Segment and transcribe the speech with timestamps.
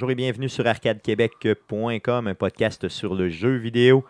[0.00, 4.02] Bonjour et bienvenue sur arcadequebec.com, un podcast sur le jeu vidéo.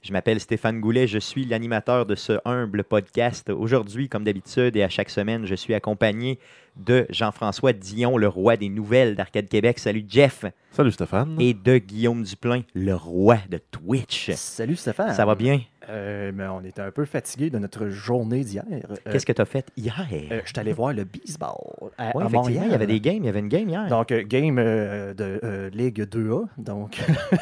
[0.00, 3.50] Je m'appelle Stéphane Goulet, je suis l'animateur de ce humble podcast.
[3.50, 6.38] Aujourd'hui, comme d'habitude et à chaque semaine, je suis accompagné
[6.76, 9.78] de Jean-François Dion, le roi des nouvelles d'Arcade Québec.
[9.78, 10.46] Salut Jeff.
[10.70, 11.36] Salut Stéphane.
[11.38, 14.30] Et de Guillaume Duplain, le roi de Twitch.
[14.30, 15.12] Salut Stéphane.
[15.12, 15.60] Ça va bien?
[15.88, 18.64] Euh, mais on était un peu fatigué de notre journée d'hier.
[18.70, 20.06] Euh, Qu'est-ce que tu as fait hier?
[20.12, 22.64] euh, je suis allé voir le baseball à, Montréal.
[22.66, 23.18] il y avait des games.
[23.20, 23.86] Il y avait une game hier.
[23.88, 26.46] Donc, game de Ligue 2A.
[26.58, 27.00] Donc,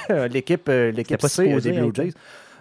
[0.31, 2.13] l'équipe l'équipe C des Blue Jays.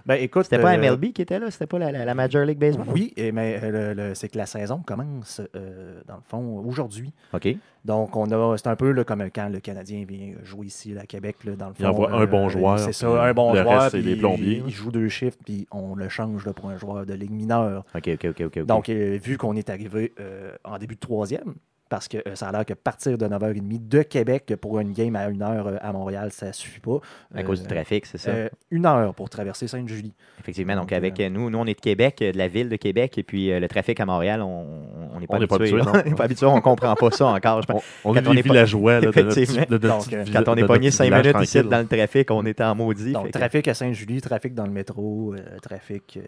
[0.06, 1.52] Ben, écoute, C'était pas euh, MLB qui était là?
[1.52, 2.86] C'était pas la, la- la Major League Baseball?
[2.94, 6.64] Oui, et- mais euh, le- le- c'est que la saison commence, euh, dans le fond,
[6.66, 7.14] aujourd'hui.
[7.34, 7.56] OK.
[7.84, 11.06] Donc, on a, c'est un peu là, comme quand le Canadien vient jouer ici à
[11.06, 11.80] Québec, là, dans le fond.
[11.84, 13.82] Il envoie un bon joueur, C'est ça, un bon le joueur.
[13.82, 16.78] reste, puis des plombiers, Il, joue deux chiffres, puis on le change là, pour un
[16.78, 17.84] joueur de Ligue mineure.
[17.96, 18.60] OK, OK, OK.
[18.66, 21.56] Donc, euh, vu qu'on est arrivé euh, en début de troisième,
[21.92, 25.16] parce que euh, ça a l'air que partir de 9h30 de Québec pour une game
[25.16, 27.00] à 1h à Montréal, ça ne suffit pas.
[27.36, 28.32] à cause Euh, du trafic, c'est ça?
[28.32, 30.14] euh, une heure pour traverser Sainte-Julie.
[30.40, 32.48] Effectivement, donc Donc, avec euh, euh, nous, nous on est de Québec, euh, de la
[32.48, 34.66] ville de Québec, et puis euh, le trafic à Montréal, on
[35.14, 35.82] on n'est pas On n'est pas habitué.
[35.82, 37.62] on n'est pas habitué, on comprend pas ça encore.
[37.62, 37.84] Je pense.
[38.06, 40.48] On, on Quand est est des villageois là, de notre de notre Donc, euh, Quand
[40.52, 42.74] on de est pogné petit 5 village minutes ici dans le trafic, on était en
[42.76, 43.12] maudit.
[43.12, 46.22] Donc, fait que- trafic à Sainte-Julie, trafic dans le métro, euh, trafic euh,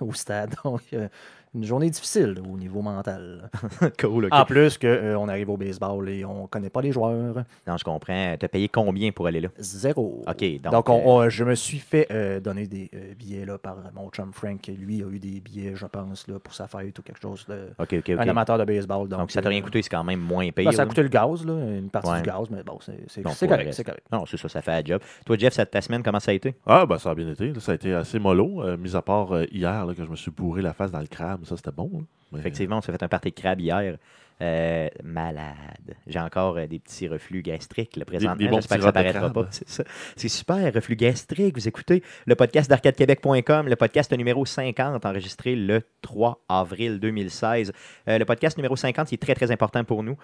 [0.04, 0.54] au stade.
[0.64, 1.06] Donc, euh,
[1.54, 3.50] une journée difficile là, au niveau mental.
[4.00, 4.28] cool.
[4.30, 7.44] En plus qu'on arrive au baseball et on ne connaît pas les joueurs.
[7.66, 8.36] Non, je comprends.
[8.38, 9.48] Tu as payé combien pour aller là?
[9.58, 10.22] Zéro.
[10.26, 13.44] OK, donc, Donc, on- euh, on- je me suis fait euh, donner des euh, billets
[13.44, 14.66] là, par mon chum Frank.
[14.78, 17.44] Lui a eu des billets, je pense, là, pour sa fête ou quelque chose.
[17.48, 18.10] de- OK, OK, OK.
[18.18, 19.08] Un amateur de baseball.
[19.08, 20.66] Donc, Donc, ça t'a rien euh, coûté, c'est quand même moins payé.
[20.68, 20.88] ben, ça a là.
[20.88, 22.20] coûté le gaz, là, une partie Ouais.
[22.22, 24.06] du gaz, mais bon, c'est correct, c'est correct.
[24.12, 25.00] Non, c'est ça, ça fait la job.
[25.24, 26.54] Toi, Jeff, ça- ta semaine, comment ça a été?
[26.66, 27.48] Ah, ben ça a bien été.
[27.52, 27.60] là.
[27.60, 30.16] Ça a été assez mollo, euh, mis à part euh, hier là, que je me
[30.16, 31.43] suis bourré la face dans le crabe.
[31.44, 32.04] Ça, c'était bon.
[32.32, 33.96] Mais- Effectivement, on s'est fait un party de crabe hier.
[34.42, 35.94] Euh, malade.
[36.08, 38.34] J'ai encore euh, des petits reflux gastriques le présentement.
[38.34, 39.46] des J'espère que ça paraîtra pas.
[39.52, 39.84] C'est ça.
[40.16, 41.54] C'est super, reflux gastrique.
[41.54, 47.72] Vous écoutez le podcast d'arcadequebec.com, le podcast numéro 50, enregistré le 3 avril 2016.
[48.08, 50.16] Euh, le podcast numéro 50, il est très, très important pour nous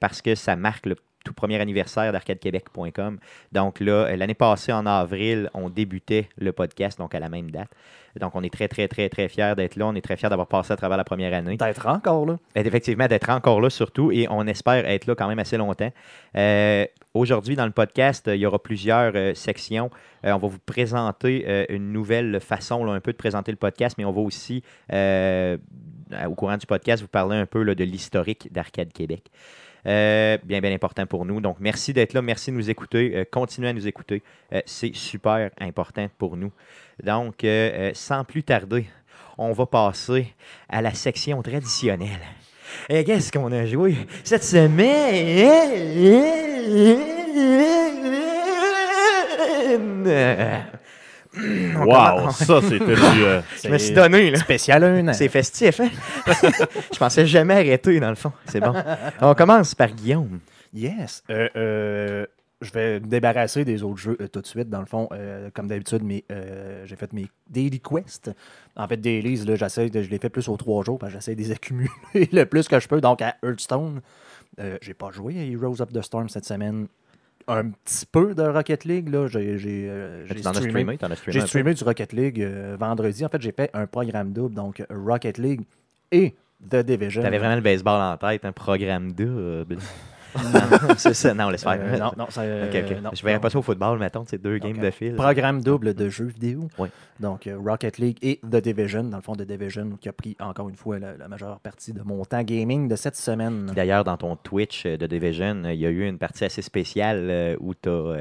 [0.00, 0.96] parce que ça marque le
[1.26, 3.18] tout premier anniversaire d'arcadequebec.com.
[3.52, 7.50] Donc là, euh, l'année passée, en avril, on débutait le podcast, donc à la même
[7.50, 7.68] date.
[8.18, 9.86] Donc, on est très, très, très, très fiers d'être là.
[9.86, 11.58] On est très fiers d'avoir passé à travers la première année.
[11.58, 12.38] D'être encore là.
[12.54, 15.92] Et Effectivement, d'être encore là surtout, et on espère être là quand même assez longtemps.
[16.34, 16.86] Euh,
[17.16, 19.88] Aujourd'hui, dans le podcast, euh, il y aura plusieurs euh, sections.
[20.26, 23.56] Euh, on va vous présenter euh, une nouvelle façon là, un peu de présenter le
[23.56, 25.56] podcast, mais on va aussi, euh,
[26.28, 29.30] au courant du podcast, vous parler un peu là, de l'historique d'Arcade Québec.
[29.86, 31.40] Euh, bien, bien important pour nous.
[31.40, 33.12] Donc, merci d'être là, merci de nous écouter.
[33.14, 34.22] Euh, continuez à nous écouter.
[34.52, 36.52] Euh, C'est super important pour nous.
[37.02, 37.46] Donc,
[37.94, 38.86] sans plus tarder,
[39.38, 40.34] on va passer
[40.68, 42.08] à la section traditionnelle.
[42.88, 45.46] Et qu'est-ce qu'on a joué cette semaine?
[51.38, 52.92] On Wow, commence- ça, c'était du.
[53.24, 54.38] euh, Je me suis donné, là.
[54.38, 55.12] Spécial un an.
[55.12, 55.90] C'est festif, hein?
[56.92, 58.32] Je pensais jamais arrêter, dans le fond.
[58.46, 58.72] C'est bon.
[59.20, 60.40] On commence par Guillaume.
[60.72, 61.22] Yes.
[61.30, 62.26] Euh, euh,
[62.62, 64.70] je vais me débarrasser des autres jeux euh, tout de suite.
[64.70, 66.02] Dans le fond, euh, comme d'habitude,
[66.32, 68.30] euh, j'ai fait mes daily quests.
[68.76, 71.18] En fait, dailies, là, j'essaie de, je les fais plus aux trois jours parce que
[71.18, 71.88] j'essaie de les accumuler
[72.32, 73.00] le plus que je peux.
[73.00, 74.00] Donc, à Hearthstone,
[74.60, 76.86] euh, j'ai pas joué à Heroes of the Storm cette semaine.
[77.48, 79.08] Un petit peu de Rocket League.
[79.08, 79.28] Là.
[79.28, 80.98] J'ai, j'ai, euh, j'ai streamé.
[81.28, 83.24] J'ai streamé du Rocket League euh, vendredi.
[83.24, 85.62] En fait, j'ai fait un programme double, donc Rocket League
[86.10, 86.34] et
[86.68, 87.22] The Division.
[87.22, 89.78] T'avais vraiment le baseball en tête, un programme double.
[90.36, 91.34] Non, c'est ça.
[91.34, 91.78] Non, laisse faire.
[91.80, 94.58] Euh, non, non, ça, euh, non, je verrais pas ça au football, mettons, c'est deux
[94.58, 95.14] games de euh, fil.
[95.14, 96.68] Programme double de jeux vidéo.
[96.78, 96.88] Oui.
[97.20, 99.04] Donc, euh, Rocket League et The Division.
[99.04, 101.92] Dans le fond, The Division, qui a pris encore une fois la, la majeure partie
[101.92, 103.72] de mon temps gaming de cette semaine.
[103.74, 106.62] D'ailleurs, dans ton Twitch euh, de Division, euh, il y a eu une partie assez
[106.62, 108.16] spéciale euh, où tu as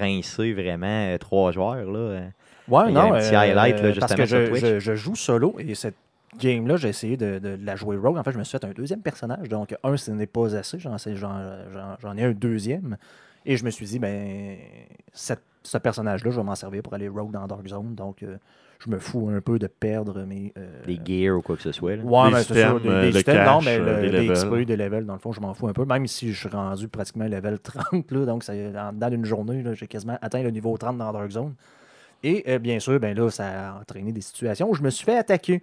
[0.00, 1.90] rincé vraiment euh, trois joueurs.
[1.90, 1.98] Là.
[1.98, 2.28] euh.
[2.68, 4.64] Ouais, non, un petit highlight, là, parce justement, que je, Twitch.
[4.64, 5.96] je- je joue solo et cette
[6.38, 8.16] game-là, j'ai essayé de, de la jouer rogue.
[8.18, 9.48] En fait, je me suis fait un deuxième personnage.
[9.48, 10.78] Donc, un, ce n'est pas assez.
[10.78, 11.38] J'en sais- j'en-
[11.72, 12.96] j'en- j'en ai un deuxième.
[13.44, 14.56] Et je me suis dit, ben,
[15.12, 17.94] cette- ce personnage-là, je vais m'en servir pour aller rogue dans Dark Zone.
[17.94, 18.36] Donc, euh,
[18.84, 20.52] je me fous un peu de perdre mes.
[20.56, 21.96] euh, Des gears ou quoi que ce soit.
[21.96, 22.02] là.
[22.02, 24.10] Ouais, Des mais c'est ça, systèmes, euh, le systèmes, non, cash, mais euh, le- des
[24.10, 24.36] des levels.
[24.36, 25.84] XP, des levels, dans le fond, je m'en fous un peu.
[25.84, 29.74] Même si je suis rendu pratiquement level 30, là, donc ça, dedans d'une journée, là,
[29.74, 31.54] j'ai quasiment atteint le niveau 30 dans Dark Zone.
[32.24, 35.04] Et euh, bien sûr, ben là, ça a entraîné des situations où je me suis
[35.04, 35.62] fait attaquer.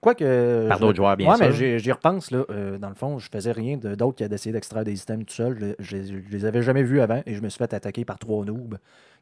[0.00, 0.68] Quoique.
[0.68, 1.46] Par je- d'autres joueurs, bien ouais, sûr.
[1.46, 2.44] mais j'y- repense, là.
[2.50, 5.74] euh, dans le fond, je faisais rien d'autre qu'à d'essayer d'extraire des systèmes tout seul.
[5.80, 8.18] Je, je- je les avais jamais vus avant et je me suis fait attaquer par
[8.18, 8.78] trois noobs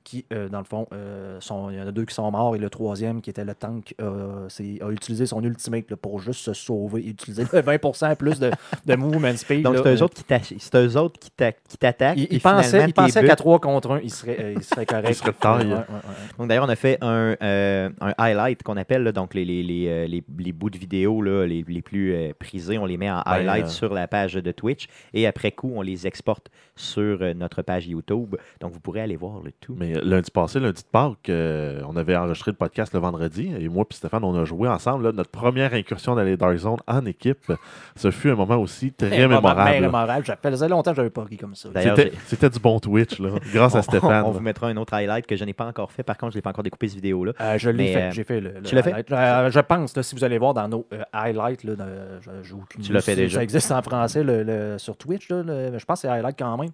[0.06, 2.54] qui, euh, dans le fond, euh, sont, il y en a deux qui sont morts
[2.54, 4.46] et le troisième, qui était le tank, euh,
[4.80, 8.52] a utilisé son ultimate là, pour juste se sauver et utiliser le 20% plus de,
[8.86, 9.62] de movement speed.
[9.62, 12.16] Donc, c'est eux Euh, autres qui t'attaquent.
[12.16, 14.52] il, puis il pensait, finalement, il pensait qu'à buts- 3 contre 1, il serait, euh,
[14.56, 15.08] il serait correct.
[15.08, 15.66] Il serait de taille.
[15.66, 16.36] Ouais, ouais, ouais.
[16.38, 19.64] Donc, d'ailleurs, on a fait un, euh, un highlight qu'on appelle, là, donc les, les,
[19.64, 22.96] les, euh, les- les bouts de vidéo là, les, les plus euh, prisés, on les
[22.96, 26.06] met en Ben, highlight euh, sur la page de Twitch et après coup, on les
[26.06, 28.36] exporte sur euh, notre page YouTube.
[28.60, 29.74] Donc, vous pourrez aller voir le tout.
[29.78, 33.50] Mais euh, lundi passé, lundi de Pâques, euh, on avait enregistré le podcast le vendredi
[33.58, 36.56] et moi et Stéphane, on a joué ensemble là, notre première incursion dans les Dark
[36.58, 37.50] Zone en équipe.
[37.96, 39.80] Ce fut un moment aussi très Très mémorable.
[39.80, 40.26] mémorable.
[40.26, 41.70] Ça faisait longtemps que je n'avais pas ri comme ça.
[42.26, 44.24] C'était du bon Twitch, là, grâce à Stéphane.
[44.26, 46.02] on vous mettra un autre highlight que je n'ai pas encore fait.
[46.02, 47.32] Par contre, je n'ai pas encore découpé cette vidéo-là.
[47.40, 48.02] Euh, je l'ai fait.
[48.02, 49.12] euh, J'ai fait le, le tu l'as fait?
[49.12, 51.74] Euh, je pense, là, si vous allez voir dans nos euh, highlights, là,
[52.20, 53.36] je- j'ai aucune Tu l'as fait déjà.
[53.38, 55.28] Ça existe en français le- le- sur Twitch.
[55.30, 56.65] Là, le- je pense que c'est highlight quand même.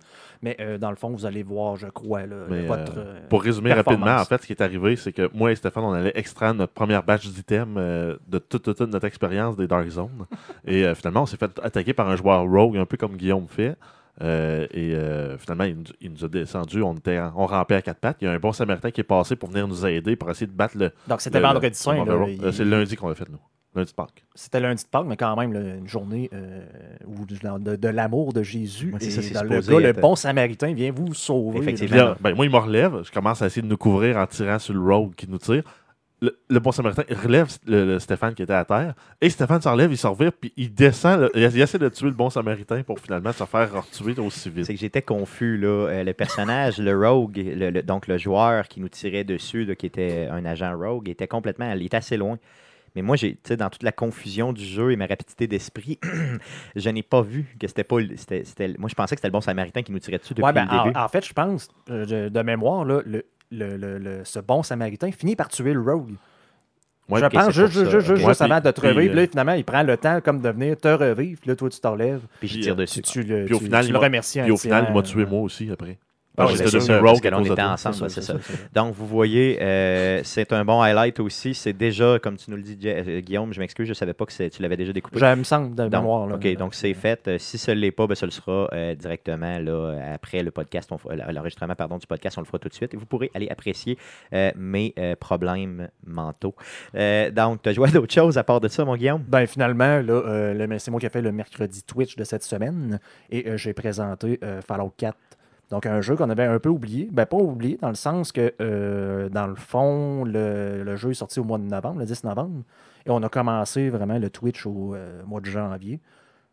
[0.43, 2.99] Mais euh, dans le fond, vous allez voir, je crois, là, Mais, votre.
[2.99, 5.55] euh, euh, Pour résumer rapidement, en fait, ce qui est arrivé, c'est que moi et
[5.55, 9.57] Stéphane, on allait extraire notre première batch d'items euh, de toute, toute, toute notre expérience
[9.57, 10.27] des Dark Zones.
[10.67, 13.47] et euh, finalement, on s'est fait attaquer par un joueur rogue, un peu comme Guillaume
[13.49, 13.77] fait.
[14.21, 17.77] Euh, et euh, finalement, il nous, il nous a descendu, on, était, en- on rampait
[17.77, 18.19] à quatre pattes.
[18.21, 20.47] Il y a un bon samaritain qui est passé pour venir nous aider, pour essayer
[20.47, 20.91] de battre le.
[21.09, 22.05] Donc, c'était le- vendredi le- saint.
[22.05, 22.29] le là, rogue.
[22.29, 23.39] il- C'est le lundi qu'on l'a fait, nous.
[23.75, 24.25] Lundi de Pâques.
[24.35, 26.61] C'était lundi de Pâques, mais quand même, là, une journée euh,
[27.07, 28.93] où de, de- de l'amour de Jésus.
[28.93, 31.61] Ouais, c'est et ça, dans le le être- bon samaritain vient vous sauver.
[31.61, 32.15] Effectivement.
[32.21, 33.03] ben, moi, il me relève.
[33.03, 35.63] Je commence à essayer de nous couvrir en tirant sur le rogue qui nous tire.
[36.21, 38.95] Le, le bon samaritain il relève le, le Stéphane qui était à terre.
[39.21, 41.23] Et Stéphane s'enlève, il se revire, puis il descend.
[41.23, 44.49] le- il, il essaie de tuer le bon samaritain pour finalement se faire tuer aussi
[44.51, 44.67] vite.
[44.67, 45.57] C'est que j'étais confus.
[45.57, 45.67] Là.
[45.89, 49.75] Euh, le personnage, le rogue, le- le- donc le joueur qui nous tirait dessus, là,
[49.75, 51.73] qui était un agent rogue, était complètement.
[51.73, 52.39] Il était assez loin.
[52.95, 55.99] Mais moi, j'ai, tu sais, dans toute la confusion du jeu et ma rapidité d'esprit,
[56.77, 57.99] je n'ai pas vu que c'était pas.
[58.01, 60.35] le- c'était- c'était- moi, je pensais que c'était le bon samaritain qui nous tirait dessus
[60.35, 60.97] depuis Ouais, ben, le début.
[60.97, 64.39] en, en fait, je pense, euh, de, de mémoire, là, le, le- le- le- ce
[64.41, 66.15] bon samaritain finit par tuer le rogue.
[67.09, 69.13] Ouais, je pense juste, juste, juste, avant de te puis, revivre.
[69.13, 71.41] euh, Là, finalement, il prend le temps comme de venir te revivre.
[71.41, 72.23] Puis là, toi, tu t'enlèves.
[72.39, 73.03] Puis je tire euh, dessus.
[73.03, 74.95] Tu, tu le, Puis au final, tu il le remercies un Puis au final, il
[74.95, 75.99] m'a tué moi aussi après.
[76.35, 78.39] Ah, Parce que c'est parce que là, on était ensemble, ça, c'est c'est ça.
[78.43, 78.59] c'est ça.
[78.75, 81.53] Donc, vous voyez, euh, c'est un bon highlight aussi.
[81.53, 84.25] C'est déjà, comme tu nous le dis, euh, Guillaume, je m'excuse, je ne savais pas
[84.25, 85.19] que tu l'avais déjà découpé.
[85.19, 86.27] Je me semble de Donc, mémoire.
[86.27, 86.37] là.
[86.37, 87.29] OK, donc c'est fait.
[87.29, 90.51] Euh, si ce ne l'est pas, ben, ce le sera euh, directement là, après le
[90.51, 90.91] podcast,
[91.33, 92.95] l'enregistrement pardon, du podcast, on le fera tout de suite.
[92.95, 93.99] Et vous pourrez aller apprécier
[94.33, 96.55] euh, mes problèmes mentaux.
[96.95, 99.23] Donc, tu as joué à d'autres choses à part de ça, mon Guillaume?
[99.29, 102.99] Ben finalement, là, le- c'est moi qui ai fait le mercredi Twitch de cette semaine
[103.31, 105.15] et j'ai présenté Fallout 4.
[105.73, 107.09] Donc un jeu qu'on avait un peu oublié.
[107.11, 111.15] Ben pas oublié dans le sens que euh, dans le fond, le, le jeu est
[111.15, 112.63] sorti au mois de novembre, le 10 novembre.
[113.07, 115.99] Et on a commencé vraiment le Twitch au euh, mois de janvier.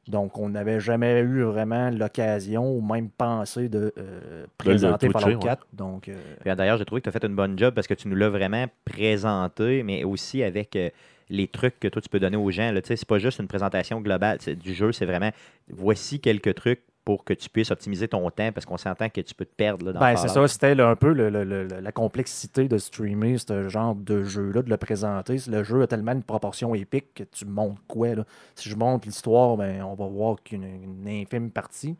[0.08, 5.48] Donc on n'avait jamais eu vraiment l'occasion ou même pensé de euh, présenter Fallout ouais.
[5.48, 5.68] 4.
[5.74, 7.96] Donc euh, Puis, D'ailleurs, j'ai trouvé que tu as fait une bonne job parce que
[7.96, 10.90] tu nous l'as vraiment présenté, mais aussi avec euh,
[11.30, 12.74] les trucs que toi, tu peux donner aux gens.
[12.84, 15.32] sais, C'est pas juste une présentation globale du jeu, c'est vraiment
[15.70, 19.34] voici quelques trucs pour que tu puisses optimiser ton temps parce qu'on s'entend que tu
[19.34, 21.66] peux te perdre là, dans Ben, c'est ça, c'était là, un peu le- le- le-
[21.80, 25.38] la complexité de streamer ce genre de jeu-là, de le présenter.
[25.48, 28.14] Le jeu a tellement une proportion épique que tu montres quoi.
[28.16, 28.26] Là.
[28.54, 31.96] Si je montre l'histoire, ben, on va voir qu'une une infime partie.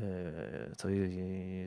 [0.00, 0.66] Euh,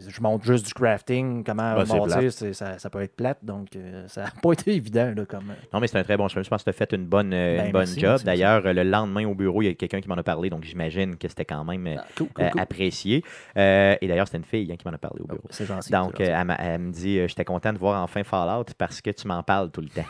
[0.08, 3.76] je montre juste du crafting, comment Ouais, bâtir, c'est- ça, ça peut être plate, donc
[3.76, 5.14] euh, ça n'a pas été évident.
[5.16, 6.44] Là, comme, Non, mais c'est un très bon chemin.
[6.44, 8.22] Je pense que tu as fait une bonne, euh, Ben, une bonne merci, job.
[8.24, 10.64] D'ailleurs, euh, le lendemain au bureau, il y a quelqu'un qui m'en a parlé, donc
[10.64, 12.62] j'imagine que c'était quand même euh, Ah, cool, cool, euh, cool.
[12.62, 13.24] apprécié.
[13.58, 15.42] Euh, et d'ailleurs, c'était une fille hein, qui m'en a parlé au bureau.
[15.50, 15.92] C'est gentil.
[15.92, 16.24] Donc, gentil.
[16.32, 19.28] euh, elle, elle me dit euh, J'étais content de voir enfin Fallout parce que tu
[19.28, 20.06] m'en parles tout le temps.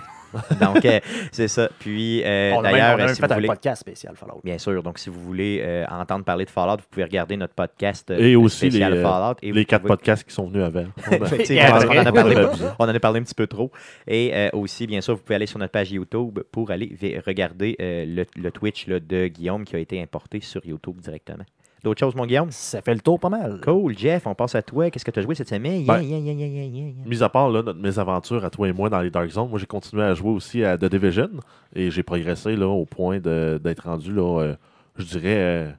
[0.62, 1.00] donc, euh,
[1.32, 1.70] c'est ça.
[1.80, 3.48] Puis, euh, on a même, d'ailleurs, on a euh, si fait vous un voulez.
[3.48, 4.42] podcast spécial Fallout.
[4.44, 4.82] Bien sûr.
[4.84, 8.18] Donc, si vous voulez euh, entendre parler de Fallout, vous pouvez regarder notre podcast euh,
[8.20, 9.38] Et aussi spécial les, Fallout.
[9.42, 10.86] Et Les quatre pouvez- podcasts qui sont venus avant.
[11.12, 12.36] Effectivement, en, a parlé,
[12.80, 13.72] on en a parlé un petit peu trop.
[14.08, 17.76] Et euh, aussi, bien sûr, vous pouvez aller sur notre page YouTube pour aller regarder
[17.82, 21.44] euh, le, le Twitch là, de Guillaume qui a été importé sur YouTube directement.
[21.86, 22.50] D'autres choses, mon Guillaume?
[22.52, 23.62] Ça fait le tour pas mal.
[23.64, 24.90] Cool, Jeff, on passe à toi.
[24.90, 25.82] Qu'est-ce que tu as joué cette semaine?
[25.84, 27.06] Yeah, Ben, yeah, yeah, yeah, yeah, yeah, yeah.
[27.06, 29.60] Mis à part là, notre mésaventure à toi et moi dans les Dark Zones, moi
[29.60, 31.30] j'ai continué à jouer aussi à The Division
[31.76, 34.56] et j'ai progressé là, au point de- d'être rendu, là, euh,
[34.98, 35.72] je dirais, euh,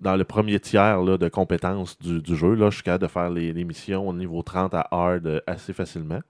[0.00, 2.54] dans le premier tiers là, de compétences du, du jeu.
[2.54, 5.40] Là, je suis capable de faire les, les missions au niveau 30 à hard euh,
[5.46, 6.20] assez facilement.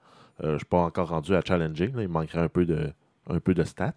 [0.42, 1.94] Euh, je ne suis pas encore rendu à challenging.
[1.96, 2.90] là, il manquerait un peu de,
[3.30, 3.94] un peu de stats.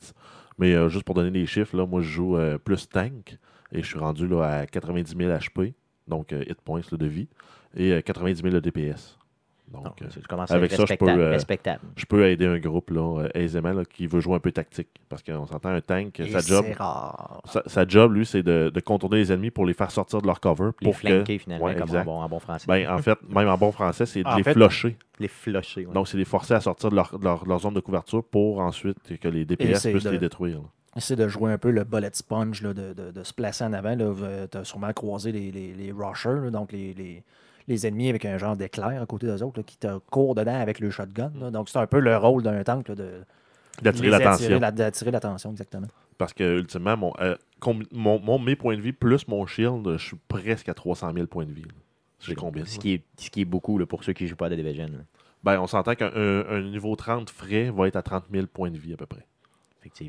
[0.60, 3.38] Mais euh, juste pour donner des chiffres, là, moi je joue euh, plus tank
[3.74, 5.74] et je suis rendu là, à 90 000 HP,
[6.08, 7.28] donc euh, hit points là, de vie,
[7.76, 9.18] et euh, 90 000 de DPS.
[9.72, 11.40] Donc, Donc, euh, avec ça, je peux, euh,
[11.96, 14.90] je peux aider un groupe là, euh, aisément là, qui veut jouer un peu tactique.
[15.10, 17.42] Parce qu'on s'entend un tank, Et sa job, rare.
[17.46, 20.28] sa, sa job, lui, c'est de, de contourner les ennemis pour les faire sortir de
[20.28, 20.72] leur cover.
[20.82, 22.66] Les Pour que, flanquer, finalement, Ouais, comme en bon, en bon français.
[22.68, 24.96] ben, en fait, même en bon français, c'est de En les fait- flusher.
[25.20, 25.88] les flusher.
[25.88, 25.94] ouais.
[25.94, 28.60] Donc, c'est les forcer à sortir de leur, de leur- leur zone de couverture pour
[28.60, 30.58] ensuite que les DPS puissent de- les détruire.
[30.58, 30.66] là.
[30.96, 33.74] Essayer de jouer un peu le bullet sponge, là, de, de- de se placer en
[33.74, 33.96] avant.
[33.98, 37.24] Tu as sûrement croisé les, les, les rushers, là, donc les, les,
[37.68, 40.60] les ennemis avec un genre d'éclair à côté d'eux autres, là, qui te courent dedans
[40.60, 41.32] avec le shotgun.
[41.40, 41.50] là.
[41.50, 43.10] Donc, c'est un peu le rôle d'un tank là, de
[43.82, 44.46] D'attirer l'attention.
[44.46, 45.88] attirer la- d'attirer l'attention, exactement.
[46.20, 47.36] Parce que, ultimement, mon, euh,
[47.92, 51.26] mon, mon- mes points de vie plus mon shield, je suis presque à 300 000
[51.26, 51.66] points de vie.
[52.20, 54.36] J'ai combien Ce qui, est, ce qui est beaucoup là, pour ceux qui ne jouent
[54.36, 54.86] pas à The Division.
[54.86, 55.00] là.
[55.44, 58.70] Ben, on s'entend qu'un un- un niveau 30 frais va être à 30 000 points
[58.72, 59.26] de vie à peu près.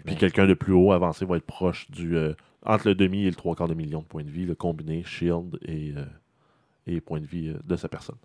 [0.05, 2.17] Puis quelqu'un de plus haut avancé va être proche du.
[2.17, 4.55] euh, entre le demi et le trois quarts de million de points de vie, le
[4.55, 6.05] combiné shield et, euh,
[6.87, 8.17] et points de vie euh, de sa personne.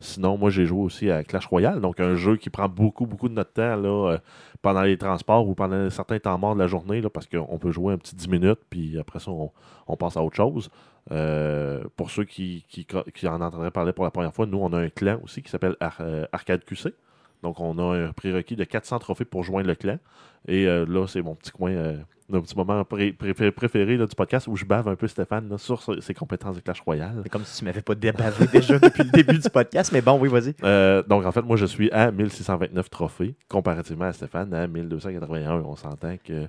[0.00, 3.28] Sinon, moi, j'ai joué aussi à Clash Royale, donc un jeu qui prend beaucoup, beaucoup
[3.28, 4.18] de notre temps là,
[4.60, 7.70] pendant les transports ou pendant certains temps morts de la journée, là, parce qu'on peut
[7.70, 9.50] jouer un petit 10 minutes, puis après ça, on,
[9.86, 10.68] on passe à autre chose.
[11.96, 14.78] Pour ceux qui, qui, qui en entendraient parler pour la première fois, nous, on a
[14.78, 16.92] un clan aussi qui s'appelle Ar- Arcade QC.
[17.44, 19.98] Donc, on a un prérequis de 400 trophées pour joindre le clan.
[20.48, 21.96] Et euh, là, c'est mon petit coin, euh,
[22.28, 25.48] mon petit moment pré- pré- préféré là, du podcast où je bave un peu Stéphane
[25.48, 27.20] là, sur ses compétences de Clash Royale.
[27.22, 30.18] C'est comme si tu m'avais pas débavé déjà depuis le début du podcast, mais bon,
[30.18, 30.54] oui, vas-y.
[30.64, 35.60] Euh, donc, en fait, moi, je suis à 1629 trophées, comparativement à Stéphane à 1281.
[35.64, 36.46] On s'entend que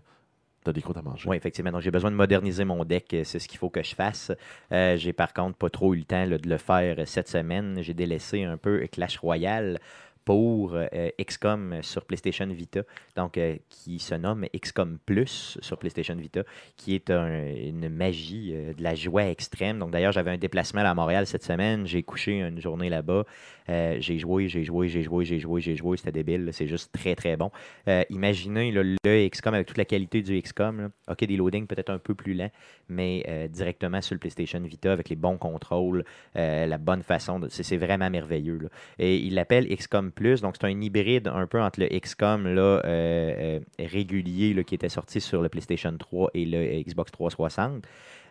[0.63, 1.29] tu as des croûtes à manger.
[1.29, 1.71] Oui, effectivement.
[1.71, 3.13] Donc, j'ai besoin de moderniser mon deck.
[3.13, 4.31] euh, C'est ce qu'il faut que je fasse.
[4.71, 7.29] Euh, j'ai par contre pas trop eu le temps là, de le faire euh, cette
[7.29, 7.77] semaine.
[7.81, 9.79] J'ai délaissé un peu Clash Royale
[10.25, 12.81] pour euh, XCOM sur PlayStation Vita,
[13.15, 16.41] donc euh, qui se nomme XCOM Plus sur PlayStation Vita,
[16.77, 19.79] qui est un- une magie euh, de la joie extrême.
[19.79, 23.23] Donc d'ailleurs, j'avais un déplacement à Montréal cette semaine, j'ai couché une journée là-bas,
[23.69, 26.91] Euh, j'ai joué, j'ai joué, j'ai joué, j'ai joué, j'ai joué, c'était débile, c'est juste
[26.93, 27.51] très très bon.
[27.87, 28.95] Euh, imaginez le
[29.29, 30.89] XCOM avec toute la qualité du XCOM.
[31.09, 32.51] OK, des loadings peut-être un peu plus lents,
[32.89, 36.03] mais euh, directement sur le PlayStation Vita avec les bons contrôles,
[36.35, 37.39] euh, la bonne façon.
[37.39, 38.69] de- C'est vraiment merveilleux.
[38.99, 42.61] Et il l'appelle XCOM Plus, donc c'est un hybride un peu entre le XCOM là,
[42.61, 47.83] euh, euh, régulier qui était sorti sur le PlayStation 3 et le Xbox 360.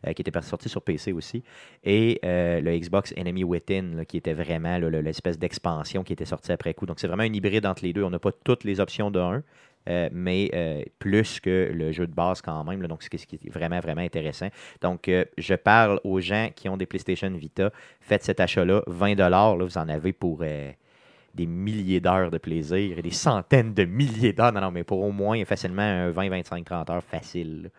[0.06, 1.42] Euh, qui était sorti sur PC aussi,
[1.84, 6.74] et euh, le Xbox Enemy Within, qui était vraiment l'espèce d'expansion qui était sorti après
[6.74, 6.86] coup.
[6.86, 8.02] Donc c'est vraiment un hybride entre les deux.
[8.02, 9.42] On n'a pas toutes les options de un,
[9.88, 10.50] euh, mais
[10.98, 12.86] plus que le jeu de base quand même.
[12.86, 14.48] donc, c'est ce qui est vraiment, vraiment intéressant.
[14.80, 17.70] Donc, je parle aux gens qui ont des PlayStation Vita.
[18.00, 20.42] Faites cet achat-là, 20 là, Vous en avez pour
[21.34, 24.52] des milliers d'heures de plaisir et des centaines de milliers d'heures.
[24.52, 27.70] Non, non, mais pour au moins facilement un 20, 25, 30 heures facile.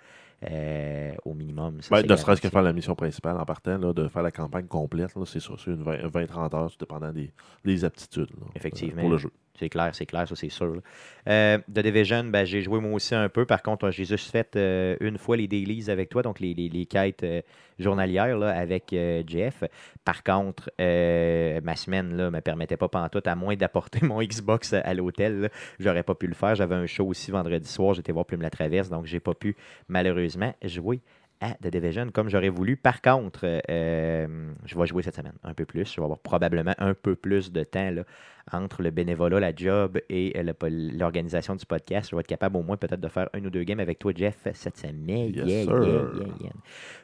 [0.43, 1.81] Euh, au minimum.
[1.81, 4.31] Ça, Ben, ne serait-ce que faire la mission principale en partant, là, de faire la
[4.31, 7.31] campagne complète, c'est sûr, c'est une 20-30 heures, tout dépendant des,
[7.63, 9.01] des aptitudes là, Effectivement.
[9.01, 9.31] pour le jeu.
[9.57, 10.81] C'est clair, c'est clair, ça c'est sûr.
[11.29, 13.45] Euh, The Division, ben, j'ai joué moi aussi un peu.
[13.45, 16.67] Par contre, j'ai juste fait euh, une fois les dailies avec toi, donc les, les-
[16.67, 17.41] les quêtes euh,
[17.79, 19.63] journalières là, avec euh, Jeff.
[20.03, 24.73] Par contre, euh, ma semaine ne me permettait pas pantoute, à moins d'apporter mon Xbox
[24.73, 25.49] à, à l'hôtel.
[25.79, 26.55] J'aurais pas pu le faire.
[26.55, 27.93] J'avais un show aussi vendredi soir.
[27.93, 29.55] J'étais voir Plume la Traverse, donc j'ai pas pu
[29.87, 30.99] malheureusement jouer
[31.41, 32.77] à The Division comme j'aurais voulu.
[32.77, 35.91] Par contre, euh, je vais jouer cette semaine un peu plus.
[35.91, 38.03] Je vais avoir probablement un peu plus de temps là,
[38.51, 40.53] entre le bénévolat, la job et euh,
[40.97, 42.09] l'organisation du podcast.
[42.09, 44.11] Je vais être capable au moins peut-être de faire un ou deux games avec toi,
[44.15, 45.33] Jeff, cette semaine.
[45.33, 46.03] Yes, yeah, yeah,
[46.41, 46.53] yeah.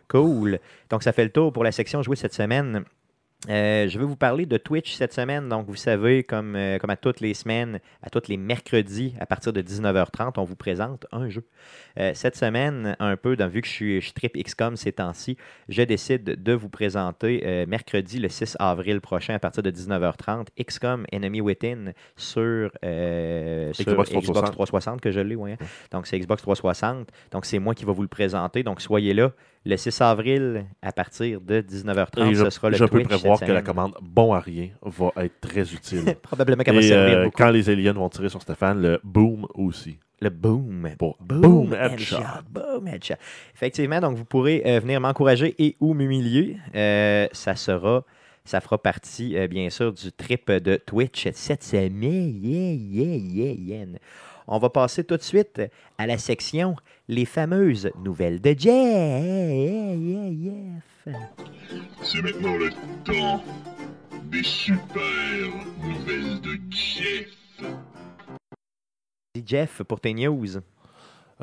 [0.08, 0.60] Cool.
[0.90, 2.84] Donc, ça fait le tour pour la section jouer cette semaine.
[3.50, 5.50] Euh, je vais vous parler de Twitch cette semaine.
[5.50, 9.26] Donc, vous savez, comme, euh, comme à toutes les semaines, à tous les mercredis, à
[9.26, 11.44] partir de 19h30, on vous présente un jeu.
[12.00, 15.38] Euh, cette semaine, un peu, dans, vu que je suis, je trip XCOM ces temps-ci,
[15.70, 21.06] je décide de vous présenter mercredi, le 6 avril prochain, à partir de 19h30, XCOM
[21.12, 24.52] Enemy Within sur, euh, sur Xbox Xbox 360.
[24.54, 25.54] 360 que je l'ai, oui.
[25.54, 25.58] hein.
[25.92, 27.10] Donc, c'est Xbox 360.
[27.32, 28.62] Donc, c'est moi qui vais vous le présenter.
[28.62, 29.32] Donc, soyez là.
[29.64, 33.40] Le 6 avril, à partir de 19h30, Et je, ce sera le je peux prévoir
[33.40, 36.16] que la commande bon à rien va être très utile.
[36.24, 37.38] Probablement qu'elle va servir euh, beaucoup.
[37.44, 39.98] quand les aliens vont tirer sur Stéphane, le boom aussi.
[40.20, 40.90] Le boom.
[40.98, 42.16] Pour Boom, boom headshot.
[42.18, 42.24] headshot.
[42.50, 43.16] Boom headshot.
[43.56, 46.58] Effectivement, donc vous pourrez euh, venir m'encourager et ou m'humilier.
[46.76, 48.04] Euh, ça sera,
[48.46, 52.40] ça fera partie, euh, bien sûr, du trip de Twitch cette semaine.
[52.44, 53.86] Yeah, yeah, yeah, yeah.
[54.48, 55.62] On va passer tout de suite
[55.98, 56.76] à la section
[57.08, 59.96] Les fameuses nouvelles de Jeff.
[62.04, 62.70] C'est maintenant le
[63.04, 63.44] temps
[64.26, 64.94] des super
[65.82, 67.28] nouvelles de Jeff.
[69.46, 70.46] Jeff, pour tes news.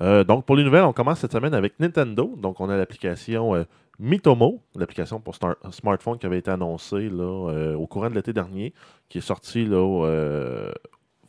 [0.01, 2.35] Euh, donc, pour les nouvelles, on commence cette semaine avec Nintendo.
[2.37, 3.65] Donc, on a l'application euh,
[3.99, 8.33] Mitomo, l'application pour star- smartphone qui avait été annoncée là, euh, au courant de l'été
[8.33, 8.73] dernier,
[9.09, 9.77] qui est sortie là,
[10.07, 10.71] euh,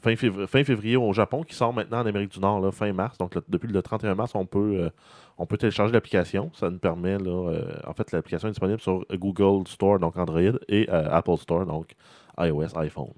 [0.01, 2.91] fin, février, fin février au Japon, qui sort maintenant en Amérique du Nord, là, fin
[2.93, 3.17] mars.
[3.17, 4.89] Donc, depuis le 31 mars, on peut, euh,
[5.37, 6.51] on peut télécharger l'application.
[6.53, 10.59] Ça nous permet, là, euh, en fait, l'application est disponible sur Google Store, donc Android,
[10.67, 11.93] et euh, Apple Store, donc
[12.39, 13.13] iOS, iPhone.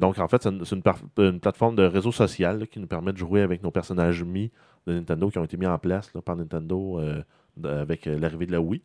[0.00, 3.62] Donc, en fait, c'est une, plateforme de réseau social qui nous permet de jouer avec
[3.64, 4.52] nos personnages mis
[4.86, 7.00] de Nintendo qui ont été mis en place par Nintendo
[7.64, 8.80] avec l'arrivée de la Wii,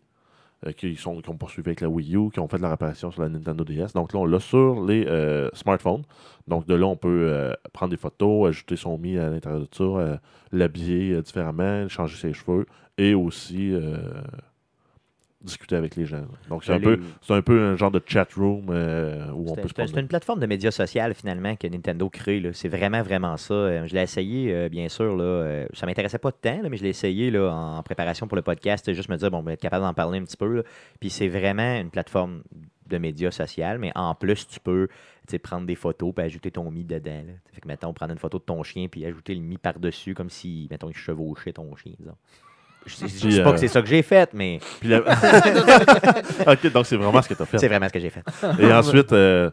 [0.77, 3.21] qui, sont, qui ont poursuivi avec la Wii U, qui ont fait leur apparition sur
[3.21, 3.93] la Nintendo DS.
[3.93, 6.03] Donc là, on l'a sur les euh, smartphones.
[6.47, 9.67] Donc de là, on peut euh, prendre des photos, ajouter son Mi à l'intérieur de
[9.71, 10.17] ça, euh,
[10.51, 12.65] l'habiller euh, différemment, changer ses cheveux
[12.97, 13.97] et aussi euh,
[15.43, 16.25] discuter avec les gens.
[16.49, 19.49] Donc c'est un, Les- peu, c'est un peu un genre de chat room euh, où
[19.51, 22.39] on peut se C'est une plateforme de médias sociaux finalement que Nintendo crée.
[22.39, 22.53] là.
[22.53, 23.53] C'est vraiment, vraiment ça.
[23.53, 25.15] Euh, Je l'ai essayé, euh, bien sûr.
[25.15, 28.27] Là, euh, ça m'intéressait pas de temps, là, mais je l'ai essayé là, en préparation
[28.27, 28.91] pour le podcast.
[28.93, 30.57] Juste me dire, bon, on va être capable d'en parler un petit peu.
[30.57, 30.63] là.
[30.99, 32.43] Puis c'est vraiment une plateforme
[32.87, 34.87] de médias sociaux, mais en plus, tu peux
[35.43, 37.23] prendre des photos et ajouter ton mi dedans.
[37.25, 37.33] Là.
[37.53, 40.29] Fait que, mettons, prendre une photo de ton chien puis ajouter le mi par-dessus comme
[40.29, 41.93] si, mettons, il chevauchait ton chien.
[41.97, 42.17] disons.
[42.85, 44.99] Je ne dis pas euh, que c'est ça que j'ai fait, mais Puis la-
[46.47, 47.57] ok, donc c'est vraiment ce que tu as fait.
[47.59, 48.23] c'est vraiment ce que j'ai fait.
[48.59, 49.51] Et ensuite, euh,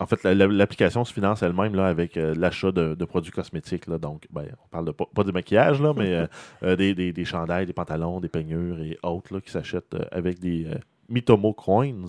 [0.00, 3.30] en fait, la- la- l'application se finance elle-même là, avec euh, l'achat de, de produits
[3.32, 3.86] cosmétiques.
[3.86, 6.26] Là, donc, ben, on parle de pas, pas de maquillage, là, mais euh,
[6.64, 10.04] euh, des, des, des chandails, des pantalons, des peignures et autres là, qui s'achètent euh,
[10.10, 10.74] avec des euh,
[11.08, 12.06] Mitomo Coins,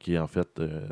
[0.00, 0.88] qui est en fait euh,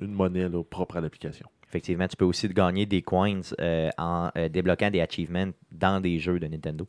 [0.00, 1.46] une monnaie là, propre à l'application.
[1.68, 6.18] Effectivement, tu peux aussi gagner des coins euh, en euh, débloquant des achievements dans des
[6.18, 6.86] jeux de Nintendo.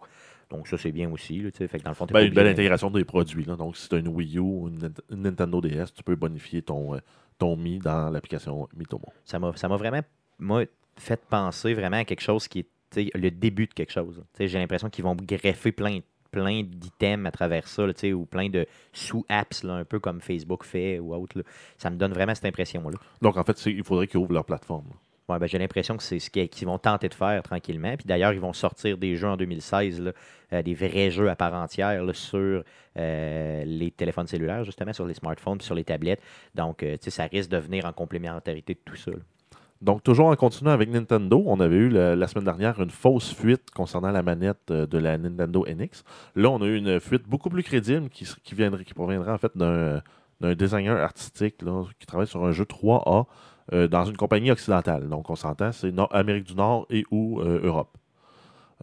[0.49, 1.39] Donc ça, c'est bien aussi.
[1.39, 3.45] Là, fait que dans le fond, Ben, une belle intégration des produits.
[3.45, 3.55] Là.
[3.55, 6.15] Donc, si tu as une Wii U ou une, Nint- une Nintendo DS, tu peux
[6.15, 6.99] bonifier ton, euh,
[7.37, 9.07] ton Mi dans l'application Mitomo.
[9.23, 10.01] Ça m'a ça m'a vraiment
[10.39, 10.63] moi,
[10.97, 14.23] fait penser vraiment à quelque chose qui est le début de quelque chose.
[14.39, 15.99] J'ai l'impression qu'ils vont greffer plein,
[16.31, 20.99] plein d'items à travers ça, là, ou plein de sous-apps, un peu comme Facebook fait
[20.99, 21.37] ou autre.
[21.37, 21.43] là.
[21.77, 22.97] Ça me donne vraiment cette impression-là.
[23.21, 24.85] Donc, en fait, il faudrait qu'ils ouvrent leur plateforme.
[25.27, 27.95] Ben, j'ai l'impression que c'est ce qu'ils vont tenter de faire tranquillement.
[27.97, 30.11] Puis d'ailleurs, ils vont sortir des jeux en 2016, là,
[30.53, 32.63] euh, des vrais jeux à part entière sur
[32.97, 36.21] euh, les téléphones cellulaires, justement, sur les smartphones puis sur les tablettes.
[36.53, 39.11] Donc, euh, ça risque de venir en complémentarité de tout ça.
[39.81, 43.71] Donc, toujours en continuant avec Nintendo, on avait eu la, semaine dernière une fausse fuite
[43.71, 46.03] concernant la manette de la Nintendo NX.
[46.35, 49.37] Là, on a eu une fuite beaucoup plus crédible qui, qui, viendrait, qui proviendrait en
[49.37, 50.01] fait d'un
[50.41, 53.25] d'un designer artistique là, qui travaille sur un jeu 3A
[53.73, 55.09] euh, dans une compagnie occidentale.
[55.09, 57.97] Donc, on s'entend, c'est Amérique du Nord et ou euh, Europe.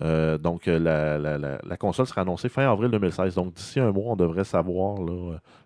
[0.02, 3.34] Euh, donc, la, la- la- console sera annoncée fin avril 2016.
[3.34, 4.98] Donc, d'ici un mois, on devrait savoir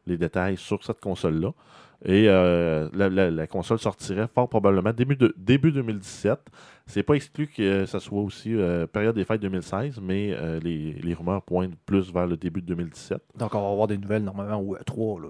[0.07, 1.53] les détails sur cette console-là.
[2.05, 6.39] Et la, console sortirait fort probablement début, de, début 2017.
[6.87, 8.55] C'est pas exclu que ça soit aussi
[8.93, 13.23] période des fêtes 2016, mais les, les rumeurs pointent plus vers le début de 2017.
[13.39, 15.23] Donc, on va avoir des nouvelles normalement au E3.
[15.23, 15.29] Là.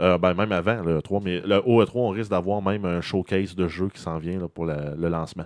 [0.00, 3.00] Euh, ben, même avant le E3, mais le, au E3, on risque d'avoir même un
[3.02, 5.44] showcase de jeu qui s'en vient là, pour la- le lancement.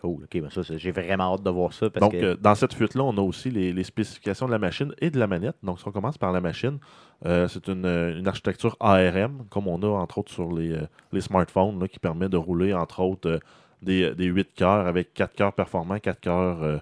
[0.00, 0.24] Cool.
[0.24, 2.72] OK, ben ça, j'ai vraiment hâte de voir ça parce Donc, que euh, dans cette
[2.74, 5.56] fuite-là, on a aussi les, les spécifications de la machine et de la manette.
[5.62, 6.78] Donc, si on commence par la machine,
[7.26, 10.76] euh, c'est une, une architecture ARM, comme on a entre autres sur les,
[11.12, 13.40] les smartphones, là, qui permet de rouler entre autres
[13.82, 16.80] des, des 8 cœurs avec 4 cœurs performants, 4 cœurs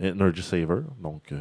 [0.00, 0.82] Energy Saver.
[1.02, 1.32] Donc,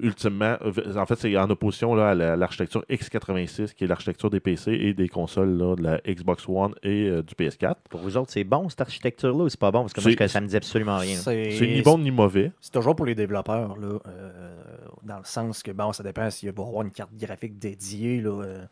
[0.00, 4.30] ultimement, euh, en fait, c'est en opposition là, à la- l'architecture x86, qui est l'architecture
[4.30, 7.74] des PC et des consoles là, de la Xbox One et euh, du PS4.
[7.90, 9.80] pour vous autres, c'est bon cette architecture-là ou c'est pas bon?
[9.82, 11.16] Parce que moi, je- ça me dit absolument rien.
[11.16, 12.52] C'est ni bon ni mauvais.
[12.60, 14.58] C'est toujours pour les développeurs, là, euh,
[15.04, 18.20] dans le sens que, bon, ça dépend s'il va y avoir une carte graphique dédiée,
[18.20, 18.64] là, euh,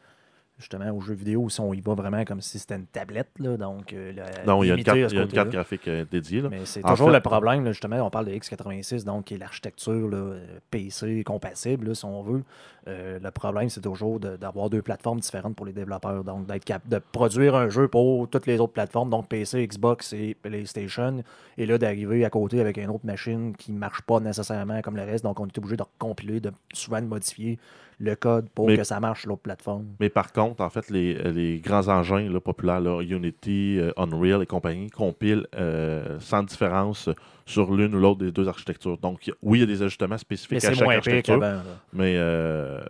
[0.59, 3.57] justement, aux jeux vidéo, si on y va vraiment comme si c'était une tablette, là,
[3.57, 3.93] donc...
[3.93, 6.41] euh, la- Non, il y a une carte, a une graphique euh, dédiée.
[6.41, 6.49] là.
[6.51, 9.39] Mais c'est toujours fait- le problème, là, justement, on parle de x86, donc qui est
[9.39, 10.41] l'architecture euh,
[10.71, 12.43] PC compatible, si on veut.
[12.89, 16.25] Euh, le problème, c'est toujours de- d'avoir deux plateformes différentes pour les développeurs.
[16.25, 20.13] Donc, d'être capable de produire un jeu pour toutes les autres plateformes, donc PC, Xbox
[20.13, 21.23] et PlayStation,
[21.59, 24.97] et là, d'arriver à côté avec une autre machine qui ne marche pas nécessairement comme
[24.97, 25.25] le reste.
[25.25, 27.59] Donc, on est obligé de compiler, de souvent de modifier
[27.99, 29.87] le code pour Mais- que ça marche sur l'autre plateforme.
[30.01, 34.43] Mais par contre, en fait, les, les grands engins là, populaires, là, Unity, euh, Unreal
[34.43, 37.09] et compagnie, compilent euh, sans différence
[37.47, 38.99] sur l'une ou l'autre des deux architectures.
[38.99, 41.63] Donc, oui, il y a des ajustements Mais spécifiques à c'est chaque moins architecture, là.
[41.95, 42.81] mais euh,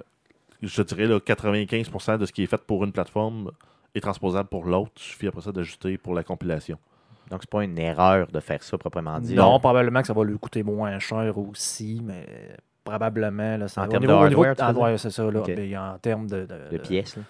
[0.62, 3.52] je dirais là, 95% de ce qui est fait pour une plateforme
[3.94, 4.90] est transposable pour l'autre.
[4.96, 6.78] Il suffit après ça d'ajuster pour la compilation.
[7.30, 9.34] Donc, c'est pas une erreur de faire ça proprement dit.
[9.34, 12.24] Non, probablement que ça va lui coûter moins cher aussi, mais
[12.86, 13.56] probablement.
[13.58, 14.10] Là, ça En termes de
[14.62, 15.30] hardware, c'est ça.
[15.30, 15.42] Là.
[15.46, 17.16] Mais en termes de, de- De pièces.
[17.16, 17.22] là.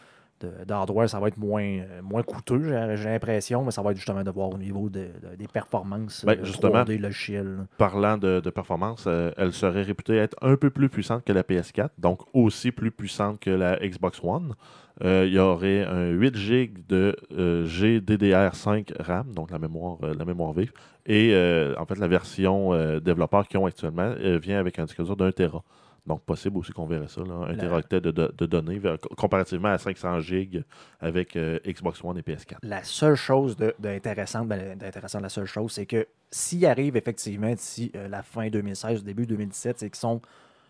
[0.66, 2.62] d'hardware, ça va être moins, moins coûteux,
[2.96, 6.24] j'ai l'impression, mais ça va être justement de voir au niveau de- de- des performances
[6.26, 6.84] Ben, euh, justement.
[6.84, 7.56] 3D logicielles.
[7.56, 7.62] là.
[7.78, 11.42] Parlant de, de performance, euh, elle serait réputée être un peu plus puissante que la
[11.42, 14.54] PS4, donc aussi plus puissante que la Xbox One.
[15.04, 20.14] Euh, il y aurait un 8 GB de euh, GDDR5 RAM, donc la mémoire, euh,
[20.18, 20.72] la mémoire vive.
[21.06, 21.34] Et
[21.78, 25.62] en fait, la version développeur qu'ils ont actuellement vient avec un disque dur d'un Tera.
[26.04, 28.96] Donc, possible aussi qu'on verrait ça, là, un La- téraoctet de, de- de données vers-
[29.16, 30.62] comparativement à 500 GB
[31.00, 32.56] avec euh, Xbox One et PS4.
[32.62, 37.90] La seule chose d'intéressante, ben, d'intéressant, la seule chose, c'est que s'il arrive effectivement d'ici
[37.96, 40.20] euh, la fin 2016, début 2017, c'est qu'ils sont,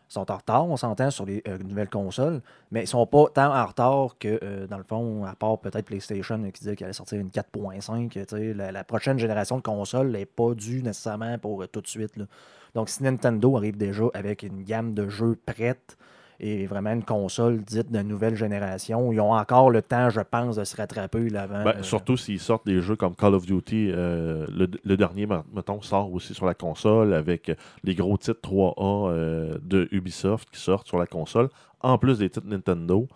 [0.08, 2.40] sont en retard, on s'entend sur les euh, nouvelles consoles,
[2.70, 5.86] mais ils sont pas tant en retard que, euh, dans le fond, à part peut-être
[5.86, 9.62] PlayStation qui disait qu'elle allait sortir une 4.5, tu sais, la, la prochaine génération de
[9.62, 12.16] consoles n'est pas due nécessairement pour euh, tout de suite.
[12.16, 12.26] là.
[12.74, 15.96] Donc, si Nintendo arrive déjà avec une gamme de jeux prête
[16.40, 20.56] et vraiment une console dite de nouvelle génération, ils ont encore le temps, je pense,
[20.56, 21.64] de se rattraper là, avant.
[21.64, 25.26] Ben, euh, Surtout s'ils sortent des jeux comme Call of Duty, euh, le, le dernier,
[25.26, 27.50] me- mettons, sort aussi sur la console avec
[27.84, 31.48] les gros titres 3A euh, de Ubisoft qui sortent sur la console,
[31.80, 33.06] en plus des titres Nintendo.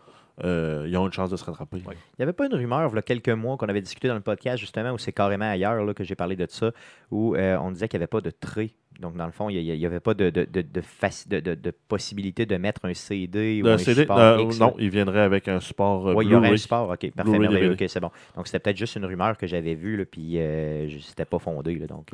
[0.45, 1.79] euh, ils ont une chance de se rattraper.
[1.79, 4.15] Il n'y avait pas une rumeur, il y a quelques mois, qu'on avait discuté dans
[4.15, 6.71] le podcast, justement, où c'est carrément ailleurs là, que j'ai parlé de ça,
[7.11, 8.71] où euh, on disait qu'il n'y avait pas de trait.
[9.01, 10.31] Donc, dans le fond, il n'y avait pas de,
[11.89, 15.49] possibilité de mettre un CD ou un CD, support euh, X, non, il viendrait avec
[15.49, 18.11] un support euh, Oui, il y aurait un support, ok, parfait, merveilleux, ok, c'est bon.
[18.37, 21.77] Donc, c'était peut-être juste une rumeur que j'avais vue, là, puis euh, c'était pas fondé,
[21.77, 22.11] là, donc...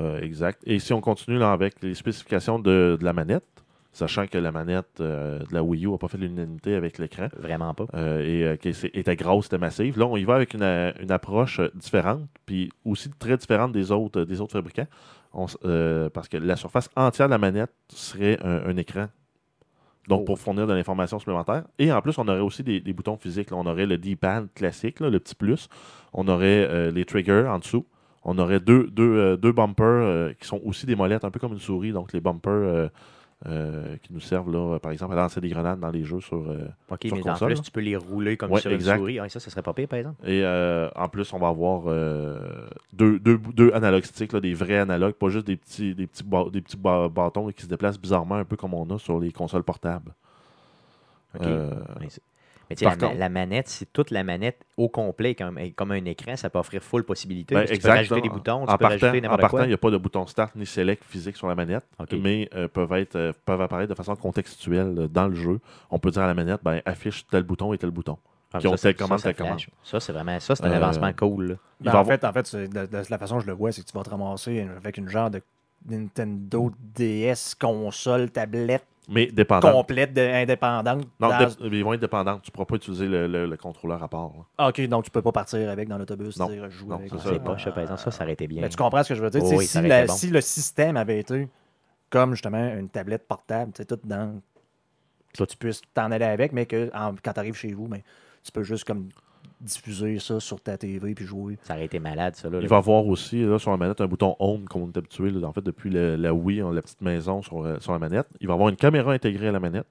[0.00, 0.60] euh, exact.
[0.66, 3.44] Et si on continue là, avec les spécifications de, la manette,
[3.92, 7.74] sachant que la manette de la Wii U n'a pas fait l'unanimité avec l'écran, Vraiment
[7.74, 7.84] pas.
[8.22, 9.98] et qu'elle était grosse, était massive.
[9.98, 14.24] Là, on y va avec une, une approche différente, puis aussi très différente des autres,
[14.24, 14.88] des autres fabricants,
[15.34, 19.08] On euh, parce que la surface entière de la manette serait un, un écran.
[20.08, 20.24] Donc, Oh.
[20.24, 21.64] pour fournir de l'information supplémentaire.
[21.78, 23.50] Et en plus, on aurait aussi des, des boutons physiques.
[23.50, 23.56] là.
[23.56, 25.68] On aurait le D-pad classique, là, le petit plus.
[26.12, 27.86] On aurait euh, les triggers en dessous.
[28.24, 31.52] On aurait deux, deux, euh, deux bumpers qui sont aussi des molettes, un peu comme
[31.52, 31.92] une souris.
[31.92, 32.90] Donc, les bumpers
[33.46, 33.48] euh,
[33.92, 36.38] euh, qui nous servent, là, par exemple, à lancer des grenades dans les jeux sur,
[36.38, 37.62] euh, Ok, sur mais console, en plus, là.
[37.64, 38.94] tu peux les rouler comme Ouais, sur exact.
[38.96, 39.18] une souris.
[39.18, 40.20] Ah, ça, ça serait pas pire, par exemple.
[40.28, 44.54] Et euh, en plus, on va avoir euh, deux, deux, deux analogues sticks, là, des
[44.54, 48.36] vrais analogues, pas juste des petits, des petits, des petits bâtons qui se déplacent bizarrement,
[48.36, 50.12] un peu comme on a sur les consoles portables.
[51.34, 51.46] Ok.
[52.72, 56.04] Mais, tu sais, la, contre- manette, c'est toute la manette au complet, comme, comme un
[56.04, 57.54] écran, ça peut offrir full possibilité.
[57.54, 59.68] Ben, tu peux rajouter là, des boutons, tu en peux partant, rajouter en partant, il
[59.68, 62.92] n'y a pas de bouton start ni select physique sur la manette, mais euh, peuvent,
[62.94, 65.60] être, euh, peuvent apparaître de façon contextuelle euh, dans le jeu.
[65.90, 68.18] On peut dire à la manette, ben, affiche tel bouton et tel bouton.
[68.54, 69.60] Ah, qui ont ça, telle ça, commande, ça, telle ça commande.
[69.60, 69.70] flash.
[69.82, 71.56] Ça, c'est vraiment ça, c'est un Euh, avancement cool.
[71.80, 73.90] Ben, en, avoir- fait, en fait, de la façon que je le vois, c'est que
[73.90, 75.40] tu vas te ramasser avec une genre de
[75.88, 79.72] Nintendo DS console, tablette Mais dépendant.
[79.72, 81.06] complète de, indépendante.
[81.18, 82.38] Non, dans- ils vont être dépendants.
[82.38, 84.28] Tu ne pourras pas utiliser le, le- le contrôleur à part.
[84.28, 84.44] là.
[84.58, 87.10] Ah, ok, donc tu peux pas partir avec dans l'autobus, Non, dire, jouer non, avec.
[87.10, 88.62] c'est pas, ça, par exemple, ça, ça aurait été bien.
[88.62, 89.42] Ben, tu comprends ce que je veux dire?
[89.44, 90.14] Oh oui, si, aurait la- été bon.
[90.14, 91.48] si le système avait été
[92.10, 94.40] comme justement une tablette portable, tu sais, tout dans.
[95.36, 98.02] que tu puisses t'en aller avec, mais que en- quand tu arrives chez vous, ben,
[98.44, 99.08] tu peux juste comme
[99.62, 101.56] diffuser ça sur ta TV puis jouer.
[101.62, 102.50] Ça aurait été malade, ça.
[102.50, 102.68] Là, Il là.
[102.68, 105.30] va avoir aussi là, sur la manette un bouton Home, comme on est habitué.
[105.30, 107.92] là, en fait, depuis le- la Wii, on a la petite maison sur, euh, sur
[107.92, 108.26] la manette.
[108.40, 109.86] Il va avoir une caméra intégrée à la manette.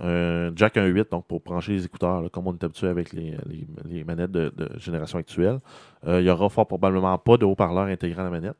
[0.00, 3.36] Un jack 1.8, donc pour brancher les écouteurs, là, comme on est habitué avec les,
[3.46, 5.60] les- les manettes de, de génération actuelle.
[6.06, 8.56] Euh, il y aura fort probablement pas de haut-parleur intégré à la manette.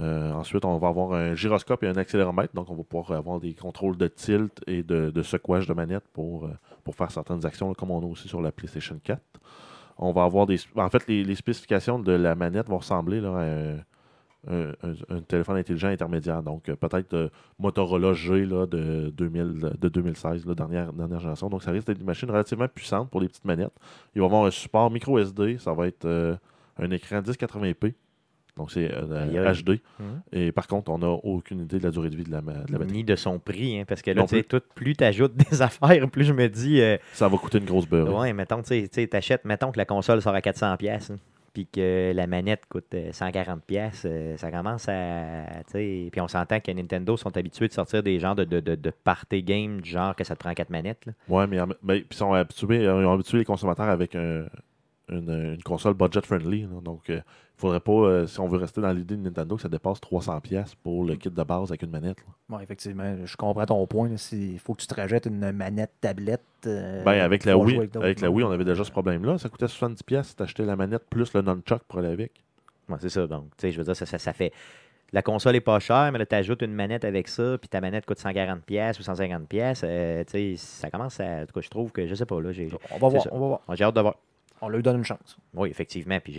[0.00, 3.40] Euh, ensuite, on va avoir un gyroscope et un accéléromètre, donc on va pouvoir avoir
[3.40, 6.50] des contrôles de tilt et de, de secouage de manette pour, euh,
[6.84, 9.20] pour faire certaines actions, comme on a aussi sur la PlayStation 4.
[9.98, 10.58] On va avoir des.
[10.76, 13.82] En fait, les, spécifications de la manette vont ressembler à
[14.48, 16.42] un, téléphone intelligent intermédiaire.
[16.42, 17.28] Donc, euh, peut-être euh,
[17.58, 21.48] Motorola G de, 2000, de 2016, la dernière, génération.
[21.48, 23.72] Donc, ça risque d'être une machine relativement puissante pour les petites manettes.
[24.14, 25.56] Il va avoir un support micro SD.
[25.58, 26.06] Ça va être
[26.78, 27.94] un écran 1080p.
[28.56, 29.52] Donc, c'est euh.
[29.54, 29.80] HD.
[29.98, 30.22] Mhm.
[30.32, 32.72] Et par contre, on n'a aucune idée de la durée de vie de la, de
[32.72, 32.96] la batterie.
[32.96, 36.08] Ni de son prix, hein, parce que là, tu sais, plus tu ajoutes des affaires,
[36.10, 38.14] plus je me dis, euh, Ça va coûter une grosse beurre.
[38.18, 41.12] ouais, mettons, tu sais, t'achètes, mettons que la console sort à 400$, pièces
[41.52, 46.60] puis que la manette coûte euh, 140$, pièces, euh, ça commence à, puis on s'entend
[46.60, 49.88] que Nintendo sont habitués de sortir des genres de, de, de, de party game, du
[49.88, 51.06] genre que ça te prend 4 manettes.
[51.30, 54.44] Ouais, mais, mais puis ils sont habitués, euh, ils ont habitué les consommateurs avec un-
[55.08, 56.62] une, une console budget friendly.
[56.62, 56.80] là.
[56.82, 57.22] donc, il
[57.56, 60.40] faudrait pas, euh, si on veut rester dans l'idée de Nintendo, que ça dépasse 300$
[60.40, 62.18] pièces pour le kit de base avec une manette.
[62.18, 62.32] là.
[62.48, 64.10] Bon, effectivement, je comprends ton point.
[64.32, 66.42] Il faut que tu te rajoutes une manette tablette.
[66.66, 69.38] euh, Ben, avec la Wii, avec la Wii, on avait déjà ce problème-là.
[69.38, 72.32] Ça coûtait 70$ pièces si t'achetais la manette plus le nunchuck pour aller avec.
[72.88, 73.26] Ouais, c'est ça.
[73.26, 74.52] Donc, tu sais, je veux dire, ça, ça, ça fait.
[75.12, 77.80] la console est pas chère, mais là, tu ajoutes une manette avec ça, puis ta
[77.80, 79.46] manette coûte 140$ pièces ou 150$.
[79.46, 81.42] pièces, euh, tu sais, ça commence à.
[81.42, 83.30] En tout cas, je trouve que, je sais pas, là, j'ai On va voir, ça.
[83.32, 83.60] on va voir.
[83.74, 84.16] j'ai hâte de voir.
[84.62, 85.36] On lui donne une chance.
[85.54, 86.18] Oui, effectivement.
[86.22, 86.32] Puis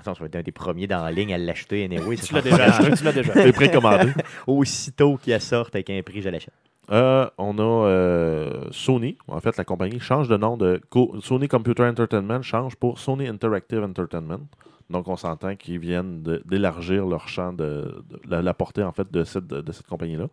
[0.00, 1.84] façon, je être un des premiers dans la ligne à l'acheter.
[1.84, 3.32] Anyway, Tu l'as déjà acheté, tu l'as déjà.
[3.52, 4.12] Précommandé.
[4.46, 6.54] Aussitôt qu'il sorte avec un prix, je l'achète.
[6.90, 9.18] Euh, on a euh, Sony.
[9.28, 13.26] En fait, la compagnie change de nom de Co- Sony Computer Entertainment change pour Sony
[13.28, 14.40] Interactive Entertainment.
[14.88, 18.92] Donc, on s'entend qu'ils viennent de- d'élargir leur champ de, de- la, la portée en
[18.92, 20.28] fait de cette, de, de cette compagnie-là.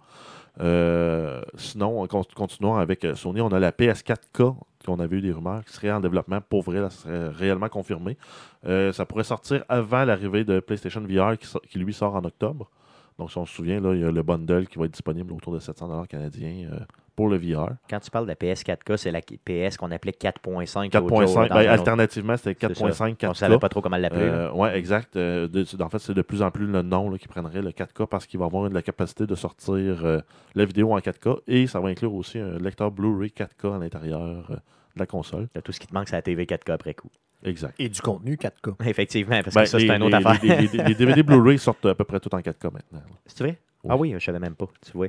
[0.62, 5.66] Euh, sinon, continuons avec euh, Sony, on a la PS4K qu'on avait eu des rumeurs
[5.66, 8.18] qui serait en développement pour vrai, là, serait réellement confirmé.
[8.66, 12.70] Euh, ça pourrait sortir avant l'arrivée de PlayStation VR qui, lui sort en octobre.
[13.18, 15.54] Donc, si on se souvient, il y a le bundle qui va être disponible autour
[15.54, 16.70] de 700 canadiens
[17.16, 17.70] pour le VR.
[17.90, 20.90] Quand tu parles de la PS4K, c'est la PS qu'on appelait 4.5.
[20.90, 22.86] 4.5, ben, alternativement, c'était C'est ça.
[22.90, 23.30] 4.5, 4K.
[23.30, 24.22] On savait pas trop comment l'appeler.
[24.24, 25.16] Euh, ouais, exact.
[25.16, 27.72] Euh, de- en fait, c'est de plus en plus le nom là, qui prendrait le
[27.72, 30.20] 4K parce qu'il va avoir la capacité de sortir euh,
[30.56, 34.48] la vidéo en 4K et ça va inclure aussi un lecteur Blu-ray 4K à l'intérieur
[34.52, 35.48] euh, de la console.
[35.56, 37.10] Là, Tout ce qui te manque, c'est la TV 4K après coup.
[37.44, 37.76] Exact.
[37.80, 38.76] Et du contenu 4K.
[38.88, 40.40] Effectivement, parce que Ben, ça, c'est une autre les- affaire.
[40.62, 43.02] les- les- les DVD Blu-ray sortent à peu près tout en 4K maintenant.
[43.26, 43.58] C'est vrai?
[43.84, 43.90] Oui.
[43.94, 44.66] Ah oui, je savais même pas.
[44.84, 45.08] Tu vois.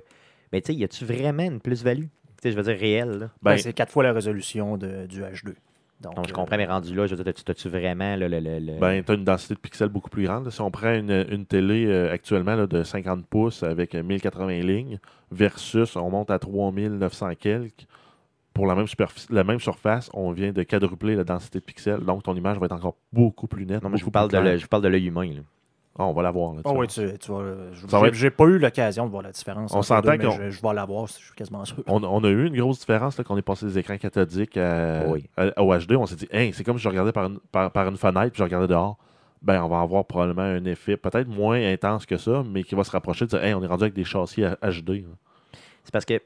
[0.56, 2.04] Mais tu sais, y a-tu vraiment une plus-value?
[2.04, 2.08] Tu
[2.42, 3.18] sais, je veux dire réelle.
[3.42, 5.54] Ben, Ben, c'est quatre fois la résolution de- du H2.
[6.00, 8.26] Donc, Donc, je euh, comprends, mais rendu là, je veux dire, t'as-tu vraiment le.
[8.28, 10.46] le, le, le- Ben, tu as une densité de pixels beaucoup plus grande.
[10.46, 10.50] là.
[10.50, 14.60] Si on prend une, une télé euh, actuellement là, de 50 pouces avec euh, 1080
[14.62, 14.98] lignes
[15.30, 17.86] versus on monte à 3900 quelques,
[18.54, 22.00] pour la même, superficie- la même surface, on vient de quadrupler la densité de pixels.
[22.00, 23.82] Donc, ton image va être encore beaucoup plus nette.
[23.82, 25.26] non, mais je vous parle de le- je vous parle de l'œil humain.
[25.26, 25.40] là.
[25.98, 26.52] Ah, on va la voir.
[26.52, 26.80] Là, tu Ah vois.
[26.80, 27.42] oui, tu, tu vas.
[28.12, 29.74] j'ai- être- pas eu l'occasion de voir la différence.
[29.74, 31.76] On s'entend qu'on- Je, je vais l'avoir, je suis quasiment sûr.
[31.86, 34.56] on, on a eu une grosse différence là, quand on est passé des écrans cathodiques
[34.58, 35.24] à, Oui.
[35.38, 35.92] à- au HD.
[35.96, 38.30] On s'est dit, Hey, c'est comme si je regardais par une, par, par une fenêtre
[38.32, 38.98] puis je regardais dehors.
[39.42, 42.84] Ben, on va avoir probablement un effet peut-être moins intense que ça, mais qui va
[42.84, 45.04] se rapprocher de dire, hey, on est rendu avec des châssis à- HD.
[45.84, 46.20] C'est parce que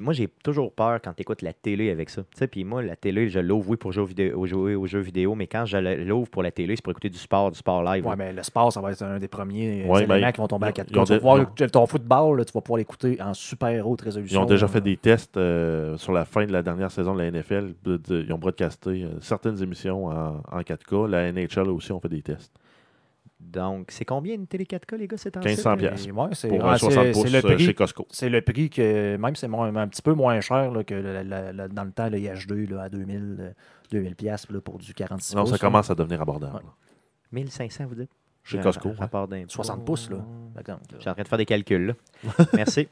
[0.00, 2.22] moi, j'ai toujours peur quand tu écoutes la télé avec ça.
[2.22, 4.86] Tu sais, puis moi, la télé, je l'ouvre, oui, pour jouer aux, vidéo, jouer aux
[4.86, 7.58] jeux vidéo, mais quand je l'ouvre pour la télé, c'est pour écouter du sport, du
[7.58, 8.04] sport live.
[8.04, 8.16] Ouais, là.
[8.16, 10.66] mais le sport, ça va être un des premiers Ouais, éléments ben, qui vont tomber
[10.66, 10.90] à ils- 4K.
[10.90, 13.86] ils ont Tu vas pouvoir ils ton football, là, tu vas pouvoir l'écouter en super
[13.86, 14.42] haute Ils résolution.
[14.42, 14.72] ont déjà là.
[14.72, 17.74] fait des tests euh, sur la fin de la dernière saison de la NFL.
[17.86, 21.08] ils ont broadcasté euh, certaines émissions en, en 4K.
[21.08, 22.52] La NHL aussi ont fait des tests.
[23.50, 26.48] Donc, c'est combien une télé 4K, les gars, c'est en 1500 Et piastres ouais, c'est
[26.48, 27.64] pour ah, un c'est- 60 c'est pouces le euh, prix.
[27.66, 28.06] chez Costco.
[28.10, 31.22] C'est le prix que, même c'est moins- un petit peu moins cher là, que la-
[31.22, 33.50] la- la- dans le temps, le IH2 là, à 2000, euh,
[33.90, 35.50] 2000 piastres, là, pour du 46 Non, pouces.
[35.50, 35.58] ça là.
[35.60, 36.54] commence à devenir abordable.
[36.56, 36.62] Ouais.
[37.32, 38.10] 1500, vous dites?
[38.44, 38.90] Chez Un Costco.
[38.98, 39.48] rapport d'impôt.
[39.50, 40.16] 60 pouces, là,
[40.54, 40.82] par exemple.
[40.94, 41.94] Je suis en train de faire des calculs, là.
[42.54, 42.88] Merci.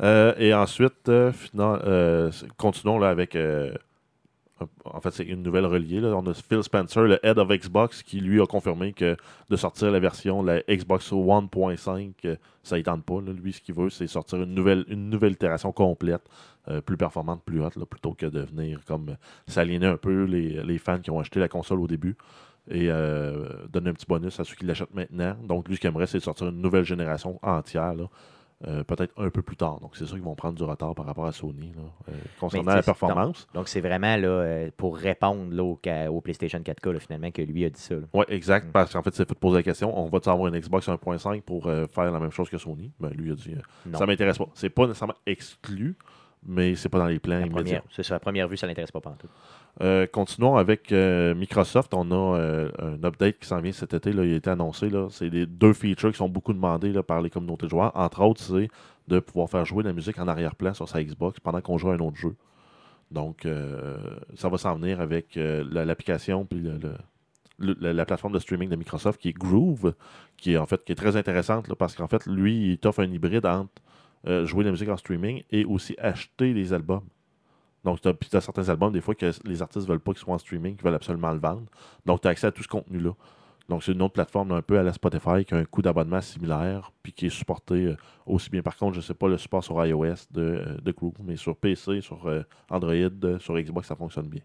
[0.00, 3.36] Euh, et ensuite, euh, euh, continuons là, avec.
[4.84, 6.00] En fait, c'est une nouvelle reliée.
[6.04, 9.16] On a Phil Spencer, le head of Xbox, qui lui a confirmé que
[9.48, 13.20] de sortir la version, la Xbox One.5, euh, ça ne pas.
[13.20, 16.22] Lui, ce qu'il veut, c'est sortir une nouvelle, une nouvelle itération complète,
[16.68, 19.14] euh, plus performante, plus haute, plutôt que de venir comme euh,
[19.46, 22.16] s'aliéner un peu les, fans qui ont acheté la console au début
[22.70, 22.86] et
[23.70, 25.36] donner un petit bonus à ceux qui l'achètent maintenant.
[25.42, 27.94] Donc, lui, ce qu'il aimerait, c'est sortir une nouvelle génération entière.
[28.68, 29.80] Euh, peut-être un peu plus tard.
[29.80, 32.74] Donc, c'est sûr qu'ils vont prendre du retard par rapport à Sony là, euh, concernant
[32.74, 33.48] la performance.
[33.54, 37.64] Donc, c'est vraiment là, euh, pour répondre là, au, PlayStation 4K, là, finalement, que lui
[37.64, 37.96] a dit ça.
[38.12, 38.68] Oui, exact.
[38.68, 38.72] Mm.
[38.72, 41.64] Parce qu'en fait, c'est fait poser la question on va-tu avoir une Xbox 1.5 pour
[41.64, 42.92] faire la même chose que Sony?
[43.00, 43.56] Ben, Lui, a dit
[43.94, 44.48] ça m'intéresse pas.
[44.54, 45.96] C'est pas nécessairement exclu,
[46.46, 47.82] mais c'est pas dans les plans immédiats.
[47.90, 49.30] c'est ça, à première vue, ça l'intéresse pas pantoute.
[49.80, 51.94] Euh, continuons avec euh, Microsoft.
[51.94, 54.12] On a euh, un update qui s'en vient cet été.
[54.12, 54.90] Là, il a été annoncé.
[55.10, 57.92] C'est les deux features qui sont beaucoup demandés là, par les communautés de joueurs.
[57.96, 58.68] Entre autres, c'est
[59.08, 61.94] de pouvoir faire jouer la musique en arrière-plan sur sa Xbox pendant qu'on joue à
[61.94, 62.34] un autre jeu.
[63.10, 63.46] Donc,
[64.36, 66.94] ça va s'en venir avec la- l'application puis le- le-
[67.58, 69.94] le- la, la plateforme de streaming de Microsoft qui est Groove,
[70.36, 73.00] qui est en fait qui est très intéressante là, parce qu'en fait, lui, il t'offre
[73.00, 73.70] un hybride entre
[74.26, 77.06] euh, jouer la musique en streaming et aussi acheter les albums.
[77.84, 80.38] Donc, tu as, certains albums, des fois, que les artistes veulent pas qu'ils soient en
[80.38, 81.66] streaming, qu'ils veulent absolument le vendre.
[82.06, 83.12] Donc, tu as accès à tout ce contenu-là.
[83.68, 86.20] Donc, c'est une autre plateforme un peu à la Spotify qui a un coût d'abonnement
[86.20, 88.62] similaire, puis qui est supporté euh, aussi bien.
[88.62, 91.56] Par contre, je ne sais pas le support sur iOS de, euh, de mais sur
[91.56, 92.30] PC, sur
[92.70, 94.42] Android, sur Xbox, ça fonctionne bien.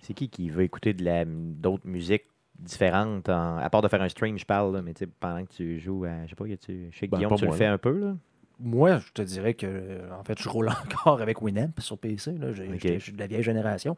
[0.00, 2.26] C'est qui qui veut écouter de la, d'autres musiques
[2.58, 5.52] différentes, en- à part de faire un stream, je parle, là, mais tu pendant que
[5.52, 6.24] tu joues à.
[6.24, 7.72] Je sais pas, y a-tu- je sais que Ben, Guillaume, tu moi, le fais là.
[7.72, 8.16] un peu, là?
[8.60, 12.32] Moi, je te dirais que, en fait, je roule encore avec Winamp sur PC.
[12.32, 12.52] là.
[12.52, 13.96] Je suis de la vieille génération.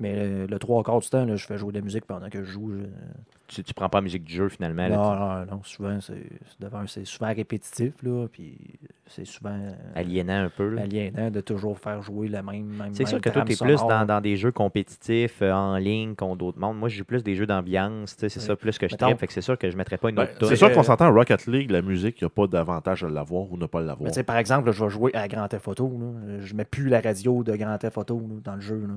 [0.00, 2.28] Mais euh, le trois quarts du temps, là, je fais jouer de la musique pendant
[2.28, 2.72] que je joue.
[2.72, 2.86] je-
[3.46, 4.88] Tu, tu prends pas la musique du jeu finalement.
[4.88, 5.12] là, Non,
[5.44, 5.62] tu- non, non.
[5.62, 5.98] Souvent,
[6.88, 8.56] c'est souvent répétitif, là, puis
[9.14, 10.68] c'est souvent euh, aliénant un peu.
[10.70, 10.82] là.
[10.82, 12.64] aliénant de toujours faire jouer la même.
[12.66, 15.76] même C'est sûr que toi, tu es plus dans, dans des jeux compétitifs euh, en
[15.76, 16.78] ligne contre d'autres mondes.
[16.78, 18.14] Moi, je joue plus des jeux d'ambiance.
[18.18, 18.42] C'est Oui.
[18.42, 19.18] ça plus que je tripe.
[19.18, 20.74] Fait que c'est sûr que je ne mettrais pas une Ben, autre c'est sûr que-
[20.74, 23.66] qu'on s'entend Rocket League, la musique, il n'y a pas d'avantage à l'avoir ou ne
[23.66, 24.10] pas l'avoir.
[24.26, 25.88] par exemple, là, je vais jouer à Grand Theft Auto.
[26.00, 26.40] Là.
[26.40, 28.84] Je mets plus la radio de Grand Theft Auto là, dans le jeu.
[28.88, 28.94] Là.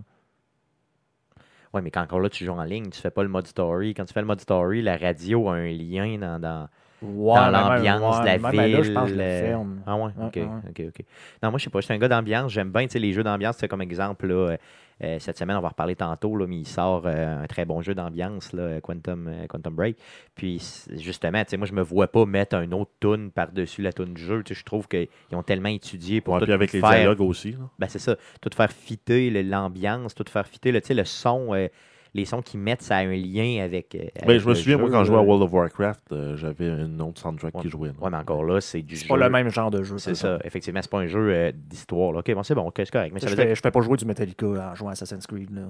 [1.73, 3.93] Oui, mais quand encore là, tu joues en ligne, tu fais pas le mode story.
[3.93, 6.69] Quand tu fais le mode story, la radio a un lien dans, dans,
[7.01, 8.71] Ouais, dans l'ambiance de la même ville.
[8.77, 9.81] là, je pense que je le euh, ferme.
[9.86, 11.05] Ah ouais, ok, ok, ok.
[11.43, 12.51] Non, moi, je sais pas, je suis un gars d'ambiance.
[12.51, 13.58] J'aime bien tu sais, les jeux d'ambiance.
[13.58, 14.58] C'est comme exemple, là, euh,
[15.03, 17.81] euh, cette semaine, on va reparler tantôt, là, mais il sort euh, un très bon
[17.81, 19.97] jeu d'ambiance, là, Quantum, euh, Quantum Break.
[20.36, 23.91] Puis, justement, tu sais, moi, je me vois pas mettre un autre tune par-dessus la
[23.91, 24.41] tune du jeu.
[24.43, 26.91] Tu sais, Je trouve qu'ils ont tellement étudié pour Ouais, tout puis avec les faire
[26.91, 27.51] dialogues aussi.
[27.51, 27.58] là.
[27.77, 28.15] ben, c'est ça.
[28.41, 31.67] Tout faire fitter l'ambiance, tout faire fitter le, tu sais, le son, euh,
[32.15, 33.93] les sons qu'ils mettent, ça a un lien avec.
[33.93, 35.21] euh, Ben, je me souviens, moi, quand je jouais à.
[35.21, 37.62] World of Warcraft, euh, j'avais une autre soundtrack Ouais.
[37.62, 37.89] qui jouait.
[37.89, 37.93] là.
[37.99, 39.97] Ouais, mais encore là, c'est du C'est pas le même genre de jeu.
[39.97, 40.39] C'est ça.
[40.43, 42.13] Effectivement, c'est pas un jeu euh, d'histoire.
[42.13, 42.19] là.
[42.19, 43.12] Ok, bon, c'est bon, ok, c'est correct.
[43.13, 43.45] Mais ça Je veut dire.
[43.49, 45.49] fais, je fais pas jouer du Metallica en jouant à Assassin's Creed.
[45.54, 45.62] Là.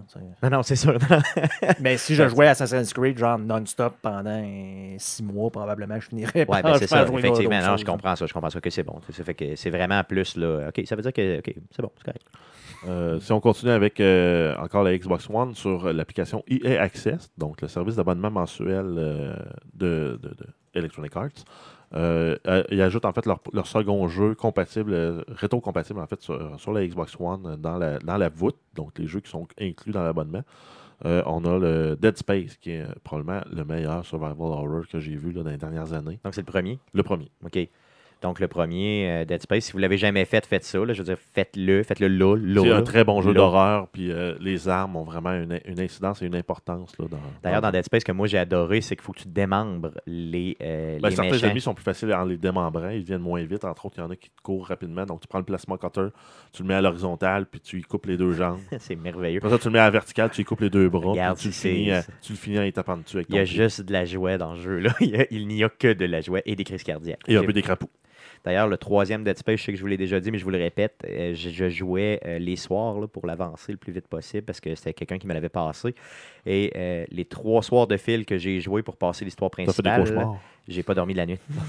[0.43, 0.97] Non, non, c'est sûr.
[1.81, 4.43] mais si je jouais à Assassin's Creed genre non-stop pendant
[4.97, 7.05] six mois, probablement, je finirais Ouais, par ben, c'est ça.
[7.05, 8.25] jouer Effectivement, non, je comprends ça.
[8.27, 8.99] Je comprends ça que c'est bon.
[9.09, 10.67] Ça fait que c'est vraiment plus là.
[10.69, 12.25] Ok, ça veut dire que ok, c'est bon, c'est correct.
[12.87, 17.61] Euh, si on continue avec euh, encore la Xbox One sur l'application EA Access, donc
[17.61, 19.35] le service d'abonnement mensuel euh,
[19.73, 21.29] de, de- de Electronic Arts,
[21.95, 22.35] euh,
[22.71, 26.85] ils ajoutent en fait leur, leur second jeu compatible, rétro-compatible en fait sur, sur la
[26.85, 30.41] Xbox One dans la, dans la voûte, donc les jeux qui sont inclus dans l'abonnement.
[31.03, 35.31] On a le Dead Space, qui est probablement le meilleur survival horror que j'ai vu
[35.33, 36.19] là, dans les dernières années.
[36.23, 36.79] Donc, c'est le premier?
[36.93, 37.29] Le premier.
[37.43, 37.67] OK.
[38.21, 40.79] Donc, le premier, euh, Dead Space, si vous l'avez jamais fait, faites ça.
[40.83, 40.93] là.
[40.93, 41.83] je veux dire, faites-le.
[41.83, 42.35] Faites-le là.
[42.35, 42.75] là, C'est là.
[42.77, 43.35] un très bon jeu Là.
[43.35, 46.97] d'horreur, puis euh, les armes ont vraiment une, une incidence et une importance.
[46.97, 49.11] là, dans, D'ailleurs, dans dans Dead Space, ce que moi j'ai adoré, c'est qu'il faut
[49.13, 51.45] que tu démembres les, euh, Ben, les certains méchants.
[51.47, 53.63] ennemis sont plus faciles en les démembrant, ils viennent moins vite.
[53.65, 55.05] Entre autres, il y en a qui te courent rapidement.
[55.05, 56.07] Donc, tu prends le plasma cutter,
[56.51, 58.59] tu le mets à l'horizontale, puis tu y coupes les deux jambes.
[58.79, 59.37] c'est merveilleux.
[59.37, 61.37] Après ça, tu le mets à la verticale, tu y coupes les deux bras, Regarde,
[61.37, 63.43] puis tu le, finis, tu le finis en y tapant dessus avec Il y a
[63.43, 63.55] pied.
[63.55, 64.55] juste de la joie dans.
[65.01, 67.19] Il y a- il n'y a que de la joie et des crises cardiaques.
[67.27, 67.89] Et un peu des crapauds.
[68.45, 70.43] D'ailleurs, le troisième Dead Space, je sais que je vous l'ai déjà dit, mais je
[70.43, 73.91] vous le répète, euh, je, je jouais euh, les soirs là, pour l'avancer le plus
[73.91, 75.95] vite possible parce que c'était quelqu'un qui me l'avait passé.
[76.45, 80.05] Et euh, les trois soirs de fil que j'ai joué pour passer l'histoire principale,
[80.67, 81.39] j'ai pas dormi de la nuit.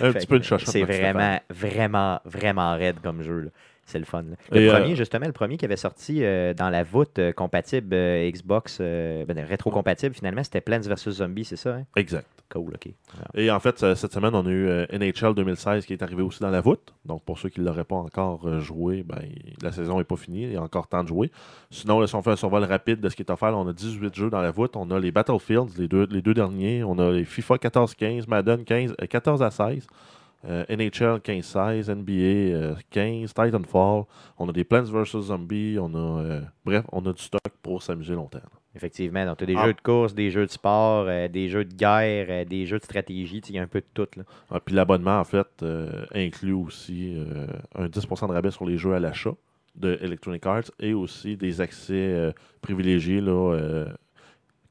[0.00, 0.44] Un Fait petit peu de.
[0.44, 3.40] C'est vraiment, vraiment, vraiment raide comme jeu.
[3.40, 3.50] là.
[3.84, 4.22] C'est le fun.
[4.22, 4.36] là.
[4.50, 7.32] Le Et, euh, premier, justement, le premier qui avait sorti euh, dans la voûte euh,
[7.32, 11.10] compatible Xbox, ben, rétro-compatible, finalement, c'était Plants vs.
[11.10, 11.74] Zombies, c'est ça?
[11.74, 11.84] hein?
[11.96, 12.26] Exact.
[12.48, 12.88] Cool, OK.
[13.14, 16.40] Alors, Et en fait, cette semaine, on a eu NHL 2016 qui est arrivé aussi
[16.40, 16.94] dans la voûte.
[17.06, 19.22] Donc, pour ceux qui ne l'auraient pas encore joué, ben,
[19.62, 20.42] la saison n'est pas finie.
[20.42, 21.30] Il y a encore temps de jouer.
[21.70, 23.66] Sinon, là, si on fait un survol rapide de ce qui est offert, là, on
[23.66, 24.76] a 18 jeux dans la voûte.
[24.76, 26.84] On a les Battlefields, les deux, les deux derniers.
[26.84, 29.86] On a les FIFA 14-15, Madden 15, euh, 14 à 16.
[30.44, 34.04] Euh, NHL 15-16, NBA euh, 15, Titanfall.
[34.38, 35.20] On a des Plants vs.
[35.20, 35.76] Zombies.
[35.80, 38.40] On a, euh, bref, on a du stock pour s'amuser longtemps.
[38.74, 39.66] Effectivement, donc tu as des Ah.
[39.66, 42.78] jeux de course, des jeux de sport, euh, des jeux de guerre, euh, des jeux
[42.78, 44.08] de stratégie, tu sais, il y a un peu de tout.
[44.16, 44.22] Là.
[44.50, 48.78] Ah, puis l'abonnement, en fait, euh, inclut aussi euh, un 10% de rabais sur les
[48.78, 49.34] jeux à l'achat
[49.76, 53.86] de Electronic Arts et aussi des accès euh, privilégiés là, euh,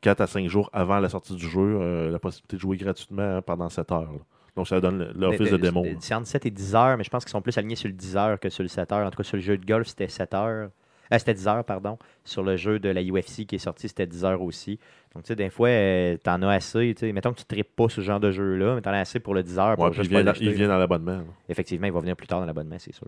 [0.02, 3.38] 4 à 5 jours avant la sortie du jeu, euh, la possibilité de jouer gratuitement
[3.38, 4.12] hein, pendant 7 heures.
[4.12, 4.20] là.
[4.56, 5.86] Donc, ça donne l'office de, démo.
[6.00, 7.94] C'est entre 7 et 10 heures, mais je pense qu'ils sont plus alignés sur le
[7.94, 9.08] 10 heures que sur le 7 heures.
[9.08, 10.70] En tout cas, sur le jeu de golf, c'était 7 heures.
[11.14, 11.98] Euh, c'était 10 heures, pardon.
[12.26, 14.78] Sur le jeu de la UFC qui est sorti, c'était 10 heures aussi.
[15.16, 16.94] Donc, tu sais, des fois, euh, t'en as assez.
[16.98, 19.00] tu sais, Mettons que tu ne tripes pas ce genre de jeu-là, mais t'en as
[19.00, 19.76] assez pour le 10 heures.
[19.76, 21.18] Pour Ouais, il juste pas vient, il vient dans l'abonnement.
[21.18, 21.24] là.
[21.50, 23.08] Effectivement, il va venir plus tard dans l'abonnement, c'est sûr.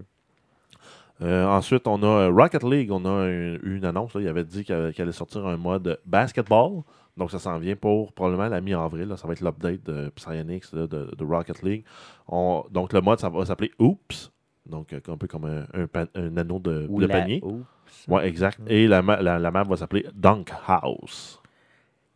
[1.22, 2.92] Euh, ensuite, on a euh, Rocket League.
[2.92, 4.14] On a une, une annonce.
[4.16, 4.22] là.
[4.22, 6.82] Il avait dit qu'il allait sortir un mode basketball.
[7.18, 9.14] Donc, ça s'en vient pour probablement la mi-avril.
[9.18, 11.86] Ça va être l'update de Psyonix de, de Rocket League.
[12.28, 14.32] On- donc, le mode, ça va s'appeler Oops.
[14.66, 17.40] Donc, euh, un peu comme un, un pan- un anneau de, Ou de la- panier.
[17.44, 17.66] Oups.
[18.08, 18.60] Ouais, exact.
[18.68, 21.40] Et la, la, la map va s'appeler Dunk House.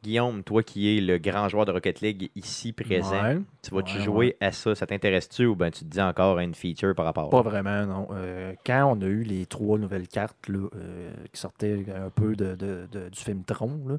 [0.04, 3.38] Guillaume, toi qui es le grand joueur de Rocket League ici présent, Ouais.
[3.62, 4.74] tu vas-tu Ouais, jouer à ça?
[4.76, 7.30] Ça t'intéresse-tu ou ben tu te dis encore à une feature par rapport?
[7.30, 8.08] Pas vraiment, non.
[8.12, 12.36] Euh, quand on a eu les trois nouvelles cartes là, euh, qui sortaient un peu
[12.36, 13.96] de, de- de- du film Tron, là,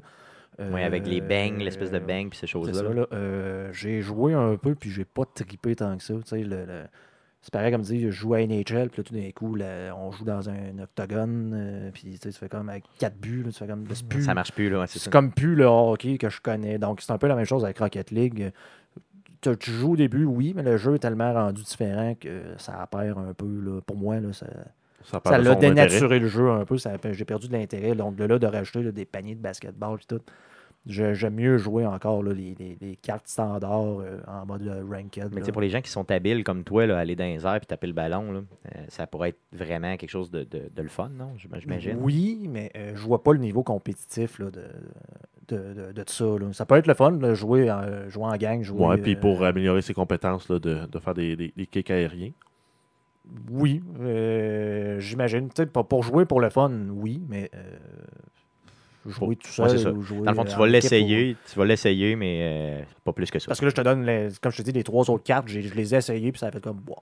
[0.71, 2.73] Ouais, avec les bangs, euh, l'espèce de bang puis ces choses-là.
[2.73, 2.93] ça, là.
[2.93, 3.07] là.
[3.13, 6.13] Euh, j'ai joué un peu, puis j'ai pas trippé tant que ça.
[6.15, 6.83] tu sais, le- le-
[7.41, 10.11] C'est pareil comme dire, je joue à NHL, puis là, tout d'un coup, là, on
[10.11, 13.67] joue dans un octogone, euh, puis tu fais comme avec quatre buts, là, tu fais
[13.67, 13.85] comme.
[13.85, 14.81] Plus- Ça marche plus, là.
[14.81, 15.11] ouais, c'est c'est ça.
[15.11, 16.77] comme plus le hockey que je connais.
[16.77, 18.51] Donc, c'est un peu la même chose avec Rocket League.
[19.41, 22.85] Tu, tu joues au début, oui, mais le jeu est tellement rendu différent que ça
[22.91, 23.45] perd un peu.
[23.61, 23.79] Là.
[23.85, 24.47] Pour moi, là, ça,
[25.05, 25.73] Ça, Ça de l'a intérêt.
[25.75, 26.75] dénaturé le jeu un peu.
[26.77, 27.95] J'ai perdu de l'intérêt.
[27.95, 30.19] Donc, de là, de rajouter là, des paniers de basketball et tout.
[30.85, 34.83] Je- J'aime mieux jouer encore là, les, les- les cartes standards euh, en mode euh,
[34.89, 35.23] ranked.
[35.25, 35.45] Mais tu là.
[35.45, 37.59] sais, pour les gens qui sont habiles comme toi, là, aller dans les airs et
[37.61, 38.39] taper le ballon, là,
[38.75, 41.33] euh, ça pourrait être vraiment quelque chose de, de- de le fun, non?
[41.37, 41.97] J'im- J'imagine.
[42.01, 44.63] Oui, mais euh, je vois pas le niveau compétitif là, de,
[45.49, 46.23] de, de, de ça.
[46.25, 46.53] là.
[46.53, 48.63] Ça peut être le fun, là, jouer, en, jouer en gang.
[48.63, 51.65] Jouer, Ouais, puis euh, pour améliorer ses compétences là, de, de faire des, des, des
[51.67, 52.31] kicks aériens.
[53.51, 55.49] Oui, euh, j'imagine.
[55.49, 57.77] Tu sais, Pour, pour jouer pour le fun, oui, mais euh,
[59.09, 59.65] jouer tout seul.
[59.65, 59.91] Ouais, c'est ça.
[59.91, 63.29] ou jouer Dans le fond, tu vas l'essayer, tu vas l'essayer, mais euh, pas plus
[63.31, 63.47] que ça.
[63.47, 65.47] Parce que là, je te donne, les- comme je te dis, les trois autres cartes,
[65.47, 66.95] je les ai essayées, puis ça a fait comme, wow.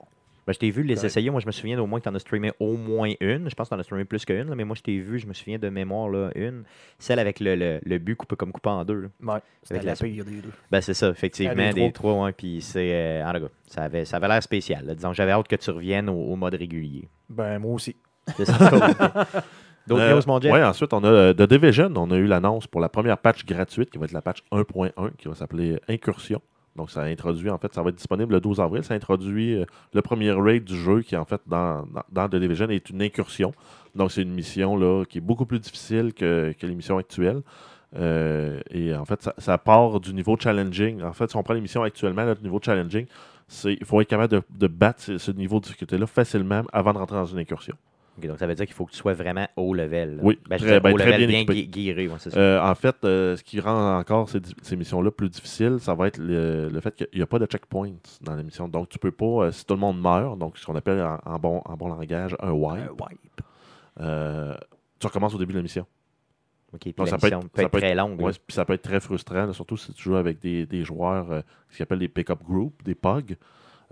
[0.46, 1.04] Ben, je t'ai vu les Correct.
[1.10, 1.28] essayer.
[1.28, 3.50] Moi, je me souviens au moins que tu en as streamé au moins une.
[3.50, 5.26] Je pense que tu en as streamé plus qu'une, mais moi, je t'ai vu, je
[5.26, 6.64] me souviens de mémoire, là, une.
[6.98, 8.98] Celle avec le, le, le but coupé, comme coupé en deux.
[9.20, 9.34] là.
[9.34, 10.50] Ouais, c'était Avec la la- pire des deux.
[10.70, 12.94] Ben, c'est ça, effectivement, des trois, ouais, puis c'est.
[12.94, 14.86] euh, en tout cas, ça avait, ça avait l'air spécial.
[14.86, 14.94] là.
[14.94, 17.10] Disons, j'avais hâte que tu reviennes au, au mode régulier.
[17.28, 17.94] Ben, moi aussi.
[18.38, 18.56] C'est ça.
[19.88, 21.92] D'autres Euh, news, ouais, ensuite, on a euh, The Division.
[21.96, 24.92] On a eu l'annonce pour la première patch gratuite qui va être la patch 1.1
[25.16, 26.40] qui va s'appeler Incursion.
[26.76, 28.84] Donc, ça introduit, en fait, ça va être disponible le 12 avril.
[28.84, 32.36] Ça introduit euh, le premier raid du jeu qui, en fait, dans, dans, dans The
[32.36, 33.52] Division, est une incursion.
[33.96, 37.42] Donc, c'est une mission là, qui est beaucoup plus difficile que, que les missions actuelles.
[37.96, 41.02] Euh, et en fait, ça, ça part du niveau challenging.
[41.02, 43.06] En fait, si on prend les missions actuellement, le niveau challenging,
[43.48, 46.92] c'est il faut être capable de, de battre ce, ce niveau de difficulté-là facilement avant
[46.92, 47.74] de rentrer dans une incursion.
[48.18, 50.16] Ok, donc, ça veut dire qu'il faut que tu sois vraiment haut level.
[50.16, 50.22] là.
[50.24, 52.30] Oui, Ben, très- ben, haut très level, bien guiré, ouais, ça.
[52.38, 56.08] Euh, en fait, euh, ce qui rend encore ces, ces missions-là plus difficiles, ça va
[56.08, 57.92] être le, le fait qu'il n'y a pas de checkpoint
[58.22, 58.66] dans la mission.
[58.68, 61.18] Donc, tu peux pas, euh, si tout le monde meurt, donc ce qu'on appelle en,
[61.24, 63.40] en bon, en bon langage un wipe, Un wipe.
[64.00, 64.54] euh,
[64.98, 65.86] tu recommences au début de la mission.
[66.74, 68.20] Ok, puis donc, la ça peut être- peut ça être peut très être- longue.
[68.20, 68.38] Ouais, là.
[68.46, 71.30] puis ça peut être très frustrant, là, surtout si tu joues avec des, des joueurs,
[71.30, 71.40] euh,
[71.70, 73.36] ce qu'ils appellent des pick-up groups, des POG.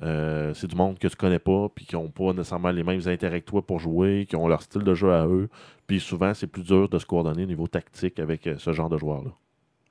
[0.03, 3.01] Euh, c'est du monde que tu connais pas, puis qui n'ont pas nécessairement les mêmes
[3.07, 5.49] intérêts que toi pour jouer, qui ont leur style de jeu à eux.
[5.86, 8.90] Puis souvent, c'est plus dur de se coordonner au niveau tactique avec euh, ce genre
[8.90, 9.30] de joueurs-là.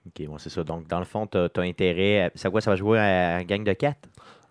[0.08, 0.64] Ok, bon, c'est ça.
[0.64, 2.24] Donc, dans le fond, tu as, intérêt.
[2.24, 2.32] À...
[2.36, 3.97] C'est quoi Ça va jouer à gang de 4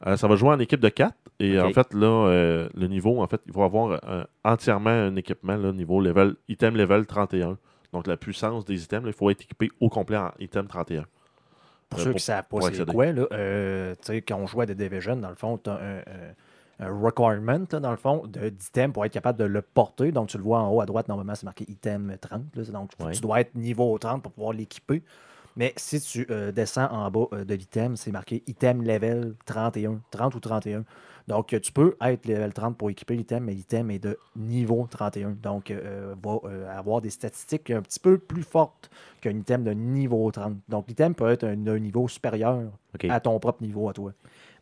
[0.06, 1.14] Euh, ça va jouer en équipe de 4.
[1.40, 4.00] Et en fait, là, euh, le niveau, en fait, il va avoir
[4.44, 7.58] entièrement un équipement, là, niveau level, item level 31.
[7.92, 11.04] Donc, la puissance des items, il faut être équipé au complet en item 31.
[11.88, 14.46] Pour Euh, ceux qui ne savent pas c'est quoi, là, euh, tu sais, quand on
[14.46, 16.34] joue à The Division, dans le fond, tu as un, un-
[16.86, 20.10] un requirement, là, dans le fond, de- d'item pour être capable de le porter.
[20.10, 22.42] Donc, tu le vois en haut à droite, normalement, c'est marqué item 30.
[22.56, 22.64] là.
[22.64, 23.12] donc, Ouais.
[23.12, 25.02] tu dois être niveau 30 pour pouvoir l'équiper.
[25.56, 30.00] Mais si tu euh, descends en bas euh, de l'item, c'est marqué item level 31,
[30.10, 30.84] 30 ou 31.
[31.26, 34.86] Donc, euh, tu peux être level 30 pour équiper l'item, mais l'item est de niveau
[34.90, 35.30] 31.
[35.42, 38.90] Donc, euh, va euh, avoir des statistiques un petit peu plus fortes
[39.22, 40.56] qu'un item de niveau 30.
[40.68, 42.60] Donc, l'item peut être un- d'un niveau supérieur
[43.10, 44.12] à ton propre niveau à toi.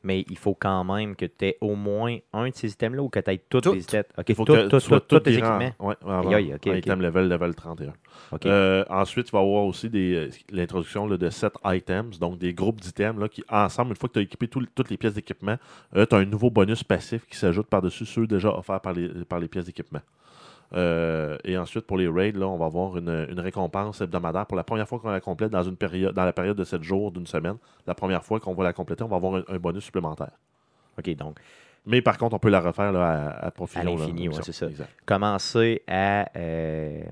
[0.05, 3.09] Mais il faut quand même que tu aies au moins un de ces items-là ou
[3.09, 3.75] que tu aies tous Toutes.
[3.75, 4.05] les items.
[4.19, 5.59] Ok, Il faut tout- que tout- tu sois tout- tous tout tes équipements.
[5.81, 6.77] ouais, avant- Aïe, aïe, ok, en ok.
[6.79, 7.93] item level level 31.
[8.33, 8.47] Ok.
[8.47, 12.81] Euh, ensuite, il va y avoir aussi euh, l'introduction de 7 items, donc des groupes
[12.81, 15.57] d'items qui, ensemble, une fois que tu as équipé tout- toutes les pièces d'équipement,
[15.95, 19.39] tu as un nouveau bonus passif qui s'ajoute par-dessus ceux déjà offerts par les, par
[19.39, 20.01] les pièces d'équipement.
[20.75, 24.57] Euh, et ensuite, pour les raids, là, on va avoir une, une récompense hebdomadaire pour
[24.57, 27.13] la première fois qu'on la complète dans, une période, dans la période de 7 jours,
[27.13, 27.57] d'une semaine.
[27.87, 30.33] La première fois qu'on va la compléter, on va avoir un, un bonus supplémentaire.
[30.99, 31.39] OK, donc,
[31.87, 33.81] Mais par contre, on peut la refaire là, à, à profusion.
[33.81, 34.67] À l'infini, ouais, c'est ça.
[34.67, 34.89] Exact.
[35.05, 37.03] commencez à, euh,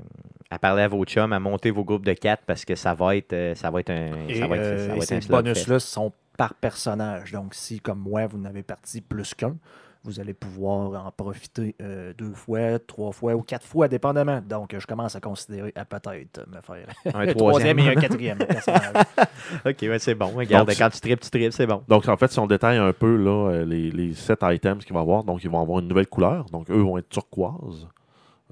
[0.50, 3.16] à parler à vos chums, à monter vos groupes de 4 parce que ça va
[3.16, 5.22] être, euh, ça va être un, Et, ça va être, euh, ça va et être
[5.22, 7.32] ces bonus-là sont par personnage.
[7.32, 9.56] Donc, si, comme moi, vous n'avez parti plus qu'un,
[10.04, 14.40] vous allez pouvoir en profiter euh, deux fois, trois fois ou quatre fois, dépendamment.
[14.40, 18.38] Donc, je commence à considérer à peut-être me faire Un un troisième et un quatrième
[18.38, 19.04] personnage.
[19.66, 20.28] OK, ouais, c'est bon.
[20.28, 21.82] Regarde, Donc, quand tu tripes, tu tripes, c'est bon.
[21.88, 24.94] Donc, en fait, si on détaille un peu là, euh, les, les sept items qu'il
[24.94, 26.46] va y avoir, donc ils vont avoir une nouvelle couleur.
[26.46, 27.86] Donc, eux vont être turquoise.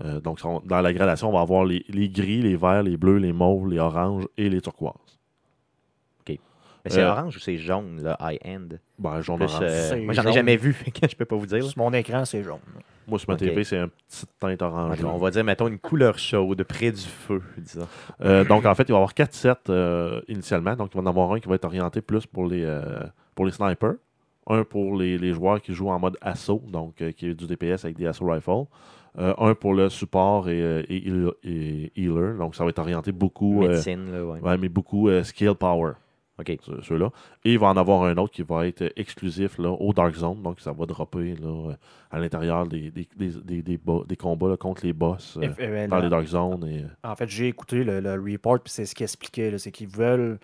[0.05, 3.18] Euh, donc, dans la gradation, on va avoir les, les gris, les verts, les bleus,
[3.18, 5.18] les mauves, les oranges et les turquoises.
[6.89, 8.68] Mais c'est Euh, orange ou c'est jaune, là, high-end?
[8.99, 9.62] Ben, jaune Plus, orange.
[9.62, 10.32] euh, C'est moi, j'en ai jaune.
[10.32, 11.59] jamais vu, fait que je peux pas vous dire.
[11.59, 11.68] là.
[11.68, 12.59] Sur mon écran, c'est jaune.
[13.07, 13.41] Moi, sur ma ok.
[13.41, 15.03] TV, c'est un petit teinte orange.
[15.05, 17.86] On va dire, mettons, une couleur chaude, près du feu, disons.
[18.22, 20.76] Euh, donc, en fait, il va y avoir 4 sets euh, initialement.
[20.76, 22.99] Donc, il va y en avoir un qui va être orienté plus pour les, euh,
[23.34, 23.95] pour les snipers.
[24.51, 27.47] Un pour les, les joueurs qui jouent en mode assaut, donc euh, qui est du
[27.47, 28.64] DPS avec des assaut rifles.
[29.18, 32.36] Euh, un pour le support et, euh, et, heal- et healer.
[32.39, 34.41] Donc, ça va être orienté beaucoup, euh, Médecine, là, ouais.
[34.41, 35.93] ouais, mais beaucoup euh, skill power.
[36.41, 36.57] OK.
[36.82, 37.11] Ceux-là.
[37.45, 40.41] Et il va en avoir un autre qui va être exclusif là, au Dark Zone.
[40.43, 41.74] Donc, ça va dropper là, euh,
[42.11, 45.43] à l'intérieur des, des, des, des, des bo- des combats là, contre les boss euh,
[45.59, 46.64] Et- et- dans les Dark Zones.
[46.68, 49.57] Et, euh, En fait, j'ai écouté le, le report, puis c'est ce qu'il expliquait.
[49.59, 50.39] C'est qu'ils veulent.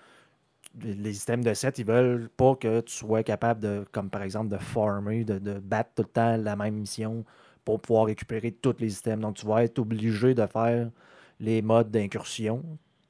[0.83, 4.49] Les systèmes de set, ils veulent pas que tu sois capable de, comme par exemple,
[4.49, 7.25] de farmer, de, de battre tout le temps la même mission
[7.65, 9.21] pour pouvoir récupérer tous les items.
[9.21, 10.91] Donc, tu vas être obligé de faire
[11.39, 12.65] les modes d'incursion,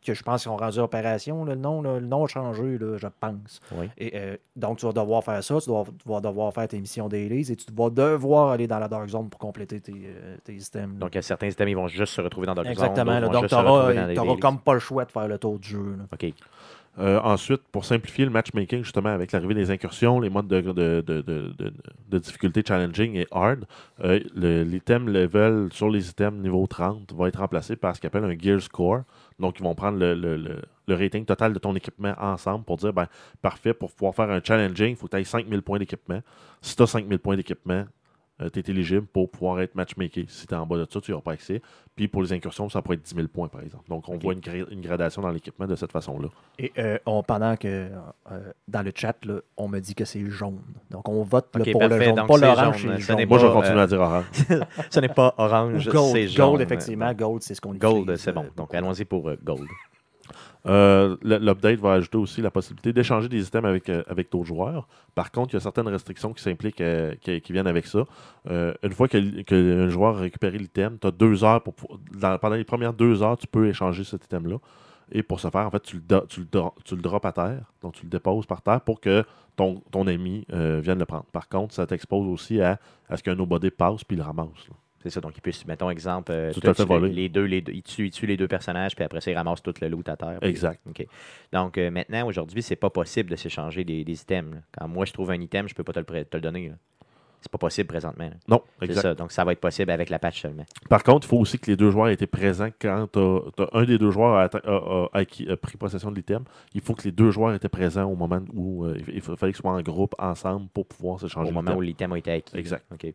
[0.05, 1.45] que je pense qu'ils ont rendu opération.
[1.45, 3.61] là, le, nom, là, le nom a changé, là, je pense.
[3.73, 3.89] Oui.
[3.99, 6.79] Et, euh, donc, tu vas devoir faire ça, tu vas, tu vas devoir faire tes
[6.79, 10.37] missions dailies et tu vas devoir aller dans la Dark Zone pour compléter tes, euh,
[10.45, 10.95] tes items.
[11.01, 11.09] là.
[11.09, 13.21] Donc, certains items, ils vont juste se retrouver dans Dark Zone, Exactement.
[13.21, 14.39] donc, tu n'auras dailies.
[14.41, 15.97] comme pas le choix de faire le tour du jeu.
[16.13, 16.33] OK.
[16.99, 21.01] Euh, ensuite, pour simplifier le matchmaking, justement, avec l'arrivée des incursions, les modes de, de,
[21.05, 21.23] de,
[22.09, 23.65] de, difficulté challenging et hard,
[24.05, 28.25] euh, l'item level sur les items niveau 30 va être remplacé par ce qu'on appelle
[28.25, 29.03] un gear score.
[29.41, 32.77] Donc, ils vont prendre le, le- le- le rating total de ton équipement ensemble pour
[32.77, 33.09] dire, ben,
[33.43, 36.21] parfait, pour pouvoir faire un challenging, il faut que tu aies 5000 points d'équipement.
[36.61, 37.87] Si tu as 5000 points d'équipement,
[38.53, 40.25] tu es éligible pour pouvoir être matchmaké.
[40.29, 41.63] Si tu es en bas de ça, tu n'auras pas accès.
[41.95, 43.85] Puis pour les incursions, ça pourrait être 10 000 points, par exemple.
[43.89, 46.29] Donc, on voit une, gra- une gradation dans l'équipement de cette façon-là.
[46.59, 50.25] Et euh, on, pendant que euh, dans le chat, là, on me dit que c'est
[50.29, 50.59] jaune.
[50.91, 52.15] Donc, on vote là, pour le jaune.
[52.17, 54.25] Donc, Pas l'orange, Moi, je vais pas, continuer euh, à dire orange.
[54.91, 56.51] Ce n'est pas orange, gold, c'est jaune.
[56.51, 57.13] gold, effectivement.
[57.15, 58.47] Gold, c'est ce qu'on Gold, utilise, c'est euh, bon.
[58.57, 59.69] Donc, allons-y pour euh, gold.
[60.67, 64.89] Euh, L'update va ajouter aussi la possibilité d'échanger des items avec, euh, avec d'autres joueurs.
[65.15, 68.05] Par contre, il y a certaines restrictions qui s'impliquent, euh, qui, viennent avec ça.
[68.49, 71.75] Une fois que, que joueur a récupéré l'item, tu as deux heures pour.
[72.41, 74.57] pendant les premières deux heures, tu peux échanger cet item-là.
[75.13, 77.73] Et pour ce faire, en fait, tu le, tu le, à terre.
[77.83, 79.23] Donc, tu le déposes par terre pour que
[79.55, 81.27] ton, ton ami vienne le prendre.
[81.31, 84.71] Par contre, ça t'expose aussi à, à ce qu'un nobody passe puis le ramasse.
[85.05, 85.21] C'est ça.
[85.21, 86.83] Donc, il peut, mettons exemple, euh, Tout à fait
[87.15, 89.35] les deux, les deux, il, tue, il tue les deux personnages, puis après ça, il
[89.35, 90.39] ramasse tout le loot à terre.
[90.41, 90.81] puis- Exact.
[91.53, 94.55] Donc, euh, maintenant, aujourd'hui, c'est pas possible de s'échanger des, des items.
[94.55, 94.61] là.
[94.79, 96.71] Quand moi, je trouve un item, je peux pas te le, pré- te le donner.
[96.71, 96.75] là.
[97.45, 98.25] C'est pas possible présentement.
[98.25, 98.37] là.
[98.49, 99.03] Non, C'est exact.
[99.03, 99.15] ça.
[99.15, 100.65] Donc, ça va être possible avec la patch seulement.
[100.89, 103.85] Par contre, il faut aussi que les deux joueurs aient été présents quand as, un
[103.85, 106.45] des deux joueurs a, atta- a- a acquis- a pris possession de l'item.
[106.73, 109.57] Il faut que les deux joueurs étaient présents au moment où euh, il, fallait qu'ils
[109.61, 112.57] soient en groupe ensemble pour pouvoir s'échanger Au moment où l'item a été acquis.
[112.57, 112.87] Exact.
[112.91, 113.13] OK.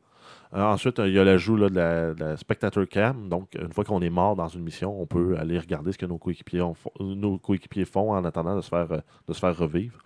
[0.53, 3.29] Euh, ensuite, euh, il y a l'ajout de, la, de la spectator cam.
[3.29, 6.05] Donc, une fois qu'on est mort dans une mission, on peut aller regarder ce que
[6.05, 6.63] nos coéquipiers,
[6.99, 9.97] nos coéquipiers font en attendant de se faire, euh, de se faire revivre.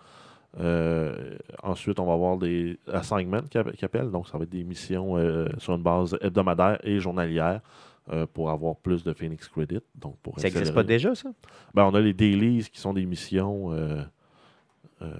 [0.60, 4.10] Euh, ensuite, on va avoir des assignments qui app- qui appellent.
[4.10, 7.60] Donc, ça va être des missions euh, sur une base hebdomadaire et journalière
[8.12, 9.80] euh, pour avoir plus de Phoenix Credit.
[9.96, 11.30] Donc, pour Ça n'existe pas déjà, ça?
[11.74, 13.72] Ben, on a les dailies qui sont des missions.
[13.72, 14.02] euh,
[15.02, 15.10] euh,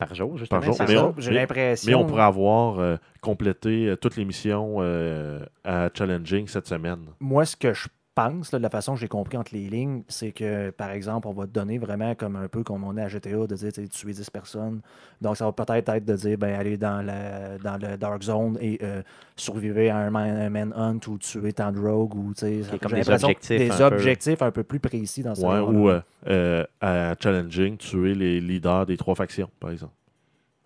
[0.00, 0.60] Par jour, justement?
[0.62, 1.06] jour, c'est mais ça?
[1.06, 1.88] on- J'ai mais- l'impression.
[1.90, 7.04] mais on pourrait avoir euh, complété toutes les missions euh, à Challenging cette semaine.
[7.20, 10.02] Moi, ce que je pense, là, de la façon que j'ai compris entre les lignes,
[10.08, 13.02] c'est que, par exemple, on va te donner vraiment comme un peu comme on est
[13.02, 14.80] à GTA, de dire tu sais, tuer 10 personnes.
[15.20, 18.58] Donc, ça va peut-être être de dire, ben, aller dans, la, dans le Dark Zone
[18.60, 19.02] et euh,
[19.36, 22.78] survivre à un, man, un manhunt ou tuer tant de rogues ou, tu sais, ça-
[22.78, 23.96] comme j'ai des objectifs Des un peu.
[23.96, 28.40] objectifs un peu plus précis dans ce Ouais, ou euh, euh, à Challenging, tuer les
[28.40, 29.92] leaders des trois factions, par exemple.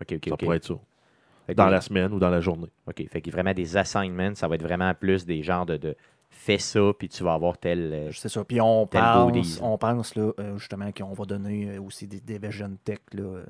[0.02, 0.74] OK, OK, ça pourrait être ça.
[1.54, 2.66] Dans la semaine ou dans la journée.
[2.88, 3.06] OK.
[3.08, 5.94] Fait que vraiment des assignments, ça va être vraiment plus des genres de, de
[6.36, 7.90] fais ça, puis tu vas avoir tel.
[7.92, 8.44] euh, C'est ça.
[8.44, 9.58] Puis on pense, goodies.
[9.62, 12.98] on pense là, euh, justement qu'on va donner euh, aussi des, des Vision Tech.
[13.12, 13.44] Là, euh,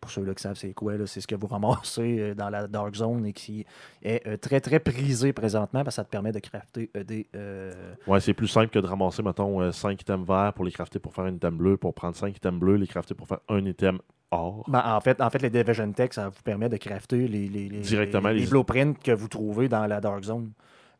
[0.00, 2.66] pour ceux-là qui savent c'est quoi, là, c'est ce que vous ramassez euh, dans la
[2.66, 3.64] Dark Zone et qui
[4.02, 7.26] est euh, très très prisé présentement parce que ça te permet de crafter euh, des.
[7.34, 7.72] euh,
[8.06, 11.14] Ouais, c'est plus simple que de ramasser, mettons, 5 items verts pour les crafter pour
[11.14, 13.98] faire un item bleu, pour prendre 5 items bleus, les crafter pour faire un item
[14.30, 14.64] or.
[14.68, 17.68] ben, en, fait, en fait, les Division Tech, ça vous permet de crafter les, les,
[17.70, 20.50] les- Directement, les, les- les blueprints que vous trouvez dans la Dark Zone.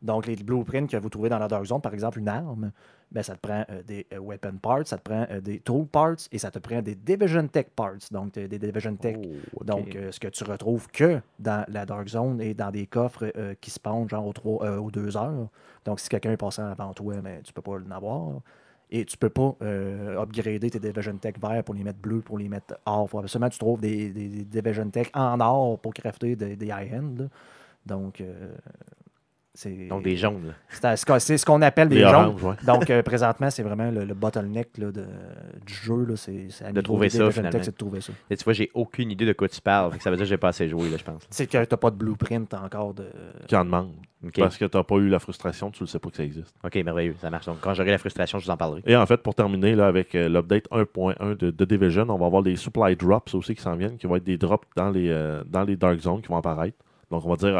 [0.01, 2.71] Donc, les blueprints que vous trouvez dans la Dark Zone, par exemple, une arme,
[3.11, 5.85] ben, ça te prend euh, des euh, weapon parts, ça te prend euh, des tool
[5.85, 8.09] parts et ça te prend des Division Tech parts.
[8.11, 9.17] Donc, des Division Tech
[9.55, 9.63] oh.
[9.63, 13.31] Donc, ce que tu retrouves que dans la Dark Zone et dans des coffres
[13.61, 15.47] qui se pendent genre aux, trois, aux deux heures.
[15.85, 18.41] Donc, si quelqu'un est passant avant toi, ben, tu peux pas l'en avoir.
[18.91, 19.55] Et tu peux pas
[20.17, 23.09] upgrader tes Division Tech verts pour les mettre bleus, pour les mettre or.
[23.09, 26.67] Faut absolument tu trouves des, des, des Division Tech en or pour crafter des, des
[26.67, 27.27] high-end.
[27.85, 28.55] Donc, euh,
[29.87, 30.47] Donc des jaunes.
[30.47, 30.53] là.
[30.69, 32.35] c'est ce qu'on- c'est ce qu'on appelle des jaunes.
[32.43, 32.55] ouais.
[32.65, 35.05] Donc, euh, présentement, c'est vraiment le, le bottleneck là, de-
[35.65, 36.05] du jeu.
[36.05, 36.15] là.
[36.71, 37.59] De trouver ça, finalement.
[37.59, 38.13] de trouver ça.
[38.29, 39.91] Et tu vois, j'ai aucune idée de quoi tu parles.
[40.01, 41.23] Ça veut dire que j'ai pas assez joué, là, je pense.
[41.29, 43.05] C'est que t'as pas de blueprint encore de.
[43.47, 43.91] Qui en demande.
[44.35, 46.53] Parce que tu n'as pas eu la frustration, tu ne sais pas que ça existe.
[46.63, 47.15] OK, merveilleux.
[47.21, 47.45] Ça marche.
[47.45, 48.81] Donc, quand j'aurai la frustration, je vous en parlerai.
[48.87, 52.25] Et en fait, pour terminer là, avec euh, l'update 1.1 de, de Division, on va
[52.25, 55.09] avoir des supply drops aussi qui s'en viennent, qui vont être des drops dans les,
[55.09, 56.77] euh, dans les Dark Zones qui vont apparaître.
[57.11, 57.55] Donc, on va dire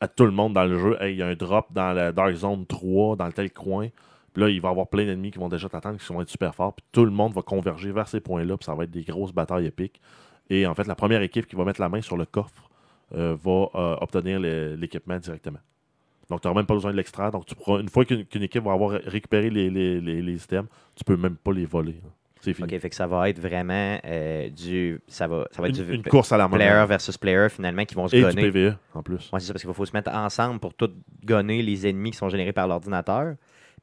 [0.00, 2.34] à, tout le monde dans le jeu, il y a un drop dans la Dark
[2.34, 3.88] Zone 3, dans tel coin.
[4.32, 6.28] Puis là, il va y avoir plein d'ennemis qui vont déjà t'attendre, qui vont être
[6.28, 6.76] super forts.
[6.92, 9.66] Tout le monde va converger vers ces points-là, puis ça va être des grosses batailles
[9.66, 10.00] épiques.
[10.50, 12.70] Et en fait, la première équipe qui va mettre la main sur le coffre
[13.14, 15.58] euh, va euh, obtenir l'équipement directement.
[16.28, 17.30] Donc, tu n'auras même pas besoin de l'extraire.
[17.30, 21.66] Donc, une fois qu'une équipe va avoir récupéré les, items, tu peux même pas les
[21.66, 22.00] voler.
[22.02, 22.10] là.
[22.46, 22.74] C'est fini.
[22.74, 25.00] OK, fait que ça va être vraiment euh, du.
[25.08, 26.86] Ça va, ça va être Une, du une course à la player monnaie.
[26.86, 28.50] versus player finalement qui vont se Et du gonner.
[28.50, 29.30] PVE, en plus.
[29.32, 30.90] Ouais, c'est ça, parce qu'il faut se mettre ensemble pour tout
[31.24, 33.34] gonner les ennemis qui sont générés par l'ordinateur.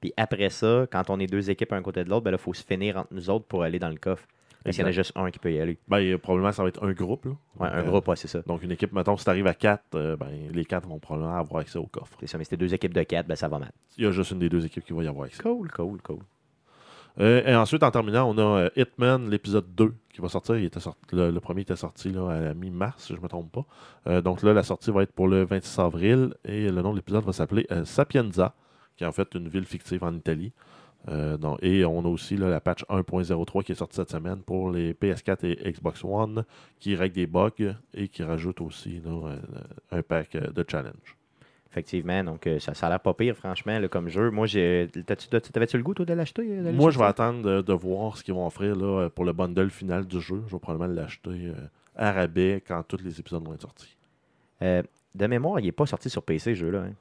[0.01, 2.43] Puis après ça, quand on est deux équipes un côté de l'autre, ben là, il
[2.43, 4.25] faut se finir entre nous autres pour aller dans le coffre.
[4.63, 5.77] Parce qu'il y en a juste un qui peut y aller.
[5.89, 7.25] Ben, a- probablement, ça va être un groupe.
[7.25, 7.31] Là.
[7.59, 8.41] Ouais, un euh, groupe, ouais, c'est ça.
[8.47, 11.59] Donc, une équipe, mettons, si tu arrives à 4, ben, les 4 vont probablement avoir
[11.61, 12.15] accès au coffre.
[12.21, 13.71] C'est ça, mais si c'est deux équipes de quatre, ben ça va mal.
[13.97, 15.43] Il y a juste une des deux équipes qui va y avoir accès.
[15.43, 16.19] Cool, cool, cool.
[17.19, 20.57] Euh, et ensuite, en terminant, on a euh, Hitman, l'épisode 2, qui va sortir.
[20.57, 23.51] Il était sorti le, premier était sorti à la mi-mars, si je ne me trompe
[23.51, 23.65] pas.
[24.07, 26.33] Euh, donc là, la sortie va être pour le 26 avril.
[26.45, 28.55] Et le nom de l'épisode va s'appeler Sapienza,
[28.95, 30.53] qui est en fait une ville fictive en Italie.
[31.61, 35.45] Et on a aussi la patch 1.03 qui est sortie cette semaine pour les PS4
[35.45, 36.45] et Xbox One,
[36.79, 39.01] qui règle des bugs et qui rajoute aussi
[39.91, 41.17] un, pack de challenge.
[41.73, 44.29] Effectivement, donc euh, ça, ça a l'air pas pire, franchement, là, comme jeu.
[44.29, 44.87] Moi, j'ai.
[45.51, 48.23] T'avais-tu le goût, toi, de l'acheter euh, Moi, je vais attendre de, de voir ce
[48.23, 50.43] qu'ils vont offrir là, euh, pour le bundle final du jeu.
[50.45, 51.53] Je vais probablement l'acheter euh,
[51.95, 53.97] à rabais quand tous les épisodes vont être sortis.
[54.61, 54.83] Euh,
[55.15, 56.81] de mémoire, il n'est pas sorti sur PC, ce jeu-là.
[56.81, 56.93] hein.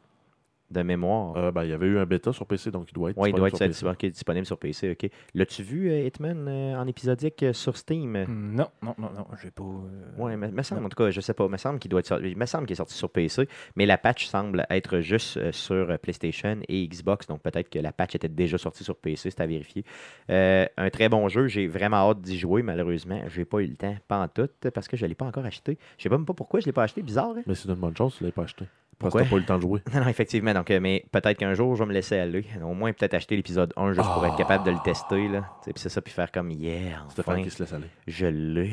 [0.73, 1.37] De mémoire.
[1.37, 3.29] Euh, ben, il y avait eu un bêta sur PC, donc il doit être Oui,
[3.31, 4.91] il doit être disponible sur disponible PC.
[4.93, 5.11] ok.
[5.35, 8.13] L'as-tu vu, euh, Hitman, euh, en épisodique euh, sur Steam?
[8.29, 9.63] Non, non, non, non, j'ai pas.
[9.63, 12.07] euh, Oui, me semble, en tout cas, je sais pas, me semble qu'il doit être
[12.07, 15.53] sorti, me semble qu'il est sorti sur PC, mais la patch semble être juste euh,
[15.53, 19.41] sur PlayStation et Xbox, donc peut-être que la patch était déjà sortie sur PC, c'est
[19.43, 19.85] à vérifier.
[20.31, 23.77] Euh, un très bon jeu, j'ai vraiment hâte d'y jouer, malheureusement, j'ai pas eu le
[23.77, 25.79] temps, pas en tout, parce que je l'ai pas encore acheté.
[25.99, 27.43] Je sais pas même pas pourquoi je l'ai pas acheté, bizarre, hein?
[27.47, 28.65] Mais c'est une bonne chose, tu ne l'as pas acheté.
[29.03, 29.23] Parce Pourquoi?
[29.23, 29.81] que tu n'as pas eu le temps de jouer.
[29.95, 32.73] Non, non, effectivement, donc, euh, mais peut-être qu'un jour, je vais me laisser aller, au
[32.75, 35.73] moins peut-être acheter l'épisode 1 juste pour être capable de le tester, là, Tu sais,
[35.73, 37.87] puis c'est ça, puis faire comme, yeah, Stéphane enfin, qui se laisse aller.
[38.07, 38.73] je l'ai.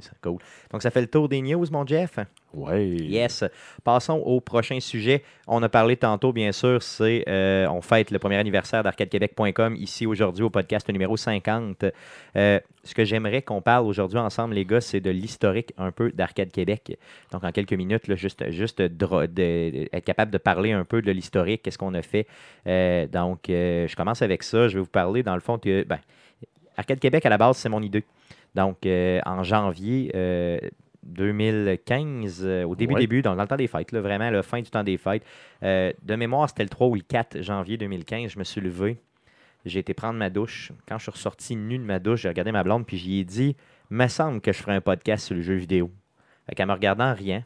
[0.00, 0.38] C'est ça, cool.
[0.72, 2.18] Donc, ça fait le tour des news, mon Jeff?
[2.52, 2.84] Ouais.
[2.88, 3.44] Yes.
[3.84, 5.22] Passons au prochain sujet.
[5.46, 10.04] On a parlé tantôt, bien sûr, c'est euh, on fête le premier anniversaire d'arcadequebec.com ici
[10.06, 11.84] aujourd'hui au podcast numéro 50.
[12.36, 16.10] Euh, ce que j'aimerais qu'on parle aujourd'hui ensemble, les gars, c'est de l'historique un peu
[16.10, 16.98] d'Arcade Québec.
[17.30, 20.84] Donc, en quelques minutes, là, juste, juste dra- de- de- être capable de parler un
[20.84, 22.26] peu de l'historique, qu'est-ce qu'on a fait.
[22.66, 24.66] Euh, donc, je commence avec ça.
[24.66, 25.98] Je vais vous parler, dans le fond, que ben,
[26.76, 28.04] Arcade Québec, à la base, c'est mon idée.
[28.54, 30.58] Donc, euh, en janvier euh,
[31.04, 33.00] 2015, euh, au début, Ouais.
[33.00, 35.24] début, donc dans le temps des fêtes, là, vraiment, la fin du temps des fêtes.
[35.62, 38.32] Euh, de mémoire, c'était le 3 ou le 4 janvier 2015.
[38.32, 38.98] Je me suis levé.
[39.66, 40.72] J'ai été prendre ma douche.
[40.88, 43.24] Quand je suis ressorti nu de ma douche, j'ai regardé ma blonde, puis j'y ai
[43.24, 43.56] dit
[43.90, 45.90] Me semble que je ferai un podcast sur le jeu vidéo.
[46.48, 47.44] Fait qu'en me regardant, rien.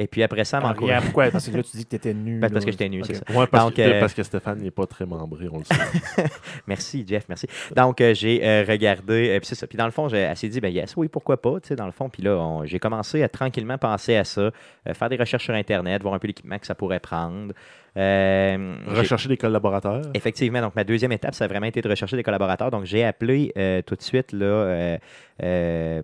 [0.00, 1.28] Et puis après ça, m'a Ah, pourquoi?
[1.30, 2.38] Parce que là, tu dis que tu étais nu.
[2.38, 2.66] Ben, parce là.
[2.66, 3.24] que j'étais nu, c'est ça.
[3.34, 6.24] Ouais, parce, Donc, que, euh, parce que Stéphane n'est pas très membré, on le sait.
[6.68, 7.46] Merci, Jeff, merci.
[7.74, 9.66] Donc, euh, j'ai euh, regardé, euh, puis c'est ça.
[9.66, 11.74] Puis dans le fond, j'ai- elle s'est dit, ben yes, oui, pourquoi pas, tu sais,
[11.76, 12.08] dans le fond.
[12.08, 14.52] Puis là, on- j'ai commencé à tranquillement penser à ça, euh,
[14.94, 17.52] faire des recherches sur Internet, voir un peu l'équipement que ça pourrait prendre.
[17.96, 20.02] Euh, Rechercher des collaborateurs.
[20.14, 22.70] Effectivement, donc ma deuxième étape, ça a vraiment été de rechercher des collaborateurs.
[22.70, 24.98] Donc, j'ai appelé euh, tout de suite, là, euh,
[25.42, 26.02] euh,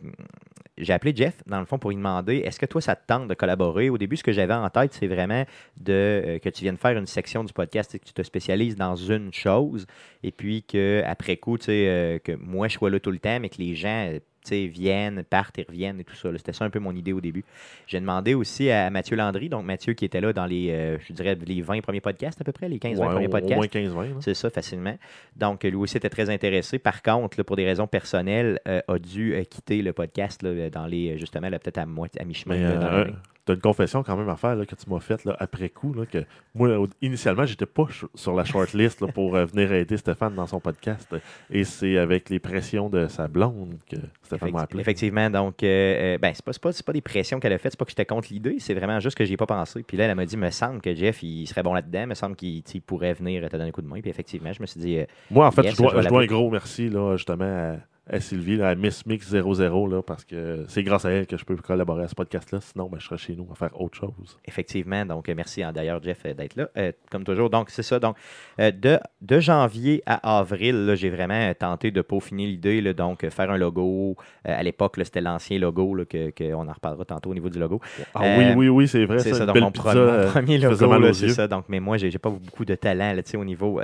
[0.76, 3.28] j'ai appelé Jeff, dans le fond, pour lui demander est-ce que toi, ça te tente
[3.28, 3.90] de collaborer?
[3.90, 5.44] Au début, ce que j'avais en tête, c'est vraiment
[5.76, 8.76] de, euh, que tu viennes faire une section du podcast et que tu te spécialises
[8.76, 9.86] dans une chose,
[10.22, 13.38] et puis qu'après coup, tu sais, euh, que moi, je sois là tout le temps,
[13.40, 14.18] mais que les gens.
[14.52, 16.28] Viennent, partent et reviennent et tout ça.
[16.36, 17.44] C'était ça un peu mon idée au début.
[17.86, 21.12] J'ai demandé aussi à Mathieu Landry, donc Mathieu qui était là dans les, euh, je
[21.12, 23.54] dirais, les 20 premiers podcasts à peu près, les 15-20 Ouais, premiers au, au podcasts.
[23.56, 24.08] moins 15-20.
[24.14, 24.16] là.
[24.20, 24.96] C'est ça, facilement.
[25.36, 26.78] Donc, lui aussi était très intéressé.
[26.78, 30.70] Par contre, là, pour des raisons personnelles, euh, a dû euh, quitter le podcast là,
[30.70, 33.06] dans les, justement, peut-être à, moitié- à mi-chemin.
[33.46, 35.92] Tu as une confession quand même à faire là, que tu m'as faite après coup.
[35.92, 36.24] Là, que
[36.54, 36.70] moi,
[37.02, 41.14] initialement, j'étais pas sur la shortlist là, pour euh, venir aider Stéphane dans son podcast.
[41.50, 44.80] Et c'est avec les pressions de sa blonde que Stéphane m'a appelé.
[44.80, 47.90] Effectivement, donc, euh, euh, ben, c'est pas, des pressions qu'elle a faites, c'est pas que
[47.90, 49.82] j'étais contre l'idée, c'est vraiment juste que j'y ai pas pensé.
[49.82, 52.36] Puis là, elle m'a dit, me semble que Jeff, il serait bon là-dedans, me semble
[52.36, 54.00] qu'il pourrait venir te donner un coup de main.
[54.00, 56.26] Puis effectivement, je me suis dit, euh, Moi, en fait, Yes, je, dois, je un
[56.26, 57.76] gros merci là, justement à,
[58.06, 61.38] à Sylvie, là, à Miss Mix 00, là, parce que c'est grâce à elle que
[61.38, 62.60] je peux collaborer à ce podcast-là.
[62.60, 64.38] Sinon, ben, je serais chez nous à faire autre chose.
[64.44, 67.48] Effectivement, donc euh, merci hein, d'ailleurs Jeff euh, d'être là, euh, comme toujours.
[67.48, 68.16] Donc c'est ça, donc
[68.60, 73.26] euh, de, de janvier à avril, là, j'ai vraiment tenté de peaufiner l'idée, là, donc
[73.28, 74.16] faire un logo.
[74.46, 77.48] Euh, à l'époque, c'était l'ancien logo, là, que, que on en reparlera tantôt au niveau
[77.48, 77.80] du logo.
[78.14, 79.20] Ah oui, oui, oui, c'est vrai.
[79.20, 81.48] C'est ça, donc mon, pizza, premier logo, c'est ça.
[81.48, 83.80] Donc, mais moi, j'ai pas beaucoup de talent là, tu sais, au niveau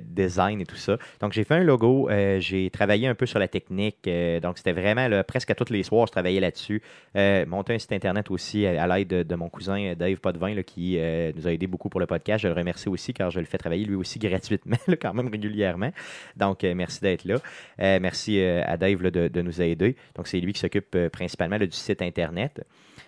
[0.00, 0.96] design et tout ça.
[1.20, 4.06] Donc, j'ai fait un logo, j'ai travaillé un peu sur sur la technique.
[4.06, 6.82] Euh, donc, c'était vraiment presque à tous les soirs, je travaillais là-dessus.
[7.16, 10.98] Euh, monter un site Internet aussi à, l'aide de, mon cousin euh, Dave Potvin, qui
[11.34, 12.42] nous a aidé beaucoup pour le podcast.
[12.42, 15.90] Je le remercie aussi car je le fais travailler lui aussi gratuitement, quand même régulièrement.
[16.36, 17.36] Donc, merci d'être là.
[17.98, 19.96] Merci à Dave de, nous aider.
[20.14, 22.62] Donc, c'est lui qui s'occupe principalement du site Internet.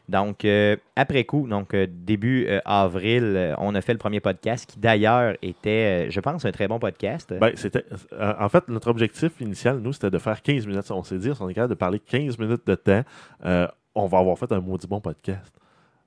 [0.09, 4.69] Donc, euh, après coup, donc euh, début euh, avril, on a fait le premier podcast
[4.69, 7.33] qui d'ailleurs était, je pense, un très bon podcast.
[7.41, 7.85] Ben, c'était,
[8.21, 10.91] en fait, notre objectif initial, nous, c'était de faire 15 minutes.
[10.91, 13.03] On s'est dit, si on est capable de parler 15 minutes de temps,
[13.95, 15.55] on va avoir fait un maudit bon podcast.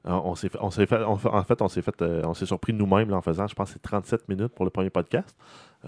[0.09, 2.71] On s'est fait, on s'est fait- on en fait, on s'est fait, on s'est surpris
[2.71, 5.35] nous-mêmes en faisant, je pense, c'est 37 minutes pour le premier podcast.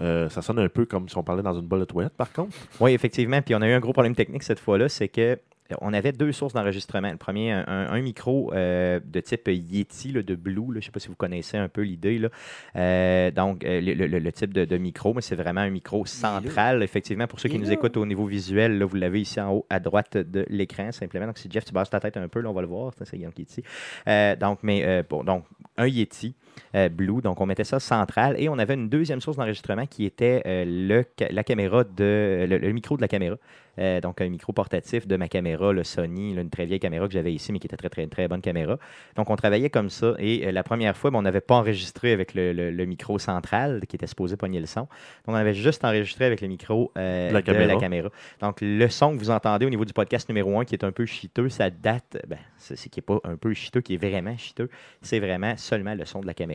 [0.00, 2.30] Euh, ça sonne un peu comme si on parlait dans une bolle de toilette, par
[2.32, 2.54] contre.
[2.80, 3.40] Oui, effectivement.
[3.40, 5.38] Puis on a eu un gros problème technique cette fois-là, c'est que
[5.80, 7.10] on avait deux sources d'enregistrement.
[7.10, 10.54] Le premier, un, micro euh, de type Yeti, là, de Blue.
[10.54, 10.72] là.
[10.74, 12.18] Je ne sais pas si vous connaissez un peu l'idée.
[12.18, 12.28] là.
[12.76, 16.04] Euh, donc, euh, le, le- le type de, de micro, mais c'est vraiment un micro
[16.06, 16.82] central.
[16.82, 19.66] Effectivement, pour ceux qui nous écoutent au niveau visuel, là, vous l'avez ici en haut
[19.70, 21.26] à droite de l'écran, simplement.
[21.26, 22.92] Donc, si Jeff, tu bases ta tête un peu, là, on va le voir.
[23.02, 23.62] C'est Guillaume qui est ici.
[24.08, 25.44] Euh, donc, mais bon, donc,
[25.76, 26.34] un Yeti.
[26.74, 30.04] Euh, Blue, donc on mettait ça central et on avait une deuxième source d'enregistrement qui
[30.04, 33.36] était euh, le, la caméra de le, le micro de la caméra,
[33.78, 37.06] Euh, donc un micro portatif de ma caméra, le Sony, là, une très vieille caméra
[37.06, 38.76] que j'avais ici, mais qui était très très très bonne caméra.
[39.14, 42.34] Donc on travaillait comme ça et la première fois, ben, on n'avait pas enregistré avec
[42.34, 44.80] le, le- le micro central qui était supposé pogner le son.
[44.80, 47.66] Donc on avait juste enregistré avec le micro De la de caméra.
[47.74, 48.08] la caméra.
[48.40, 50.92] Donc le son que vous entendez au niveau du podcast numéro 1 qui est un
[50.92, 54.36] peu chiteux, ça date, ben, c'est qui n'est pas un peu chiteux, qui est vraiment
[54.36, 54.68] chiteux,
[55.00, 56.49] c'est vraiment seulement le son de la caméra.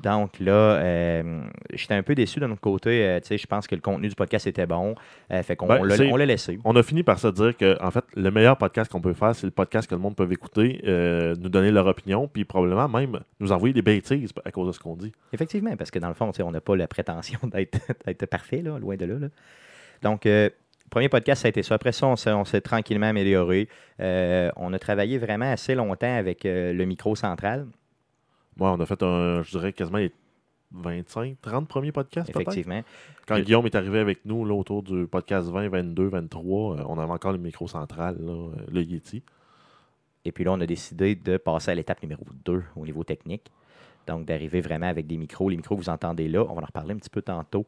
[0.00, 3.04] Donc là, euh, j'étais un peu déçu de notre côté.
[3.04, 4.94] euh, je pense que le contenu du podcast était bon.
[5.30, 6.58] euh, fait qu'on Ben, on l'a laissé.
[6.64, 9.34] On a fini par se dire que, en fait, le meilleur podcast qu'on peut faire,
[9.34, 12.88] c'est le podcast que le monde peut écouter, euh, nous donner leur opinion, puis probablement
[12.88, 15.12] même nous envoyer des bêtises à cause de ce qu'on dit.
[15.32, 18.96] Effectivement, parce que dans le fond, on n'a pas la prétention d'être parfait, là, loin
[18.96, 19.18] de là.
[19.18, 19.26] là.
[20.02, 20.26] Donc,
[20.90, 21.76] premier podcast, ça a été ça.
[21.76, 23.68] Après ça, on s'est, on s'est tranquillement amélioré.
[24.00, 27.66] Euh, on a travaillé vraiment assez longtemps avec euh, le micro central,
[28.56, 30.12] Moi, on a fait, un, je dirais, quasiment les
[30.72, 32.82] 25, 30 premiers podcasts, effectivement.
[33.26, 36.98] Quand Guillaume est arrivé avec nous là, autour du podcast 20, 22, 23, euh, on
[36.98, 39.22] avait encore le micro central, là, euh, le Yeti.
[40.24, 43.50] Et puis là, on a décidé de passer à l'étape numéro 2 au niveau technique.
[44.10, 45.48] Donc, d'arriver vraiment avec des micros.
[45.48, 47.64] Les micros vous entendez là, on va en reparler un petit peu tantôt.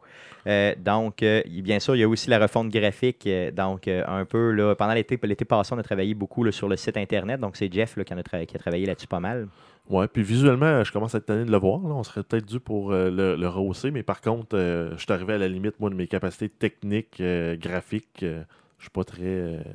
[0.49, 3.28] Euh, donc, euh, bien sûr, il y a aussi la refonte graphique.
[3.28, 6.76] euh, donc, un peu, là, pendant l'été, l'été passé, on a travaillé beaucoup sur le
[6.76, 7.40] site Internet.
[7.40, 9.47] Donc, c'est Jeff qui, a travaillé là-dessus pas mal.
[9.88, 11.80] Ouais, puis visuellement, je commence à être tanné de le voir.
[11.80, 11.95] là.
[11.95, 15.49] On serait peut-être dû pour le, rehausser, mais par contre, je suis arrivé à la
[15.49, 17.22] limite, moi, de mes capacités techniques,
[17.61, 18.18] graphiques.
[18.22, 18.45] je
[18.80, 19.22] suis pas très.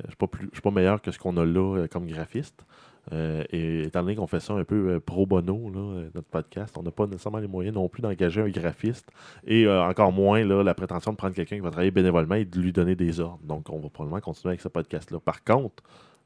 [0.04, 0.48] je suis pas plus.
[0.50, 2.64] Je suis pas meilleur que ce qu'on a là comme graphiste.
[3.12, 6.28] Euh, et étant donné qu'on fait ça un peu euh, pro bono, là, euh, notre
[6.28, 9.10] podcast, on n'a pas nécessairement les moyens non plus d'engager un graphiste.
[9.46, 12.60] Et encore moins là, la prétention de prendre quelqu'un qui va travailler bénévolement et de
[12.60, 13.40] lui donner des ordres.
[13.44, 15.20] Donc, on va probablement continuer avec ce podcast-là.
[15.20, 15.82] Par contre,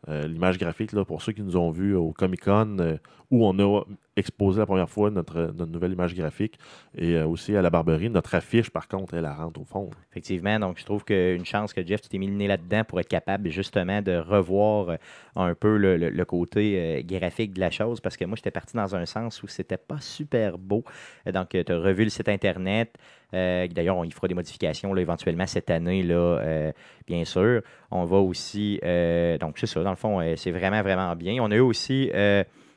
[0.08, 2.96] l'image graphique, là, pour ceux qui nous ont vus au Comic Con, euh,
[3.30, 3.84] où on a
[4.16, 6.58] exposé la première fois notre, nouvelle image graphique,
[6.96, 9.90] et euh, aussi à la Barberie, notre affiche, par contre, elle, rentre au fond.
[10.10, 13.00] Effectivement, donc je trouve qu'une chance que Jeff, tu t'es mis le nez là-dedans pour
[13.00, 14.96] être capable justement de revoir euh,
[15.36, 18.94] un peu le, côté euh, graphique de la chose, parce que moi, j'étais parti dans
[18.94, 20.84] un sens où c'était pas super beau.
[21.32, 22.96] Donc, tu as revu le site Internet.
[23.32, 26.72] D'ailleurs, on y fera des modifications là, éventuellement cette année, là,
[27.06, 27.62] bien sûr.
[27.90, 28.78] On va aussi,
[29.40, 31.42] donc c'est ça, dans le fond, c'est vraiment, vraiment bien.
[31.42, 32.10] On a eu aussi,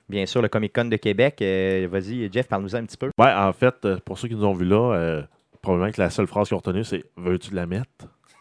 [0.10, 1.38] bien sûr, le Comic Con de Québec.
[1.42, 3.10] Euh, Vas-y, Jeff, parle-nous un petit peu.
[3.18, 5.22] Ouais, en fait, euh, pour ceux qui nous ont vus là, euh,
[5.62, 7.88] probablement que la seule phrase qu'ils ont retenue, c'est Veux-tu de la mettre?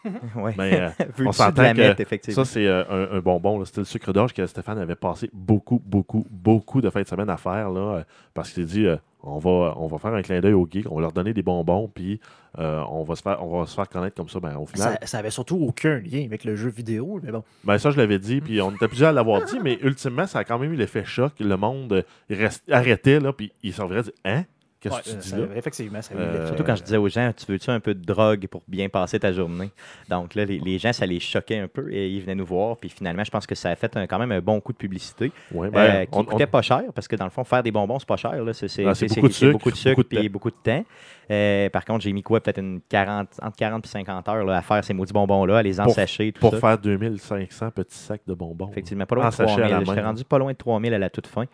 [0.35, 0.53] Ouais.
[0.57, 2.43] Mais Veux-tu on de s'entend la que mettre, effectivement.
[2.43, 3.65] ça, c'est un, un bonbon.
[3.65, 7.29] C'était le sucre d'orge que Stéphane avait passé beaucoup, beaucoup, beaucoup de fins de semaine
[7.29, 7.71] à faire.
[7.71, 8.03] Là,
[8.35, 8.87] parce qu'il s'est dit
[9.25, 11.41] on, va, on va faire un clin d'œil aux geeks, on va leur donner des
[11.41, 12.19] bonbons, puis
[12.59, 14.39] euh, on, va se faire, on va se faire connaître comme ça.
[14.39, 17.43] Ben, au final, Ça, ça avait surtout aucun lien avec le jeu vidéo, mais bon.
[17.63, 20.39] Ben ça, je l'avais dit, puis on était plusieurs à l'avoir dit, mais ultimement, ça
[20.39, 21.33] a quand même eu l'effet choc.
[21.39, 24.45] Le monde reste, arrêtait, là, puis il s'en dit Hein?
[24.89, 26.47] Qu'est-ce Ouais, que tu euh, dis ça- là effectivement, ça Euh.
[26.47, 29.19] Surtout quand je disais aux gens, tu veux-tu un peu de drogue pour bien passer
[29.19, 29.71] ta journée?
[30.09, 32.77] Donc là, les, les gens, ça les choquait un peu et ils venaient nous voir.
[32.77, 34.77] Puis finalement, je pense que ça a fait un- quand même un bon coup de
[34.77, 37.43] publicité Ouais, euh, ben, qui on- coûtait on- pas cher parce que dans le fond,
[37.43, 38.43] faire des bonbons, c'est pas cher.
[38.43, 38.53] là.
[38.53, 40.17] C'est c'est- Ah, c'est c'est- beaucoup de c'est sucre, beaucoup de sucre beaucoup de puis
[40.27, 40.31] temps.
[40.31, 40.85] beaucoup de temps.
[41.31, 42.39] Euh, par contre, j'ai mis quoi?
[42.39, 45.63] Peut-être une 40, entre 40 et 50 heures là, à faire ces maudits bonbons-là, à
[45.63, 46.59] les Pour- ensacher, tout pour ça.
[46.59, 48.69] faire 2500 petits sacs de bonbons.
[48.69, 49.71] Effectivement, pas loin de Ensachés à 3000.
[49.71, 50.07] la J'étais main.
[50.07, 51.45] rendu pas loin de 3000 à la toute fin.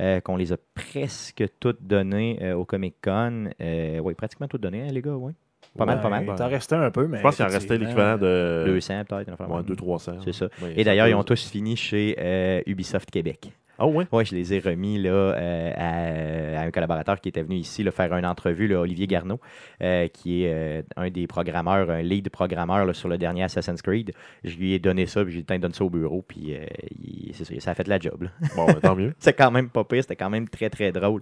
[0.00, 3.50] Euh, qu'on les a presque toutes données euh, au Comic Con.
[3.60, 5.32] oui, pratiquement toutes données, hein, les gars, oui.
[5.76, 6.28] Pas mal, pas mal.
[6.28, 7.18] Ouais, T'en restait un peu, mais.
[7.18, 9.30] Je pense qu'il en restait l'équivalent de 200 peut-être.
[9.40, 9.62] ouais, même.
[9.62, 10.20] 200-300.
[10.24, 10.48] C'est ça.
[10.74, 13.52] Et d'ailleurs, ils ont tous fini chez euh, Ubisoft Québec.
[13.78, 14.06] Ah ouais?
[14.12, 17.82] Oui, je les ai remis là, euh, à, à un collaborateur qui était venu ici
[17.82, 19.40] là, faire une entrevue, là, Olivier Garneau,
[19.82, 23.82] euh, qui est euh, un des programmeurs, un lead programmeur là, sur le dernier Assassin's
[23.82, 24.12] Creed.
[24.44, 26.54] Je lui ai donné ça, puis j'ai dit, donne ça au bureau, puis
[27.02, 28.22] il- ça, ça a fait la job.
[28.22, 28.28] là.
[28.56, 29.14] Bon, ben, tant mieux.
[29.18, 31.20] C'est quand même pas pire, c'était quand même très très drôle.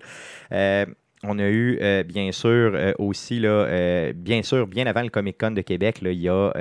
[1.26, 5.08] On a eu, euh, bien sûr, euh, aussi, là, euh, bien sûr, bien avant le
[5.08, 6.52] Comic Con de Québec, là, il y a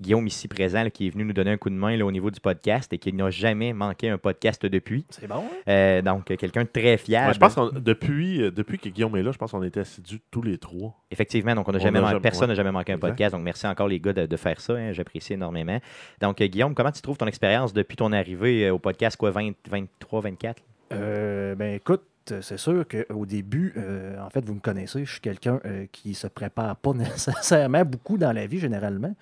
[0.00, 2.12] Guillaume ici présent là, qui est venu nous donner un coup de main là, au
[2.12, 5.04] niveau du podcast et qui n'a jamais manqué un podcast depuis.
[5.10, 5.56] C'est bon, hein?
[5.68, 7.28] Euh, donc, euh, quelqu'un de très fiable.
[7.28, 9.80] Ouais, je pense que depuis, euh, depuis que Guillaume est là, je pense qu'on était
[9.80, 10.94] assidus tous les trois.
[11.10, 12.56] Effectivement, donc on n'a jamais a man- jamais- personne n'a ouais.
[12.56, 13.08] jamais manqué un Exact.
[13.08, 13.32] podcast.
[13.34, 14.74] Donc, merci encore les gars de, de faire ça.
[14.74, 15.78] hein, J'apprécie énormément.
[16.20, 20.20] Donc, Guillaume, comment tu trouves ton expérience depuis ton arrivée au podcast, quoi, 20, 23,
[20.20, 20.62] 24?
[20.92, 22.02] Euh, ben écoute,
[22.40, 26.14] c'est sûr qu'au début, euh, en fait, vous me connaissez, je suis quelqu'un euh, qui
[26.14, 29.14] se prépare pas nécessairement beaucoup dans la vie généralement.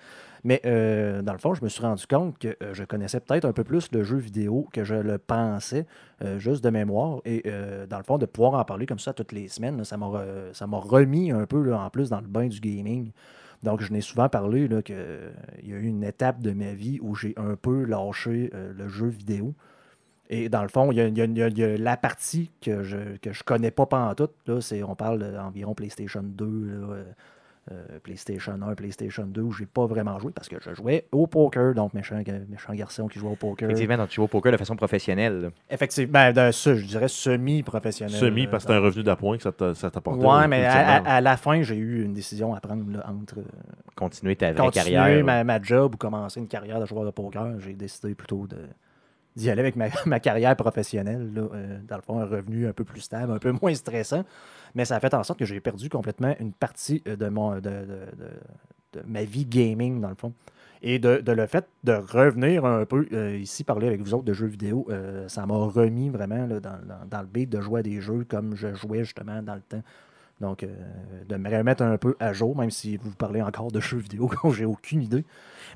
[0.47, 3.43] Mais euh, dans le fond, je me suis rendu compte que euh, je connaissais peut-être
[3.43, 5.85] un peu plus le jeu vidéo que je le pensais,
[6.23, 7.19] euh, juste de mémoire.
[7.25, 7.43] Et
[7.89, 10.77] dans le fond, de pouvoir en parler comme ça toutes les semaines, là, ça m'a
[10.77, 13.11] remis un peu là, en plus dans le bain du gaming.
[13.61, 14.95] Donc, je n'ai souvent parlé là, qu'il
[15.63, 19.07] y a eu une étape de ma vie où j'ai un peu lâché le jeu
[19.07, 19.53] vidéo.
[20.29, 23.71] Et dans le fond, il y a, la partie que je ne que je connais
[23.71, 24.35] pas pantoute.
[24.45, 27.03] Là, c'est, on parle d'environ PlayStation 2, là,
[27.71, 31.05] euh, euh, PlayStation 1, PlayStation 2, où j'ai pas vraiment joué parce que je jouais
[31.11, 33.69] au poker, donc méchant, méchant garçon qui jouait au poker.
[33.69, 35.51] Effectivement, donc tu joues au poker de façon professionnelle.
[35.69, 38.15] Effectivement, ben, de- ça, je dirais semi-professionnel.
[38.15, 40.25] Semi, euh, parce que c'est un revenu d'appoint que ça t'a- ça t'apportait.
[40.25, 41.09] Ouais, mais à, ultimement.
[41.09, 43.43] à- à la fin, j'ai eu une décision à prendre là, entre euh,
[43.95, 45.25] Continuer ta vraie continuer carrière.
[45.25, 47.59] ma, ma job ou commencer une carrière de joueur de poker.
[47.59, 48.57] J'ai décidé plutôt de
[49.37, 49.75] d'y aller avec
[50.05, 51.31] ma, carrière professionnelle.
[51.33, 54.25] là, euh, dans le fond, un revenu un peu plus stable, un peu moins stressant.
[54.75, 57.55] Mais ça a fait en sorte que j'ai perdu complètement une partie euh, de, mon,
[57.55, 60.33] de, de- ma vie gaming, dans le fond.
[60.81, 64.25] Et de, de le fait de revenir un peu euh, ici, parler avec vous autres
[64.25, 64.87] de jeux vidéo,
[65.27, 66.79] ça m'a remis vraiment là, dans,
[67.09, 69.81] dans- le beat de jouer à des jeux comme je jouais justement dans le temps.
[70.39, 70.63] Donc,
[71.27, 74.29] de me remettre un peu à jour, même si vous parlez encore de jeux vidéo,
[74.55, 75.25] j'ai aucune idée.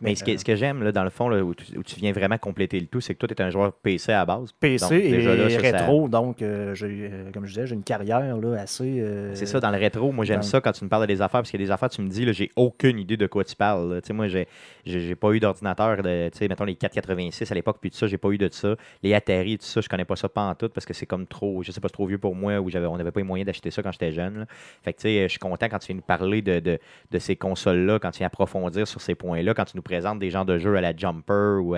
[0.01, 1.95] Mais ce que, ce que j'aime, là, dans le fond, là, où, tu, où tu
[1.95, 4.25] viens vraiment compléter le tout, c'est que toi, tu es un joueur PC à la
[4.25, 4.51] base.
[4.59, 7.83] PC Donc, et déjà là, ça- rétro, donc, euh, euh, comme je disais, j'ai une
[7.83, 8.99] carrière là, assez.
[8.99, 11.41] euh, C'est ça, dans le rétro, moi j'aime ça quand tu me parles des affaires,
[11.41, 13.43] parce qu'il y a des affaires, tu me dis, là, j'ai aucune idée de quoi
[13.43, 13.99] tu parles.
[14.01, 14.47] Tu sais, moi, j'ai,
[14.85, 17.97] j'ai, j'ai pas eu d'ordinateur, de, tu sais, mettons les 486 à l'époque, puis tout
[17.97, 18.75] ça, j'ai pas eu de ça.
[19.03, 21.25] Les Atari, tout ça, je connais pas ça pas en tout, parce que c'est comme
[21.27, 23.25] trop, je sais pas, c'est trop vieux pour moi, ou j'avais, on n'avait pas les
[23.25, 24.39] moyens d'acheter ça quand j'étais jeune.
[24.39, 24.45] là.
[24.83, 26.79] Fait que, tu sais, je suis content quand tu viens nous parler de, de,
[27.11, 30.29] de ces consoles-là, quand tu viens approfondir sur ces points-là, quand tu nous présentes des
[30.29, 31.75] genres de jeux à la Jumper, ou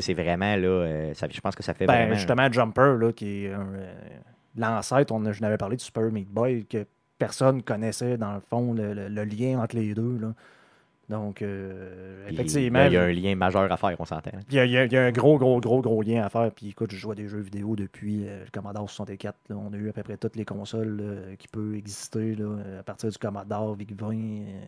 [0.00, 2.14] c'est vraiment, là, euh, ça, je pense que ça fait Ben, vraiment...
[2.14, 3.56] justement, Jumper, là, qui est euh,
[4.56, 6.86] l'ancêtre, on a- je n'avais parlé du Super Meat Boy, que
[7.18, 10.18] personne connaissait, dans le fond, le, le- le lien entre les deux.
[10.20, 10.34] Là.
[11.08, 14.30] Donc, euh, Puis, effectivement, là, Il y a un lien majeur à faire, on s'entend.
[14.50, 16.22] il y, a, il y a- il y a un gros, gros, gros, gros lien
[16.22, 16.50] à faire.
[16.52, 19.34] Puis écoute, je joue à des jeux vidéo depuis euh, le Commodore 64.
[19.48, 19.56] là.
[19.56, 22.82] On a eu à peu près toutes les consoles là, qui peuvent exister là, à
[22.82, 24.12] partir du Commodore, VIC-20.
[24.12, 24.64] euh.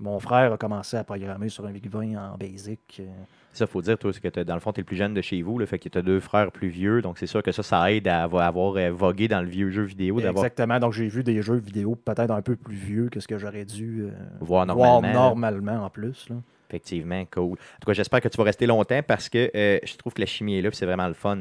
[0.00, 2.80] Mon frère a commencé à programmer sur un VIC-20 en basic.
[3.00, 3.04] euh.
[3.52, 5.20] Ça, faut dire, toi, c'est que dans le fond, tu es le plus jeune de
[5.20, 7.02] chez vous, le fait que tu as deux frères plus vieux.
[7.02, 9.70] Donc, c'est sûr que ça, ça aide à avoir, avoir, euh, vogué dans le vieux
[9.70, 10.78] jeu vidéo, Exactement.
[10.78, 13.64] Donc, j'ai vu des jeux vidéo peut-être un peu plus vieux que ce que j'aurais
[13.64, 15.12] dû euh, voir voir normalement.
[15.12, 16.28] normalement en plus.
[16.30, 16.36] là.
[16.70, 17.52] Effectivement, cool.
[17.52, 20.20] En tout cas, j'espère que tu vas rester longtemps parce que euh, je trouve que
[20.20, 21.38] la chimie est là, c'est vraiment le fun.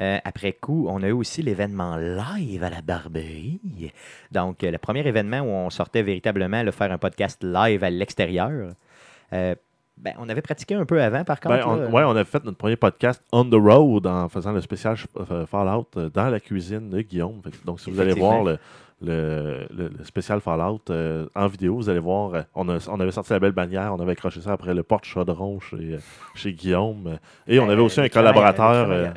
[0.00, 3.60] Euh, après coup, on a eu aussi l'événement live à la Barberie.
[4.32, 7.90] Donc, euh, le premier événement où on sortait véritablement le faire un podcast live à
[7.90, 8.72] l'extérieur.
[9.32, 9.54] Euh,
[9.98, 11.56] ben, on avait pratiqué un peu avant, par contre.
[11.56, 11.88] Ben, on, là.
[11.90, 14.96] ouais, on a fait notre premier podcast on the road en faisant le spécial
[15.46, 17.42] Fallout dans la cuisine de Guillaume.
[17.66, 18.58] Donc, si vous allez voir le,
[19.02, 23.10] le, le- spécial Fallout euh, en vidéo, vous allez voir, euh, on, a- on avait
[23.10, 25.98] sorti la belle bannière, on avait accroché ça après le porte-chaudron chez,
[26.34, 27.18] chez Guillaume.
[27.46, 29.12] Et on avait aussi un collaborateur.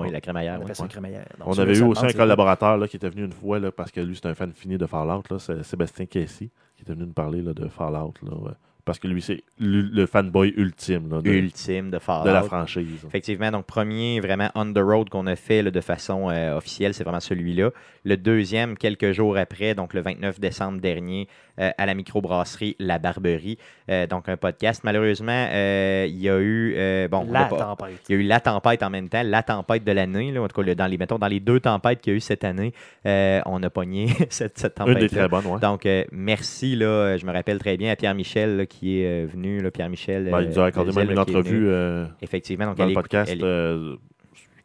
[0.00, 0.60] Oui, la crémaillère.
[0.60, 0.88] On ouais.
[0.88, 1.26] crémaillère.
[1.38, 3.90] Donc, on avait eu aussi un collaborateur là, qui était venu une fois là, parce
[3.90, 5.22] que lui, c'est un fan fini de Fallout.
[5.30, 8.14] là, C'est Sébastien Casey qui était venu nous parler là, de Fallout.
[8.22, 8.52] là, ouais.
[8.84, 12.26] Parce que lui, c'est le, le fanboy ultime là, de, Ultime de Fallout.
[12.26, 13.02] de la franchise.
[13.06, 16.92] Effectivement, donc premier vraiment on the road qu'on a fait là, de façon euh, officielle,
[16.92, 17.70] c'est vraiment celui-là.
[18.04, 21.28] Le deuxième, quelques jours après, donc le 29 décembre dernier,
[21.58, 23.56] euh, à la microbrasserie La Barberie.
[23.88, 24.82] Euh, donc un podcast.
[24.84, 28.00] Malheureusement, euh, il y a eu euh, bon, on La pas- tempête.
[28.10, 30.30] il y a eu la tempête en même temps, la tempête de l'année.
[30.32, 30.42] là.
[30.42, 32.20] En tout cas, le- dans les mettons, dans les deux tempêtes qu'il y a eu
[32.20, 32.74] cette année,
[33.06, 35.10] euh, on a pogné cette, cette Une des tempête.
[35.12, 35.60] très bonnes, ouais.
[35.60, 39.60] Donc, euh, merci, là, je me rappelle très bien à Pierre-Michel qui est euh, venu.
[39.60, 40.30] là, Pierre-Michel.
[40.30, 42.84] Ben, il nous a euh, accordé même une qui est entrevue euh, Effectivement, donc dans
[42.84, 43.96] elle le est- podcast elle est- euh,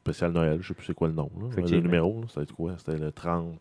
[0.01, 0.53] spécial Noël.
[0.53, 1.30] Je ne sais plus c'est quoi le nom.
[1.39, 1.47] là.
[1.55, 2.76] Le numéro, c'était quoi?
[2.78, 3.60] C'était le 30.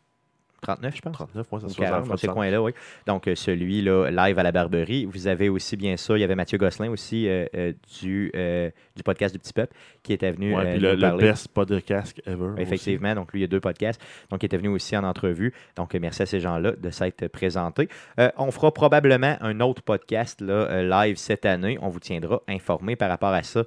[0.60, 1.12] 39, je pense.
[1.12, 2.72] 39, ouais, ça se 40, dans ces coins-là, oui.
[3.06, 5.04] Donc, euh, celui-là, live à la Barberie.
[5.04, 8.70] Vous avez aussi, bien sûr, il y avait Mathieu Gosselin aussi euh, euh, du, euh,
[8.96, 12.54] du podcast du Petit Peuple qui était venu euh, puis le, best podcast ever.
[12.58, 14.00] Effectivement, donc lui, il y a deux podcasts.
[14.30, 15.52] Donc, il était venu aussi en entrevue.
[15.76, 17.88] Donc, merci à ces gens-là de s'être présentés.
[18.36, 21.78] On fera probablement un autre podcast là, live cette année.
[21.80, 23.64] On vous tiendra informé par rapport à ça.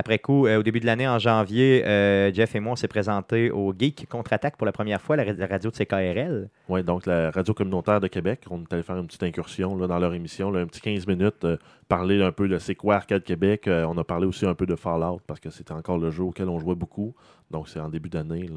[0.00, 2.88] Après coup, euh, au début de l'année, en janvier, euh, Jeff et moi, on s'est
[2.88, 6.48] présentés au Geek Contre-Attaque pour la première fois, la, ra- la radio de CKRL.
[6.70, 9.86] Oui, donc la radio communautaire de Québec, on est allé faire une petite incursion là,
[9.86, 13.68] dans leur émission, un petit 15 minutes, euh, parler un peu de c'est quoi Québec.
[13.68, 16.48] On a parlé aussi un peu de Fallout parce que c'était encore le jeu auquel
[16.48, 17.14] on jouait beaucoup.
[17.50, 18.48] Donc c'est en début d'année.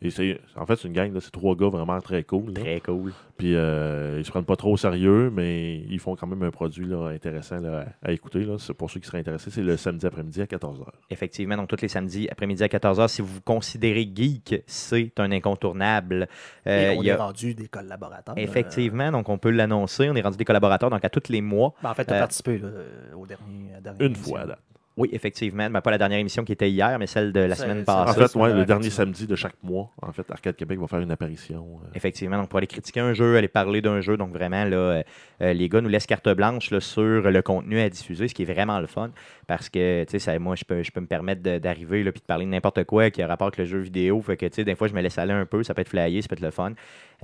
[0.00, 2.52] Et c'est, en fait, c'est une gang, c'est trois gars vraiment très cool.
[2.54, 2.60] là.
[2.60, 3.12] Très cool.
[3.36, 6.50] Puis euh, ils se prennent pas trop au sérieux, mais ils font quand même un
[6.50, 8.44] produit là, intéressant là, à, écouter.
[8.44, 8.56] Là.
[8.58, 10.84] C'est pour ceux qui seraient intéressés, c'est le samedi après-midi à 14h.
[11.10, 15.30] Effectivement, donc tous les samedis après-midi à 14h, si vous vous considérez geek, c'est un
[15.32, 16.28] incontournable.
[16.66, 18.34] Euh, Et on il y est a- rendu des collaborateurs.
[18.36, 20.08] euh, Effectivement, donc on peut l'annoncer.
[20.10, 21.74] On est rendu des collaborateurs, donc à tous les mois.
[21.82, 24.24] ben, en fait, tu as Euh, participé là, euh, au dernier, à Une émission.
[24.30, 24.58] fois à date.
[24.98, 25.70] Oui, effectivement.
[25.70, 28.20] Ben, pas la dernière émission qui était hier, mais celle de la semaine En passée.
[28.20, 30.98] ça, fait, ouais, le dernier samedi de chaque mois, en fait, Arcade Québec va faire
[30.98, 31.64] une apparition.
[31.84, 34.76] euh, Effectivement, donc pour aller critiquer un jeu, aller parler d'un jeu, donc vraiment, là,
[34.76, 35.02] euh,
[35.40, 38.42] euh, les gars nous laissent carte blanche là, sur le contenu à diffuser, ce qui
[38.42, 39.10] est vraiment le fun,
[39.46, 42.04] parce que, tu sais, ça- moi, je peux, je peux me permettre de- d'arriver et
[42.04, 44.54] de parler de n'importe quoi qui a rapport avec le jeu vidéo, fait que, tu
[44.56, 46.34] sais, des fois, je me laisse aller un peu, ça peut être flyé, ça peut
[46.34, 46.72] être le fun,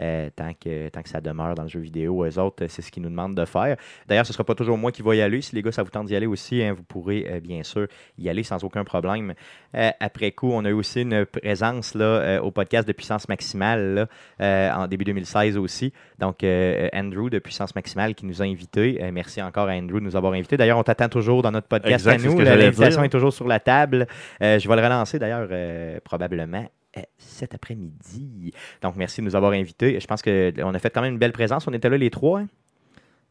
[0.01, 2.91] euh, tant, que, tant que ça demeure dans le jeu vidéo, eux autres, c'est ce
[2.91, 3.77] qu'ils nous demandent de faire.
[4.07, 5.83] D'ailleurs, ce ne sera pas toujours moi qui va y aller, si les gars, ça
[5.83, 7.87] vous tente d'y aller aussi, hein, vous pourrez, euh, bien sûr,
[8.19, 9.35] y aller sans aucun problème.
[9.75, 13.29] Euh, après coup, on a eu aussi une présence là, euh, au podcast de Puissance
[13.29, 14.07] Maximale là,
[14.41, 15.93] euh, en début 2016 aussi.
[16.19, 18.99] Donc, euh, Andrew de Puissance Maximale qui nous a invités.
[19.03, 20.57] Euh, merci encore à Andrew de nous avoir invités.
[20.57, 22.41] D'ailleurs, on t'attend toujours dans notre podcast Exact, à nous.
[22.41, 24.07] L'invitation est toujours sur la table.
[24.43, 26.84] Euh, je vais le relancer d'ailleurs euh, probablement euh,
[27.19, 28.53] cet après-midi.
[28.83, 29.99] Donc, merci de nous avoir invités.
[30.01, 31.67] Je pense qu'on a fait quand même une belle présence.
[31.67, 32.41] On était là les trois.
[32.41, 32.49] hein?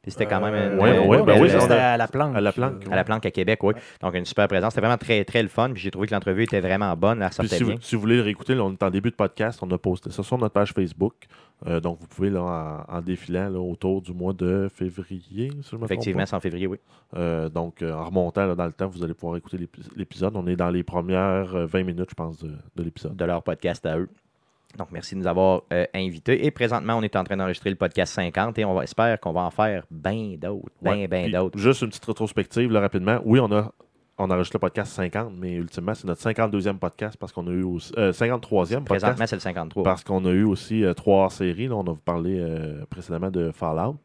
[0.02, 2.36] Puis c'était quand même Euh, ouais, ouais, ben oui, c'était à la planque.
[2.36, 3.74] à la planque, à la planque à Québec, oui.
[4.02, 4.74] Donc, une super présence.
[4.74, 5.70] C'était vraiment très, très le fun.
[5.72, 7.22] Puis j'ai trouvé que l'entrevue était vraiment bonne.
[7.22, 7.76] Elle Puis sortait si, bien.
[7.76, 9.78] vous, si vous voulez le réécouter, là, on est en début de podcast, on a
[9.78, 11.14] posté ça sur notre page Facebook.
[11.66, 15.70] Euh, donc, vous pouvez, là, en, en défilant là, autour du mois de février, si
[15.72, 16.78] je me trompe Effectivement, c'est en février, oui.
[17.16, 20.36] Euh, donc, euh, en remontant là, dans le temps, vous allez pouvoir écouter l'épi- l'épisode.
[20.36, 23.16] On est dans les premières euh, 20 minutes, je pense, de, de l'épisode.
[23.16, 24.10] de leur podcast à eux.
[24.78, 25.62] Donc, merci de nous avoir
[25.94, 26.46] invités.
[26.46, 29.32] Et présentement, on est en train d'enregistrer le podcast 50 et on va, espère qu'on
[29.32, 30.68] va en faire bien d'autres.
[30.82, 31.08] Bien, Ouais.
[31.08, 31.60] bien d'autres.
[31.60, 33.20] Juste une petite rétrospective là, rapidement.
[33.24, 33.72] Oui, on a
[34.18, 37.64] on enregistre le podcast 50, mais ultimement, c'est notre 52e podcast parce qu'on a eu
[37.64, 37.92] aussi.
[37.98, 38.86] euh, 53e podcast.
[38.86, 39.84] Présentement, c'est le 53.
[39.84, 41.68] Parce qu'on a eu aussi euh, trois séries.
[41.68, 43.98] Là, on a parlé euh, précédemment de Fallout.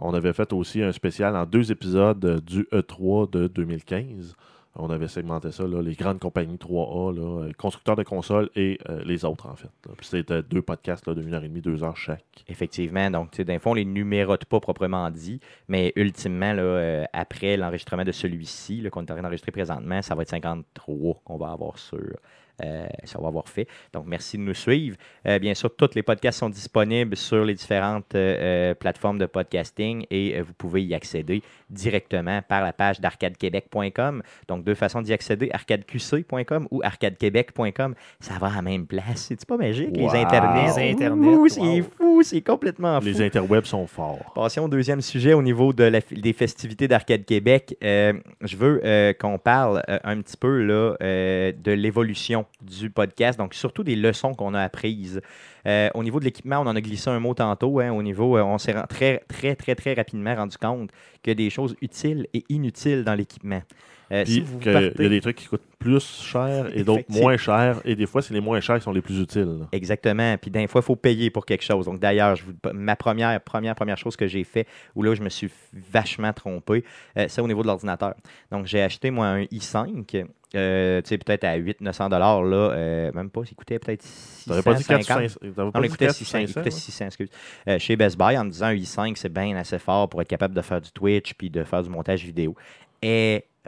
[0.00, 4.36] On avait fait aussi un spécial en deux épisodes euh, du E3 de 2015.
[4.78, 8.78] On avait segmenté ça, là, les grandes compagnies 3A, là, euh, constructeurs de consoles et
[8.88, 9.68] euh, les autres, en fait.
[9.96, 12.44] Puis c'était deux podcasts là, de 1 heure et demie, deux heures chaque.
[12.46, 13.10] Effectivement.
[13.10, 17.04] Donc, tu sais, d'un fond, on les numérote pas proprement dit, mais ultimement, là, euh,
[17.12, 21.36] après l'enregistrement de celui-ci, qu'on est en train d'enregistrer présentement, ça va être 53 qu'on
[21.36, 22.16] va avoir sur.
[22.64, 23.66] Euh, ça va avoir fait.
[23.92, 24.96] Donc, merci de nous suivre.
[25.26, 29.26] Euh, bien sûr, tous les podcasts sont disponibles sur les différentes euh, euh, plateformes de
[29.26, 34.22] podcasting et euh, vous pouvez y accéder directement par la page d'arcadequebec.com.
[34.48, 37.94] Donc, deux façons d'y accéder, arcadeqc.com ou arcadequebec.com.
[38.20, 39.26] Ça va à la même place.
[39.28, 40.12] C'est pas magique, Wow.
[40.12, 40.64] les internets?
[40.78, 43.06] Les internets, c'est fou, c'est complètement fou.
[43.06, 44.32] Les interwebs sont forts.
[44.34, 47.76] Passons au deuxième sujet au niveau de la- des festivités d'Arcade Québec.
[47.82, 52.90] Euh, je veux euh, qu'on parle euh, un petit peu là, euh, de l'évolution du
[52.90, 55.20] podcast, donc surtout des leçons qu'on a apprises.
[55.66, 57.80] Euh, au niveau de l'équipement, on en a glissé un mot tantôt.
[57.80, 60.90] hein, au niveau, euh, on s'est très, très, très, très rapidement rendu compte
[61.22, 63.62] qu'il y a des choses utiles et inutiles dans l'équipement.
[64.10, 67.04] Euh, Puis si vous qu'il y a des trucs qui coûtent plus cher et d'autres
[67.08, 67.80] moins chers.
[67.84, 69.58] Et des fois, c'est les moins chers qui sont les plus utiles.
[69.60, 69.66] là.
[69.72, 70.36] Exactement.
[70.38, 71.84] Puis d'un fois, il faut payer pour quelque chose.
[71.86, 72.36] Donc d'ailleurs,
[72.72, 75.50] ma première, première, première chose que j'ai fait, où là, je me suis
[75.92, 76.84] vachement trompé,
[77.16, 78.14] euh, c'est au niveau de l'ordinateur.
[78.50, 80.26] Donc j'ai acheté, moi, un i5.
[80.54, 84.50] euh, tu sais, peut-être à 800-900 dollars, là, euh, même pas, il coûtait peut-être 600,
[84.50, 85.28] T'avais pas dit 4 50.
[85.28, 85.38] 500.
[85.40, 86.78] T'avais Non, pas il dit coûtait 4 600, il 500, coûtait hein?
[86.78, 87.28] 600, excuse.
[87.68, 90.28] Euh, chez Best Buy, en me disant un i5, c'est bien assez fort pour être
[90.28, 92.56] capable de faire du Twitch puis de faire du montage vidéo.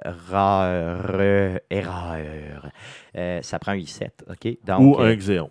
[0.04, 2.70] Erreur, erreur.
[3.16, 4.56] Euh, ça prend un i7, OK?
[4.64, 5.50] Donc, Ou euh, un Xeon.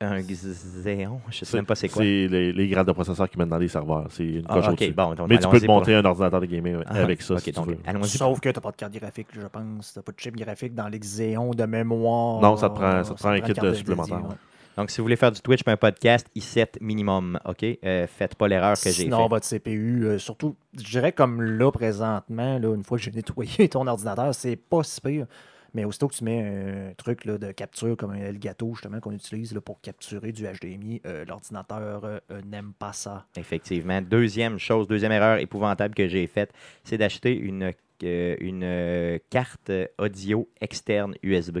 [0.00, 2.02] un Xeon, je sais même pas c'est quoi.
[2.02, 4.06] C'est les, les grades de processeurs qui mettent dans les serveurs.
[4.10, 4.92] C'est une Ah, coche ok, au-dessus.
[4.92, 7.34] bon, donc Mais tu peux te pour- monter un ordinateur de gaming Ah, avec ça
[7.34, 9.92] ok, si tu donc, pour- Sauf que tu n'as pas de carte graphique, je pense.
[9.92, 12.40] Tu n'as pas de chip graphique dans l'Exéon de mémoire.
[12.40, 14.36] Non, ça te prend- ça te prend un kit supplémentaire, dédié, ouais.
[14.78, 17.64] Donc, si vous voulez faire du Twitch un podcast, i7 minimum, OK?
[17.84, 19.30] Euh, faites pas l'erreur que j'ai Sinon, faite.
[19.30, 23.68] votre CPU, euh, surtout, je dirais comme là, présentement, là, une fois que j'ai nettoyé
[23.68, 25.26] ton ordinateur, c'est pas si pire.
[25.74, 29.10] Mais aussitôt que tu mets un truc là, de capture comme un Elgato, justement, qu'on
[29.12, 33.26] utilise là, pour capturer du HDMI, euh, l'ordinateur euh, n'aime pas ça.
[33.36, 34.00] Effectivement.
[34.00, 36.52] Deuxième chose, deuxième erreur épouvantable que j'ai faite,
[36.84, 37.72] c'est d'acheter une,
[38.04, 41.58] euh, une carte audio externe USB.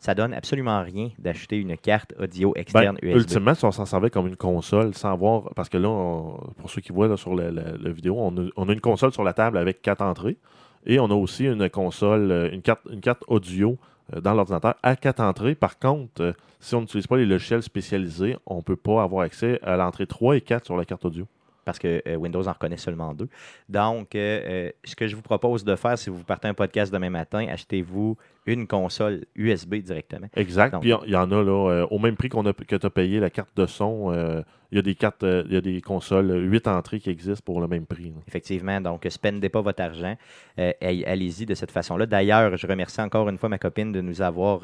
[0.00, 3.16] Ça donne absolument rien d'acheter une carte audio Ben, externe USB.
[3.16, 6.70] ultimement, si on s'en servait comme une console, sans voir, parce que là, on- pour
[6.70, 9.12] ceux qui voient là, sur la, la- la vidéo, on a, on a une console
[9.12, 10.38] sur la table avec quatre entrées
[10.86, 13.76] et on a aussi une console, euh, une carte, une carte audio
[14.16, 15.54] euh, dans l'ordinateur à quatre entrées.
[15.54, 19.24] Par contre, euh, si on n'utilise pas les logiciels spécialisés, on ne peut pas avoir
[19.24, 21.26] accès à l'entrée 3 et 4 sur la carte audio.
[21.66, 23.28] parce que euh, Windows en reconnaît seulement deux.
[23.68, 27.10] Donc, euh, ce que je vous propose de faire, si vous partez un podcast demain
[27.10, 28.16] matin, achetez-vous
[28.52, 30.26] une console USB directement.
[30.36, 30.72] Exact.
[30.72, 32.86] Donc- Puis il y en a là, euh, au même prix qu'on a, que tu
[32.86, 34.12] as payé la carte de son.
[34.12, 34.42] euh,
[34.72, 37.42] Il y a des cartes, euh, il y a des consoles 8 entrées qui existent
[37.44, 38.04] pour le même prix.
[38.10, 38.20] là.
[38.28, 40.16] Effectivement, donc, spendez pas votre argent.
[40.56, 42.06] Allez- Allez-y de cette façon-là.
[42.06, 44.60] D'ailleurs, je remercie encore une fois ma copine de nous avoir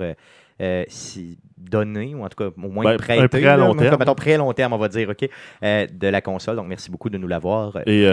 [0.88, 3.28] si donné, ou en tout cas au moins Ben, un prêté.
[3.28, 3.96] prêt à long terme.
[3.98, 5.28] mettons prêt à long terme, on va dire, OK,
[5.62, 6.54] de la console.
[6.56, 7.76] Donc, merci beaucoup de nous l'avoir.
[7.86, 8.06] Et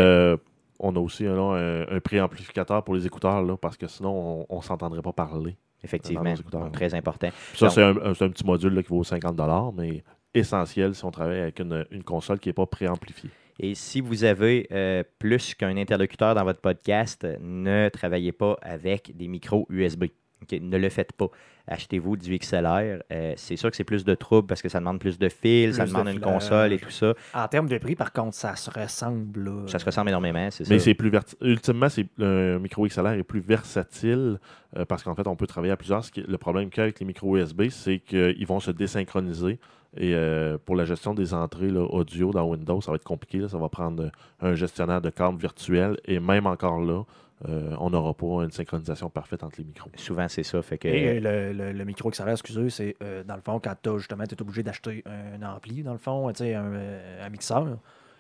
[0.79, 4.57] on a aussi là, un, un préamplificateur pour les écouteurs, là, parce que sinon, on
[4.57, 5.55] ne s'entendrait pas parler.
[5.81, 7.29] dans Effectivement, donc, très important.
[7.49, 9.35] Puis ça, c'est un, petit module là, qui vaut 50
[9.75, 10.03] mais
[10.33, 13.29] essentiel si on travaille avec une, une console qui n'est pas préamplifiée.
[13.59, 18.57] Et si vous avez euh, plus qu'un interlocuteur dans votre podcast, euh, ne travaillez pas
[18.61, 20.05] avec des micros USB.
[20.43, 20.59] OK?
[20.61, 21.27] Ne le faites pas.
[21.67, 23.01] Achetez-vous du XLR.
[23.11, 25.77] Euh, c'est sûr que c'est plus de troubles parce que ça demande plus de fils,
[25.77, 27.13] ça de demande une console et tout ça.
[27.33, 29.39] En termes de prix, par contre, ça se ressemble.
[29.45, 29.67] là.
[29.67, 30.85] Ça se ressemble énormément, c'est Mais ça.
[30.85, 34.39] c'est plus verti- ultimement, c'est un micro XLR est plus versatile
[34.77, 36.03] euh, parce qu'en fait, on peut travailler à plusieurs.
[36.03, 38.71] Ce qui- le problème qu'il y a avec les micros USB, c'est qu'ils vont se
[38.71, 39.59] désynchroniser.
[39.95, 43.37] Et euh, pour la gestion des entrées là, audio dans Windows, ça va être compliqué.
[43.37, 43.47] là.
[43.47, 44.09] Ça va prendre
[44.41, 45.97] un gestionnaire de câbles virtuel.
[46.05, 47.03] Et même encore là,
[47.49, 49.89] euh, on n'aura pas une synchronisation parfaite entre les micros.
[49.95, 50.61] Souvent, c'est ça.
[50.61, 53.59] Fait que, Et euh, le, le- le micro XLR, excusez, c'est euh, dans le fond,
[53.59, 56.73] quand tu justement, tu es obligé d'acheter un ampli, dans le fond, un,
[57.21, 57.77] un mixeur.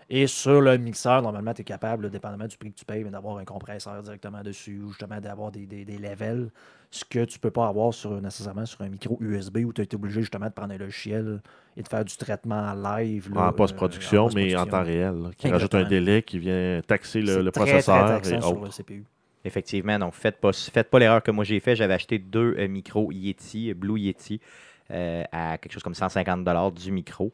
[0.09, 3.03] Et sur le mixeur, normalement, tu es capable, là, dépendamment du prix que tu payes,
[3.05, 6.49] d'avoir un compresseur directement dessus ou justement d'avoir des, des, des levels.
[6.91, 9.95] Ce que tu peux pas avoir sur, nécessairement sur un micro USB où tu es
[9.95, 11.41] obligé justement de prendre un logiciel
[11.75, 13.33] et de faire du traitement en live.
[13.33, 16.81] là, en euh, post-production, mais en temps réel, là, qui rajoute un délai qui vient
[16.85, 18.65] taxer le, C'est le très, très processeur et sur autres.
[18.65, 19.03] le CPU.
[19.45, 21.75] Effectivement, donc faites pas, faites pas l'erreur que moi j'ai fait.
[21.75, 24.39] J'avais acheté deux euh, micros Yeti, euh, Blue Yeti,
[24.91, 27.31] euh, à quelque chose comme 150 du micro.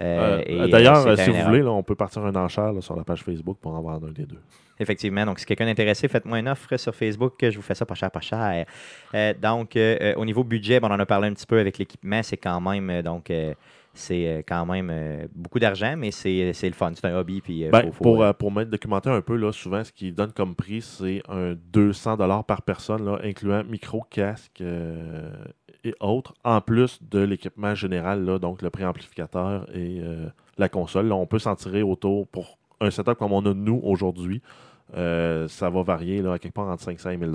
[0.00, 1.48] Euh, D'ailleurs, si vous erreur.
[1.48, 4.06] voulez, là, on peut partir un enchère là, sur la page Facebook pour en vendre
[4.08, 4.40] un des deux.
[4.78, 5.26] Effectivement.
[5.26, 7.34] Donc, si quelqu'un est intéressé, faites-moi une offre sur Facebook.
[7.42, 8.64] Je vous fais ça pas cher, pas cher.
[9.42, 9.76] Donc,
[10.16, 12.22] au niveau budget, bon, on en a parlé un petit peu avec l'équipement.
[12.22, 13.30] C'est quand même, donc,
[13.92, 16.92] c'est euh, quand même euh, beaucoup d'argent, mais c'est c'est le fun.
[16.94, 17.40] C'est un hobby.
[17.40, 19.92] Puis, euh, Ben, faut- faut, pour, euh, pour m'être documenté un peu, là, souvent, ce
[19.92, 25.30] qu'ils donnent comme prix, c'est un 200 par personne, là, incluant micro, casque euh,
[25.84, 30.28] et autres, en plus de l'équipement général, là, donc le préamplificateur et euh,
[30.58, 31.08] la console.
[31.08, 34.40] Là, on peut s'en tirer autour pour un setup comme on a nous aujourd'hui.
[34.94, 37.30] ça va varier là, à quelque part entre 500 et 1000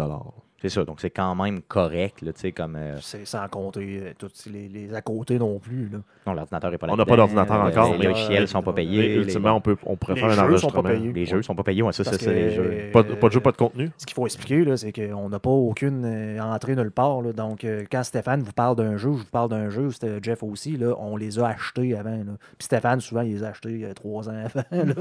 [0.61, 0.83] c'est ça.
[0.83, 2.17] Donc, c'est quand même correct.
[2.19, 5.89] Tu sais, comme, euh, C'est sans compter euh, tous les, les à côté non plus.
[5.89, 5.99] Là.
[6.25, 6.93] non, l'ordinateur n'est pas là.
[6.93, 9.01] On n'a pas d'ordinateur encore, Les logiciels ne sont pas payés.
[9.09, 10.83] Les- ultimement, on, peut, on pourrait les un jeux sont pas enregistrement.
[10.83, 11.11] payés.
[11.13, 11.81] Les jeux ne sont pas payés.
[11.83, 12.89] Ouais, ça, ça c'est les jeux.
[12.91, 13.91] Pas, de- pas de jeu, pas de contenu?
[13.97, 17.21] Ce qu'il faut expliquer, là, c'est qu'on n'a pas aucune euh, entrée nulle part.
[17.21, 17.33] là.
[17.33, 20.77] Donc, quand Stéphane vous parle d'un jeu, je vous parle d'un jeu, c'était Jeff aussi,
[20.77, 22.09] là, on les a achetés avant.
[22.11, 22.23] là.
[22.57, 24.63] Puis Stéphane, souvent, il les a achetés trois ans avant.
[24.71, 24.93] là.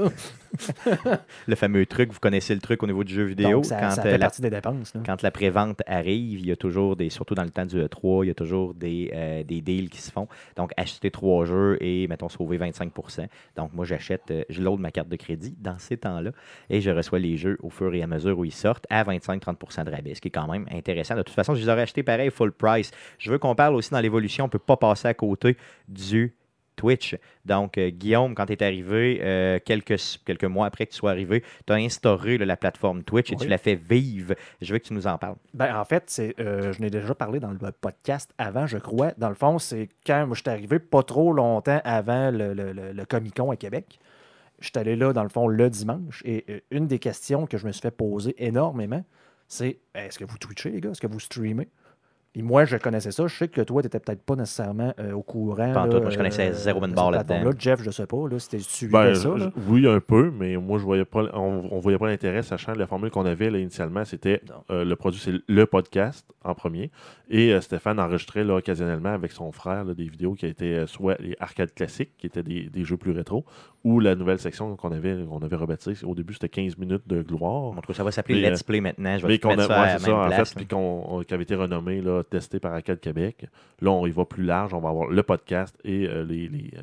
[1.47, 3.51] Le fameux truc, vous connaissez le truc au niveau du jeu vidéo.
[3.57, 4.93] Donc, ça, quand, ça euh, fait la partie des dépenses.
[4.93, 5.01] là.
[5.05, 8.25] quand la prévente arrive, il y a toujours des, surtout dans le temps du E3,
[8.25, 10.27] il y a toujours des, euh, des deals qui se font.
[10.55, 14.89] Donc, acheter trois jeux et, mettons, sauver 25% Donc, moi, j'achète, euh, je load ma
[14.89, 16.31] carte de crédit dans ces temps-là
[16.71, 19.83] et je reçois les jeux au fur et à mesure où ils sortent à 25-30%
[19.83, 21.15] de rabais, ce qui est quand même intéressant.
[21.15, 22.89] De toute façon, je les aurais achetés pareil, full price.
[23.19, 26.33] Je veux qu'on parle aussi dans l'évolution, on ne peut pas passer à côté du
[26.75, 27.15] Twitch.
[27.45, 29.95] Donc, euh, Guillaume, quand tu es arrivé, euh, quelques,
[30.25, 33.35] quelques mois après que tu sois arrivé, tu as instauré là, la plateforme Twitch et
[33.35, 34.35] tu l'as fait vivre.
[34.61, 35.35] Je veux que tu nous en parles.
[35.53, 39.11] Ben, en fait, c'est, euh, je n'ai déjà parlé dans le podcast avant, je crois.
[39.17, 42.91] Dans le fond, c'est quand je suis arrivé pas trop longtemps avant le, le- le-
[42.91, 43.99] le Comic-Con à Québec.
[44.59, 46.21] Je suis allé là, dans le fond, le dimanche.
[46.25, 49.03] Et une des questions que je me suis fait poser énormément,
[49.47, 50.91] c'est est-ce que vous twitchez, les gars?
[50.91, 51.67] Est-ce que vous streamez?
[52.35, 53.27] Puis moi, je connaissais ça.
[53.27, 55.71] Je sais que toi, tu n'étais peut-être pas nécessairement euh, au courant.
[55.71, 56.01] Pas en là, tout.
[56.01, 57.27] Moi, je connaissais euh, zéro cette barre là-dedans.
[57.27, 57.55] plateforme-là.
[57.57, 58.27] Jeff, je sais pas.
[58.27, 59.29] Là, tu suivi Ben, ça.
[59.37, 59.51] là.
[59.69, 62.79] oui, un peu, mais moi, je voyais pas, on, on voyait pas l'intérêt, sachant que
[62.79, 66.91] la formule qu'on avait là, initialement, c'était euh, le produit, c'est le podcast en premier.
[67.29, 70.87] Et euh, Stéphane enregistrait là, occasionnellement avec son frère là, des vidéos qui étaient euh,
[70.87, 73.45] soit les arcades classiques, qui étaient des, des jeux plus rétro,
[73.85, 76.03] ou la nouvelle section qu'on avait, qu'on avait rebaptisée.
[76.03, 77.65] Au début, c'était 15 minutes de gloire.
[77.65, 79.15] En tout cas, ça va s'appeler Let's Play maintenant.
[79.15, 80.49] Je vais Mais qu'on a, ça ouais, c'est en place.
[80.49, 83.45] fait, puis qu'on, avait été renommé, là, testé par Arcade Québec.
[83.81, 84.73] Là, on y va plus large.
[84.73, 86.81] On va avoir le podcast et euh, les, les, euh,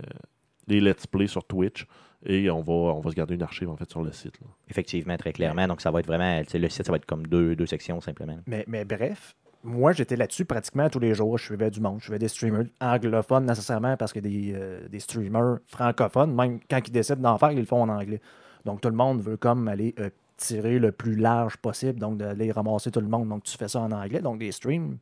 [0.68, 1.88] les Let's Play sur Twitch.
[2.24, 4.40] Et on va, on va se garder une archive, en fait, sur le site.
[4.40, 4.46] là.
[4.70, 5.66] Effectivement, très clairement.
[5.66, 6.40] Donc, ça va être vraiment.
[6.54, 8.38] Le site, ça va être comme deux, deux sections simplement.
[8.46, 9.34] Mais, mais bref,
[9.64, 11.38] moi, j'étais là-dessus pratiquement tous les jours.
[11.38, 11.98] Je suivais du monde.
[12.00, 16.80] Je suivais des streamers anglophones nécessairement parce que des, euh, des streamers francophones, même quand
[16.86, 18.20] ils décident d'en faire, ils le font en anglais.
[18.64, 22.50] Donc, tout le monde veut comme aller euh, tirer le plus large possible, donc d'aller
[22.50, 23.28] ramasser tout le monde.
[23.28, 24.20] Donc, tu fais ça en anglais.
[24.20, 24.98] Donc, des streams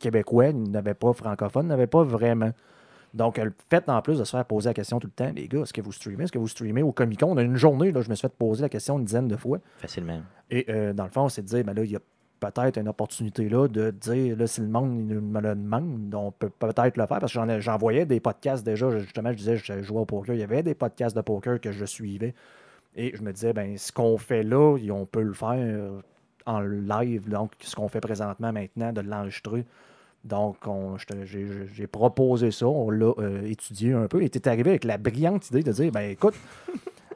[0.00, 2.52] québécois, n'avaient pas francophones, n'avaient pas vraiment.
[3.14, 5.48] Donc, le fait en plus de se faire poser la question tout le temps, les
[5.48, 6.24] gars, est-ce que vous streamez?
[6.24, 7.32] Est-ce que vous streamez au Comic Con?
[7.32, 9.36] On a une journée, là, je me suis fait poser la question une dizaine de
[9.36, 9.58] fois.
[9.78, 10.20] Facilement.
[10.50, 12.00] Et euh, dans le fond, c'est de dire, ben là, il y a
[12.40, 16.48] peut-être une opportunité là de dire, là, si le monde me le demande, on peut
[16.50, 19.82] peut-être le faire, parce que j'en ai- j'envoyais des podcasts déjà, justement, je disais, je
[19.82, 22.34] jouais au poker, il y avait des podcasts de poker que je suivais,
[22.96, 25.92] et je me disais, ben ce qu'on fait là, on peut le faire
[26.46, 29.64] en live, donc ce qu'on fait présentement maintenant, de l'enregistrer.
[30.24, 30.56] Donc,
[31.24, 35.48] j'ai proposé ça, on l'a euh, étudié un peu, et tu arrivé avec la brillante
[35.50, 36.34] idée de dire, ben écoute,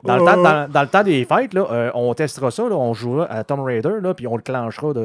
[0.04, 2.74] dans, le temps, dans, dans le temps des fêtes, là, euh, on testera ça, là,
[2.76, 5.00] on jouera à Tomb Raider, là, puis on le clenchera de,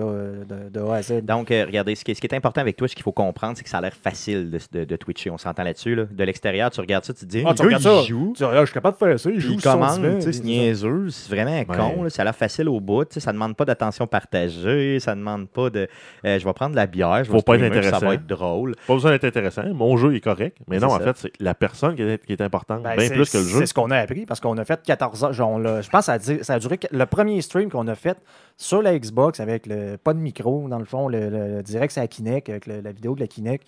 [0.47, 1.21] de, de A à Z.
[1.23, 3.11] Donc, euh, regardez, ce qui, est, ce qui est important avec toi, ce qu'il faut
[3.11, 5.29] comprendre, c'est que ça a l'air facile de, de- de Twitcher.
[5.31, 5.95] On s'entend là-dessus.
[5.95, 6.03] là.
[6.09, 8.01] De l'extérieur, tu regardes ça, tu te dis, Ah, tu regardes il ça.
[8.03, 8.33] joue.
[8.35, 11.09] Tu dis, Ah, je suis capable de faire ça, il joue il commande, c'est niaiseux,
[11.09, 14.99] c'est vraiment con, là, ça a l'air facile au bout, ça demande pas d'attention partagée,
[14.99, 15.87] ça demande pas de
[16.25, 17.91] euh, je vais prendre de la bière, je vais Faut pas être streamer, puis ça
[17.91, 18.13] va intéressant.
[18.13, 18.75] être drôle.
[18.87, 19.63] Pas besoin d'être intéressant.
[19.73, 20.57] Mon jeu est correct.
[20.67, 22.83] Mais non, en fait, c'est la personne qui est, qui est importante.
[22.83, 23.59] Ben, bien plus que le jeu.
[23.59, 25.33] C'est ce qu'on a appris parce qu'on a fait 14 heures.
[25.33, 26.79] genre, l'a- je pense que ça a, duré.
[26.91, 28.17] Le premier stream qu'on a fait
[28.57, 32.07] sur la Xbox avec le pas de micro, dans le fond, le, direct c'est la
[32.07, 33.65] Kinect, avec la vidéo de la Kinect,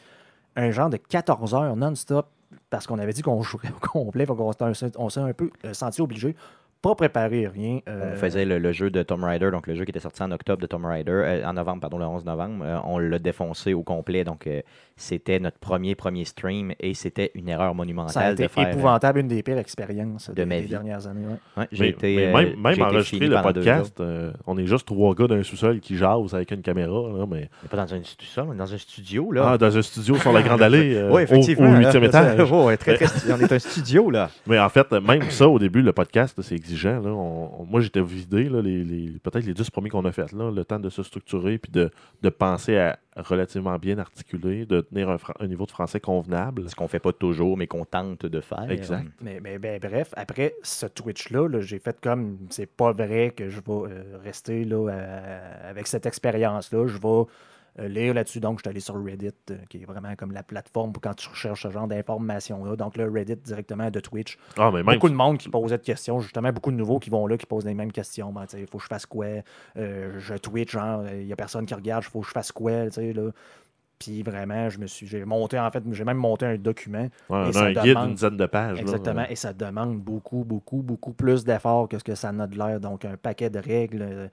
[0.55, 2.27] un genre de 14 heures non-stop
[2.69, 4.25] parce qu'on avait dit qu'on jouerait au complet.
[4.29, 4.73] On
[5.09, 6.35] s'est un peu euh, senti obligé,
[6.81, 7.79] pas préparé rien.
[7.87, 10.23] euh, On faisait le, le jeu de Tomb Raider, donc le jeu qui était sorti
[10.23, 12.63] en octobre de Tomb Raider, euh, en novembre, pardon, le 11 novembre.
[12.65, 14.61] euh, on l'a défoncé au complet, donc euh,
[14.95, 18.67] c'était notre premier premier stream et c'était une erreur monumentale ça a été de faire.
[18.67, 20.69] euh, épouvantable, une des pires expériences de des, ma des vie.
[20.69, 21.25] dernières années.
[21.27, 21.37] ouais.
[21.61, 25.13] ouais, j'ai été, mais euh, même, même enregistrer le podcast, euh, on est juste trois
[25.15, 27.09] gars d'un sous-sol qui jasent avec une caméra.
[27.17, 27.49] Là, mais...
[27.63, 28.01] On pas dans un
[28.47, 29.51] on est dans un studio là.
[29.53, 31.69] Ah, dans un studio sur la Grande Allée, euh, oui, au- effectivement.
[31.71, 32.51] au huitième étage.
[32.51, 34.29] ouais, très, très- on est un studio là.
[34.47, 36.99] Mais en fait, même ça, au début, le podcast, c'est exigeant.
[37.01, 37.09] là.
[37.11, 40.31] On- on- moi, j'étais vidé, là, les, les- peut-être les dix premiers qu'on a fait,
[40.31, 41.89] là, le temps de se structurer puis de,
[42.21, 46.69] de penser à relativement bien articuler, de tenir un, niveau de français convenable.
[46.69, 48.69] Ce qu'on fait pas toujours, mais qu'on tente de faire.
[48.71, 49.07] Exact.
[49.21, 53.49] Mais, mais- ben, bref, après ce Twitch-là, là, j'ai fait comme c'est pas vrai que
[53.49, 54.87] je vais euh, rester là,
[55.67, 56.87] avec cette expérience-là.
[56.87, 57.23] Je vais
[57.79, 58.39] lire là-dessus.
[58.39, 61.13] Donc, je suis allé sur Reddit, euh, qui est vraiment comme la plateforme pour quand
[61.13, 62.75] tu recherches ce genre d'informations-là.
[62.75, 64.37] Donc, le Reddit directement de Twitch.
[64.57, 67.09] Ah, mais même Beaucoup de monde qui posait de questions, justement, beaucoup de nouveaux qui
[67.09, 68.31] vont là, qui posent les mêmes questions.
[68.31, 69.25] Ben, il faut que je fasse quoi?
[69.77, 72.51] Euh, Je Twitch, genre, il n'y a personne qui regarde, il faut que je fasse
[72.51, 73.29] quoi tu sais, là?
[73.99, 75.05] Puis vraiment, je me suis.
[75.05, 77.03] J'ai monté, en fait, j'ai même monté un document.
[77.03, 78.77] Ouais, on Et a ça un guide d'une dizaine de pages.
[78.77, 78.81] là.
[78.81, 79.25] Exactement.
[79.29, 82.79] Et ça demande beaucoup, beaucoup, beaucoup plus d'efforts que ce que ça n'a de l'air.
[82.79, 84.31] Donc, un paquet de règles,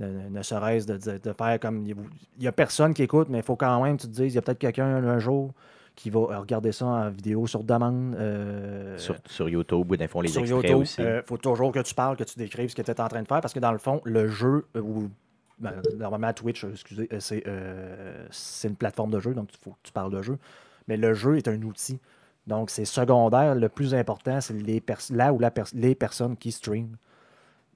[0.00, 1.84] euh, ne, serait-ce de, de- de faire comme.
[1.86, 1.96] Il
[2.38, 4.38] n'y a personne qui écoute, mais il faut quand même, tu te dises, il y
[4.38, 5.52] a peut-être quelqu'un un jour
[5.96, 8.14] qui va euh, regarder ça en vidéo sur demande.
[8.14, 10.80] euh, Sur, sur YouTube, ou dans le fond, les sur extraits YouTube.
[10.82, 11.02] aussi.
[11.02, 13.22] Il faut toujours que tu parles, que tu décrives ce que tu es en train
[13.22, 15.10] de faire, parce que dans le fond, le jeu, euh, ou
[15.58, 19.58] ben, normalement Twitch, euh, excusez, euh, c'est euh, c'est une plateforme de jeu, donc il
[19.58, 20.38] faut que tu parles de jeu.
[20.88, 21.98] Mais le jeu est un outil.
[22.46, 23.54] Donc, c'est secondaire.
[23.54, 26.96] Le plus important, c'est les pers- là où la pers- les personnes qui streament.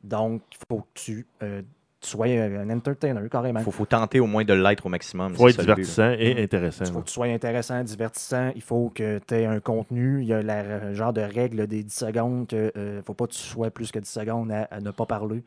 [0.03, 1.63] Donc, il faut que tu, euh,
[2.05, 3.61] tu sois un entertainer, carrément.
[3.61, 5.33] Il faut, faut tenter au moins de l'être au maximum.
[5.33, 6.85] Il faut c'est être but, divertissant et intéressant.
[6.85, 7.01] Il faut là.
[7.03, 8.53] que tu sois intéressant, divertissant.
[8.55, 10.21] Il faut que tu aies un contenu.
[10.23, 13.33] Il y a le genre de règle des 10 secondes que ne faut pas que
[13.33, 15.43] tu sois plus que 10 secondes à, à ne pas parler.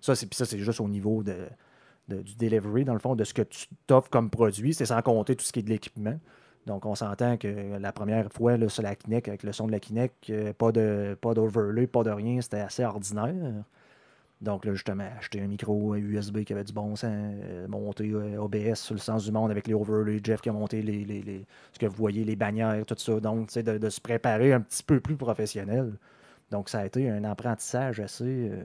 [0.00, 1.34] Ça, c'est puis ça, c'est juste au niveau de,
[2.08, 4.74] de- du delivery, dans le fond, de ce que tu t'offres comme produit.
[4.74, 6.18] C'est sans compter tout ce qui est de l'équipement.
[6.66, 9.72] Donc, on s'entend que la première fois, là, sur la Kinect, avec le son de
[9.72, 13.64] la Kinect, euh, pas de pas d'overlay, pas de rien, c'était assez ordinaire.
[14.42, 18.38] Donc, là, justement, acheter un micro USB qui avait du bon sens, euh, monter euh,
[18.42, 21.22] OBS sur le sens du monde avec les overlays, Jeff qui a monté les, les-
[21.22, 23.20] les- ce que vous voyez, les bannières, tout ça.
[23.20, 25.92] Donc, tu sais, de, se préparer un petit peu plus professionnel.
[26.50, 28.24] Donc, ça a été un apprentissage assez.
[28.50, 28.62] euh.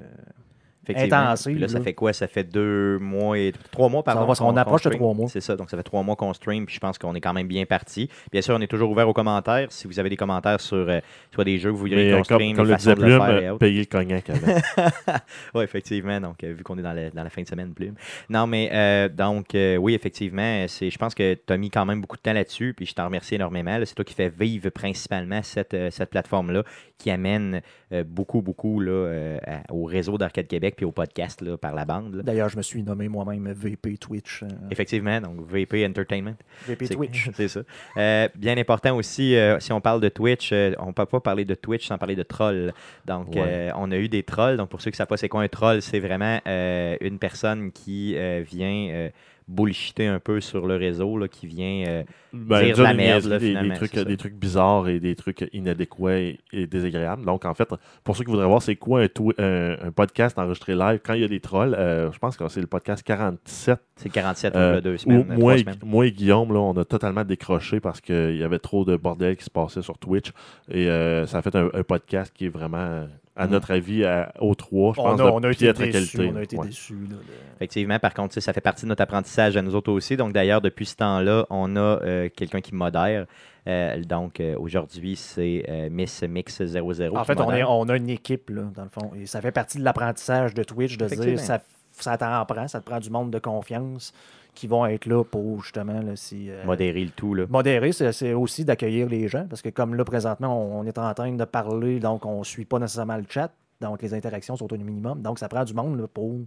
[0.95, 1.53] Intensive.
[1.53, 2.14] Puis là, ça fait quoi?
[2.14, 4.26] Ça fait deux mois et trois mois, pardon.
[4.26, 5.27] va- on qu'on- approche de trois mois.
[5.30, 7.34] C'est ça, donc ça fait trois mois qu'on stream, puis je pense qu'on est quand
[7.34, 8.09] même bien parti.
[8.31, 9.68] Bien sûr, on est toujours ouvert aux commentaires.
[9.72, 10.99] Si vous avez des commentaires sur euh,
[11.34, 13.19] soit des jeux que vous voudriez Mais qu'on comme, stream, comme le de le Plume,
[13.19, 13.59] faire et euh, autres.
[13.59, 14.26] payer le cognac.
[15.53, 16.19] Oui, effectivement.
[16.19, 17.95] Donc, euh, vu qu'on est dans, le- dans la fin de semaine, plume.
[18.30, 21.85] Non, mais euh, donc, euh, oui, effectivement, c'est, je pense que tu as mis quand
[21.85, 23.77] même beaucoup de temps là-dessus, puis je t'en remercie énormément.
[23.77, 23.85] là.
[23.85, 26.64] C'est toi qui fais vivre principalement cette, euh, cette plateforme-là,
[26.97, 27.61] qui amène
[27.93, 31.74] euh, beaucoup, beaucoup là, euh, à- au réseau d'Arcade Québec puis au podcast là, par
[31.76, 32.22] la bande.
[32.24, 34.44] D'ailleurs, je me suis nommé moi-même VP Twitch.
[34.44, 36.36] euh, Effectivement, donc VP Entertainment.
[36.68, 37.30] VP Twitch.
[37.36, 37.62] C'est ça.
[37.98, 41.44] Euh, bien important aussi, euh, si on parle de Twitch, on ne peut pas parler
[41.44, 42.72] de Twitch sans parler de troll.
[43.06, 43.72] Donc, Ouais.
[43.76, 44.56] on a eu des trolls.
[44.56, 47.72] Donc, pour ceux qui ne savent pas c'est quoi un troll, c'est vraiment une personne
[47.72, 49.10] qui vient
[49.48, 51.86] bullshiter un peu sur le réseau, là, qui vient.
[51.88, 52.03] euh,
[52.34, 56.40] Ben, Dire de la merde, là, des, trucs, des bizarres et des trucs inadéquats et,
[56.52, 57.26] et désagréables.
[57.26, 57.68] Donc, en fait,
[58.03, 61.14] pour ceux qui voudraient voir c'est quoi un, twi- un- un podcast enregistré live quand
[61.14, 64.56] il y a des trolls, euh, je pense que c'est le podcast 47 c'est 47
[64.56, 65.26] Euh, là, deux semaines.
[65.26, 65.76] moi, trois et, semaines.
[65.84, 69.36] moi et Guillaume, là, on a totalement décroché parce qu'il y avait trop de bordel
[69.38, 70.32] qui se passait sur Twitch.
[70.69, 73.07] Et euh, ça a fait un, un podcast qui est vraiment,
[73.38, 75.91] à notre avis, à, au 3, je On pense, a, de on a été déçus.
[76.18, 76.31] qualité.
[76.34, 76.68] On a été Ouais.
[76.68, 76.93] déçus.
[76.93, 77.22] là, de-
[77.57, 80.18] Effectivement, par contre, ça fait partie de notre apprentissage à nous autres aussi.
[80.18, 83.26] Donc, d'ailleurs, depuis ce temps-là, on a euh, quelqu'un qui modère.
[83.68, 87.15] Euh, donc, euh, aujourd'hui, c'est euh, Miss Mix 00.
[87.18, 87.72] En fait, on, est, modère.
[87.72, 89.11] on a une équipe, là, dans le fond.
[89.15, 91.59] Et ça fait partie de l'apprentissage de Twitch, de dire ça,
[91.91, 94.14] ça t'en prend, ça te prend du monde de confiance
[94.58, 97.34] qui vont être là pour justement là, si, euh, modérer le tout.
[97.34, 97.46] Là.
[97.50, 101.14] Modérer, c'est aussi d'accueillir les gens, parce que comme là, présentement, on, on est en
[101.14, 103.52] train de parler, donc on ne suit pas nécessairement le chat,
[103.82, 105.22] donc les interactions sont au minimum.
[105.22, 106.40] Donc, ça prend du monde là, pour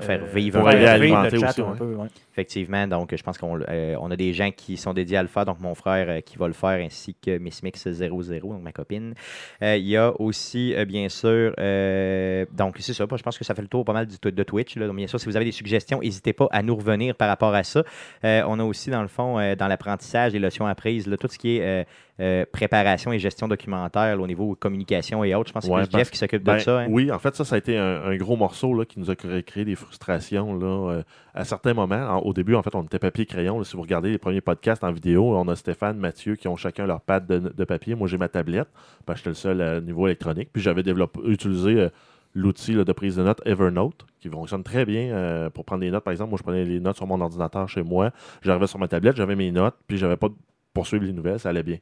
[0.00, 1.94] Faire vivre Pour alimenter aussi, un peu.
[1.94, 2.08] ouais.
[2.32, 5.28] Effectivement, donc je pense qu'on euh, on a des gens qui sont dédiés à le
[5.28, 8.62] faire, donc mon frère euh, qui va le faire, ainsi que Miss Mix 00, donc
[8.62, 9.14] ma copine.
[9.62, 13.44] Euh, Il y a aussi, euh, bien sûr, euh, donc c'est ça, je pense que
[13.44, 14.76] ça fait le tour pas mal de Twitch.
[14.76, 14.86] là.
[14.88, 17.54] Donc, bien sûr, si vous avez des suggestions, n'hésitez pas à nous revenir par rapport
[17.54, 17.84] à ça.
[18.24, 21.28] Euh, on a aussi, dans le fond, euh, dans l'apprentissage, les leçons apprises, là, tout
[21.28, 21.86] ce qui est
[22.20, 25.48] euh, euh, préparation et gestion documentaire là, au niveau communication et autres.
[25.48, 26.80] Je pense que c'est Jeff qui s'occupe Ben, de ça.
[26.80, 26.86] hein.
[26.88, 29.14] Oui, en fait, ça, ça a été un, un gros morceau là, qui nous a
[29.16, 31.02] cré- créé des frustrations là, euh,
[31.34, 31.96] à certains moments.
[32.08, 33.62] En- au début, en fait, on était papier-crayon.
[33.64, 36.86] Si vous regardez les premiers podcasts en vidéo, on a Stéphane, Mathieu qui ont chacun
[36.86, 37.94] leur pad de, de papier.
[37.94, 38.68] Moi, j'ai ma tablette,
[39.06, 40.50] parce que j'étais le seul à niveau électronique.
[40.52, 40.82] Puis j'avais
[41.26, 41.88] utilisé euh,
[42.34, 46.04] l'outil de prise de notes Evernote, qui fonctionne très bien euh, pour prendre des notes.
[46.04, 48.10] Par exemple, moi, je prenais les notes sur mon ordinateur chez moi.
[48.42, 50.34] J'arrivais sur ma tablette, j'avais mes notes, puis j'avais pas de
[50.74, 51.78] poursuivre les nouvelles, ça allait bien.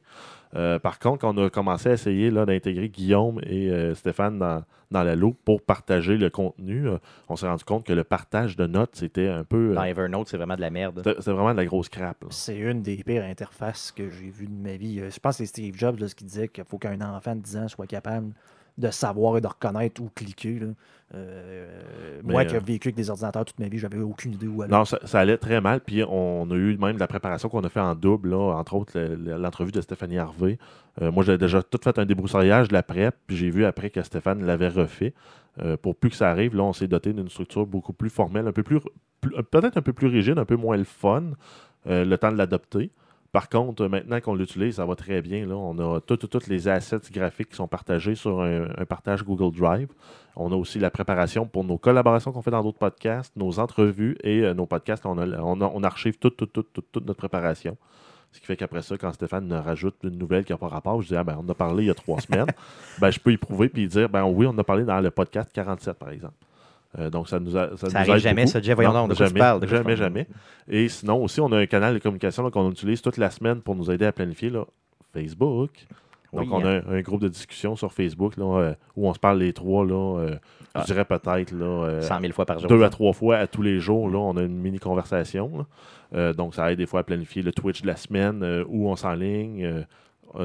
[0.55, 4.37] Euh, par contre, quand on a commencé à essayer là, d'intégrer Guillaume et euh, Stéphane
[4.37, 6.97] dans, dans la loupe pour partager le contenu, euh,
[7.27, 9.71] on s'est rendu compte que le partage de notes, c'était un peu.
[9.71, 11.01] euh, Dans Evernote, c'est vraiment de la merde.
[11.03, 12.21] c'était vraiment de la grosse crap.
[12.21, 12.27] là.
[12.29, 14.99] C'est une des pires interfaces que j'ai vues de ma vie.
[15.09, 17.41] Je pense que c'est Steve Jobs là, ce qui disait qu'il faut qu'un enfant de
[17.41, 18.31] 10 ans soit capable
[18.77, 20.59] de savoir et de reconnaître où cliquer.
[20.59, 20.67] là.
[21.15, 24.47] Euh, moi qui ai euh, vécu avec des ordinateurs toute ma vie, j'avais aucune idée
[24.47, 24.71] où aller.
[24.71, 25.79] Non, ça, ça allait très mal.
[25.81, 28.73] Puis on a eu même de la préparation qu'on a fait en double, là, entre
[28.75, 30.57] autres le- le- l'entrevue de Stéphanie Harvey.
[31.01, 33.89] Euh, moi, j'avais déjà tout fait un débroussaillage de la prep, puis j'ai vu après
[33.91, 35.13] que Stéphane l'avait refait.
[35.83, 38.51] Pour plus que ça arrive, là, on s'est doté d'une structure beaucoup plus formelle, un
[38.51, 38.79] peu plus,
[39.21, 41.25] plus- peut-être un peu plus rigide, un peu moins le fun,
[41.85, 42.89] le temps de l'adopter.
[43.33, 45.45] Par contre, euh, maintenant qu'on l'utilise, ça va très bien.
[45.45, 45.55] Là.
[45.57, 49.89] On a tous les assets graphiques qui sont partagés sur un, un partage Google Drive.
[50.35, 54.17] On a aussi la préparation pour nos collaborations qu'on fait dans d'autres podcasts, nos entrevues
[54.23, 55.05] et euh, nos podcasts.
[55.05, 57.75] On, a- on, a- on archive toute, toute, toute, toute, toute notre préparation.
[58.31, 61.07] Ce qui fait qu'après ça, quand Stéphane rajoute une nouvelle qui n'a pas rapport, je
[61.09, 62.47] dis ah ben, on en a parlé il y a trois semaines.
[62.99, 65.09] ben, je peux y prouver puis dire ben oui, on en a parlé dans le
[65.11, 66.33] podcast 47, par exemple.
[66.99, 68.51] Euh, donc, ça nous, a, ça Ça nous arrive jamais, beaucoup.
[68.53, 68.75] ça, Jeff.
[68.75, 69.97] Voyons Non, donc, de quoi tu jamais, parles, de quoi tu jamais, parles?
[69.97, 70.27] jamais.
[70.69, 73.75] Et sinon, aussi, on a un canal de communication qu'on utilise toute la semaine pour
[73.75, 74.65] nous aider à planifier là,
[75.13, 75.71] Facebook.
[76.31, 76.81] Donc, Oui, on hein.
[76.87, 79.53] a un, un groupe de discussion sur Facebook là, euh, où on se parle les
[79.53, 79.85] trois.
[79.85, 80.35] Là, euh,
[80.75, 80.81] Ah.
[80.81, 82.67] Je dirais peut-être là, euh, 100 000 fois par jour.
[82.67, 82.85] deux ça.
[82.87, 84.09] à trois fois à tous les jours.
[84.09, 85.67] Là, on a une mini conversation.
[86.15, 88.89] Euh, donc, ça aide des fois à planifier le Twitch de la semaine, euh, où
[88.89, 89.85] on s'enligne,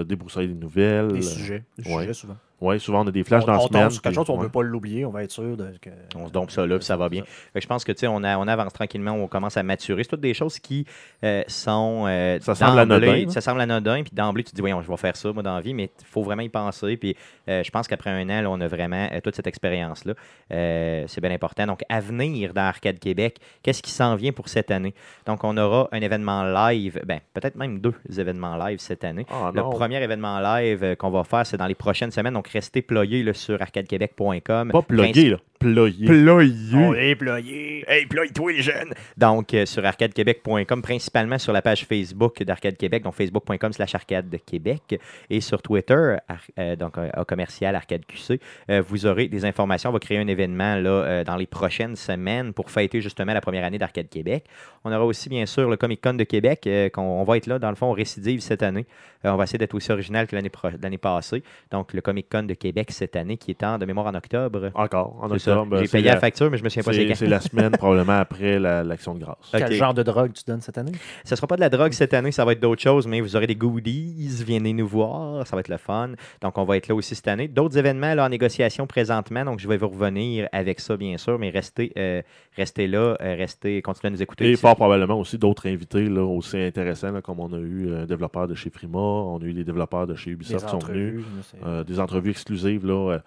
[0.04, 1.08] débroussailler des nouvelles.
[1.12, 1.64] Des sujets.
[1.78, 2.00] Des ouais.
[2.02, 2.36] sujets souvent.
[2.60, 3.82] Oui, souvent, on a des flashs on, dans la on semaine.
[3.84, 4.44] tombe sur quelque puis- chose, on ne ouais.
[4.46, 5.90] veut pas l'oublier, on va être sûr de que.
[6.16, 7.22] On se dompe ça là, puis ça va bien.
[7.24, 9.62] Fait que je pense que tu sais, on, a- on avance tranquillement, on commence à
[9.62, 10.02] maturer.
[10.02, 10.84] C'est toutes des choses qui
[11.24, 12.06] euh, sont.
[12.08, 13.30] euh, Ça semble anodin, là.
[13.30, 15.54] Ça semble anodin, puis d'emblée, tu te dis, voyons, je vais faire ça, moi, dans
[15.54, 16.96] la vie, mais il faut vraiment y penser.
[16.96, 17.16] Puis
[17.48, 20.14] euh, je pense qu'après un an, là, on a vraiment euh, toute cette expérience-là.
[20.52, 21.66] Euh, c'est bien important.
[21.66, 24.94] Donc, à venir dans Arcade Québec, qu'est-ce qui s'en vient pour cette année?
[25.26, 29.26] Donc, on aura un événement live, ben, peut-être même deux événements live cette année.
[29.30, 32.34] Ah, Le premier événement live qu'on va faire, c'est dans les prochaines semaines.
[32.34, 34.70] Donc, restez ployés là, sur arcadequebec.com.
[34.72, 35.36] Pas plugué, là.
[35.58, 36.06] Ployé.
[36.06, 37.10] Ployé.
[37.10, 37.84] est ployé.
[37.88, 38.94] Hey, ploie-toi les jeunes!
[39.16, 44.32] Donc, euh, sur arcadequebec.com, principalement sur la page Facebook d'Arcade Québec, donc facebook.com slash arcade
[44.46, 48.38] Québec, et sur Twitter, ar- euh, donc euh, au commercial Arcade QC,
[48.70, 49.90] euh, vous aurez des informations.
[49.90, 53.40] On va créer un événement là, euh, dans les prochaines semaines pour fêter justement la
[53.40, 54.44] première année d'Arcade Québec.
[54.84, 57.48] On aura aussi, bien sûr, le Comic Con de Québec, euh, qu'on on va être
[57.48, 58.86] là, dans le fond, on récidive cette année.
[59.24, 61.42] Euh, on va essayer d'être aussi original que l'année pro- l'année passée.
[61.72, 64.70] Donc, le Comic Con de Québec cette année, qui est en de mémoire en octobre.
[64.74, 65.78] Encore, en octobre.
[65.80, 68.18] J'ai payé la- la facture, mais je me souviens pas c'est C'est la semaine probablement
[68.18, 69.36] après la- l'action de grâce.
[69.52, 70.92] Quel genre de drogue tu donnes cette année?
[71.24, 73.20] Ce ne sera pas de la drogue cette année, ça va être d'autres choses, mais
[73.20, 76.10] vous aurez des goodies, venez nous voir, ça va être le fun.
[76.42, 77.48] Donc, on va être là aussi cette année.
[77.48, 81.38] D'autres événements là, en négociation présentement, donc je vais vous revenir avec ça, bien sûr,
[81.38, 82.22] mais restez, euh,
[82.56, 84.50] restez là, euh, restez, continuez à nous écouter.
[84.50, 88.06] Et fort probablement aussi d'autres invités là, aussi intéressants, là, comme on a eu un
[88.06, 91.24] développeur de chez Frima, on a eu les développeurs de chez Ubisoft qui sont venus,
[91.66, 92.86] euh, des entrevues exclusives.
[92.86, 93.18] Là, euh,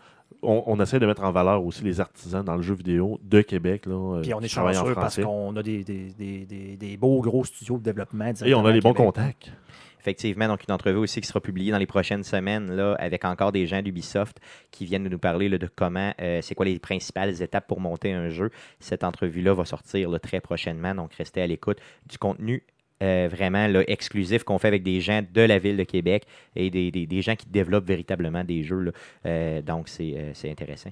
[0.42, 3.42] on, on essaie de mettre en valeur aussi les artisans dans le jeu vidéo de
[3.42, 3.86] Québec.
[3.86, 6.98] Là, euh, Puis on qui est chanceux parce qu'on a des, des, des, des, des
[6.98, 8.32] beaux gros studios de développement.
[8.44, 9.52] Et on a les bons contacts.
[10.00, 13.52] Effectivement, donc une entrevue aussi qui sera publiée dans les prochaines semaines là, avec encore
[13.52, 14.40] des gens d'Ubisoft
[14.72, 18.12] qui viennent nous parler là, de comment, euh, c'est quoi les principales étapes pour monter
[18.12, 18.50] un jeu.
[18.80, 21.78] Cette entrevue-là va sortir là, très prochainement, donc restez à l'écoute
[22.10, 22.64] du contenu
[23.02, 26.24] euh, vraiment là, exclusif qu'on fait avec des gens de la ville de Québec
[26.56, 28.80] et des, des- des gens qui développent véritablement des jeux.
[28.82, 28.92] là.
[29.26, 30.92] Euh, donc, c'est euh, c'est intéressant.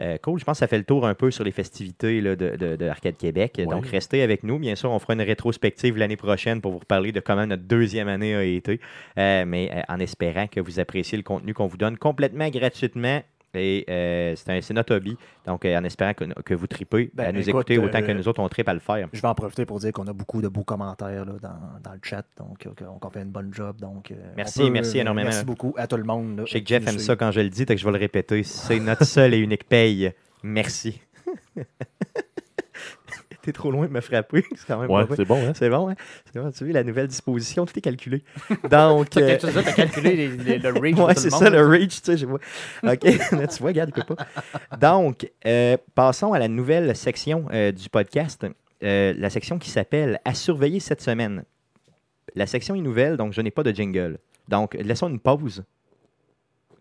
[0.00, 2.36] Euh, cool, je pense que ça fait le tour un peu sur les festivités là,
[2.36, 3.54] de, de- de Arcade Québec.
[3.58, 3.66] Ouais.
[3.66, 4.56] Donc, restez avec nous.
[4.60, 8.06] Bien sûr, on fera une rétrospective l'année prochaine pour vous reparler de comment notre deuxième
[8.06, 8.78] année a été.
[9.18, 13.22] Euh, mais euh, en espérant que vous appréciez le contenu qu'on vous donne complètement gratuitement.
[13.54, 15.16] Et euh, c'est notre hobby.
[15.46, 18.06] Donc, euh, en espérant que, que vous tripez Ben, à nous écoute, écouter autant euh,
[18.06, 19.08] que nous autres, on tripe à le faire.
[19.12, 21.92] Je vais en profiter pour dire qu'on a beaucoup de beaux commentaires là, dans, dans
[21.92, 22.70] le chat, donc euh,
[23.00, 23.76] qu'on fait une bonne job.
[23.80, 25.30] Donc, Merci, peut, merci énormément.
[25.30, 26.38] Merci beaucoup à tout le monde.
[26.38, 27.00] là, Je sais que Jeff aime suit.
[27.00, 28.42] ça quand je le dis, donc je vais le répéter.
[28.42, 30.12] C'est notre seule et unique paye.
[30.42, 31.00] Merci.
[33.42, 34.44] T'es trop loin de me frapper.
[34.56, 35.52] C'est quand même Ouais, c'est bon, hein?
[35.54, 35.94] C'est bon, hein?
[36.32, 38.24] C'est bon, tu vois, la nouvelle disposition, tout est calculé.
[38.70, 39.10] Donc.
[39.10, 41.54] T'as euh, tu as calculé les- les- le reach de Ouais, c'est le ça monde,
[41.54, 42.40] le reach, tu sais, je vois.
[42.82, 44.76] OK, là, tu vois, regarde, écoute pas.
[44.76, 48.44] Donc, euh, passons à la nouvelle section euh, du podcast,
[48.82, 51.44] euh, la section qui s'appelle À surveiller cette semaine.
[52.34, 54.18] La section est nouvelle, donc je n'ai pas de jingle.
[54.48, 55.64] Donc, laissons une pause.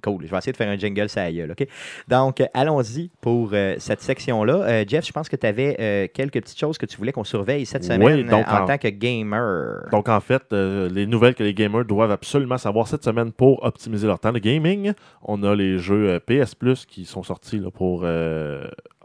[0.04, 1.68] Cool, je vais essayer de faire un jingle, ça aille, OK?
[2.08, 4.54] Donc, euh, allons-y pour euh, cette section-là.
[4.54, 7.66] Euh, Jeff, je pense que tu avais quelques petites choses que tu voulais qu'on surveille
[7.66, 9.88] cette Oui, semaine donc en, en- tant que gamer.
[9.92, 14.08] Donc, en fait, les nouvelles que les gamers doivent absolument savoir cette semaine pour optimiser
[14.08, 14.94] leur temps de gaming.
[15.24, 18.06] On a les jeux PS Plus qui sont sortis là, pour,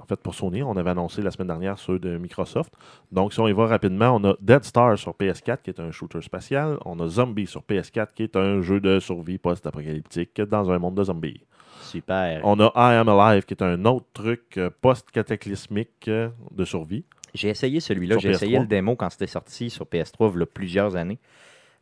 [0.03, 0.63] en fait, pour Sony.
[0.63, 2.73] On avait annoncé la semaine dernière ceux de Microsoft.
[3.13, 5.91] Donc, si on y va rapidement, on a Dead Star sur PS4 qui est un
[5.91, 6.79] shooter spatial.
[6.85, 10.97] On a Zombie sur PS4 qui est un jeu de survie post-apocalyptique dans un monde
[10.97, 11.45] de zombies.
[11.83, 12.41] Super.
[12.45, 17.05] On a I Am Alive qui est un autre truc euh, post-cataclysmique euh, de survie.
[17.35, 18.19] J'ai essayé celui-là.
[18.19, 18.61] J'ai essayé PS3.
[18.61, 21.19] le démo quand c'était sorti sur PS3 il y a plusieurs années.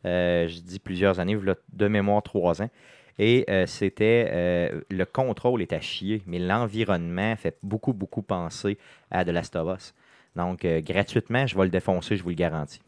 [0.05, 2.69] Euh, je dis plusieurs années, il y a de mémoire trois ans.
[3.19, 4.29] Et euh, c'était.
[4.31, 8.77] euh, le contrôle est à chier, mais l'environnement fait beaucoup, beaucoup penser
[9.09, 9.93] à The Last of Us.
[10.35, 12.81] Donc, euh, gratuitement, je vais le défoncer, je vous le garantis.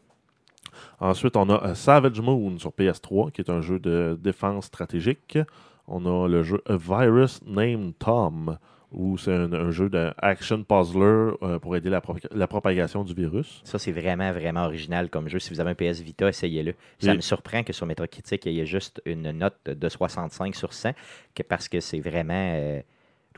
[0.98, 5.38] Ensuite, on a Savage Moon sur PS3, qui est un jeu de défense stratégique.
[5.86, 8.58] On a le jeu A Virus Named Tom,
[8.94, 13.12] où c'est un, un jeu d'action puzzler euh, pour aider la, pro- la propagation du
[13.14, 13.60] virus.
[13.64, 15.38] Ça, c'est vraiment, vraiment original comme jeu.
[15.38, 16.74] Si vous avez un PS Vita, essayez-le.
[16.98, 20.54] Ça Et- me surprend que sur Metacritic, il y ait juste une note de 65
[20.54, 20.92] sur 100,
[21.34, 22.32] que- parce que c'est vraiment.
[22.54, 22.80] euh,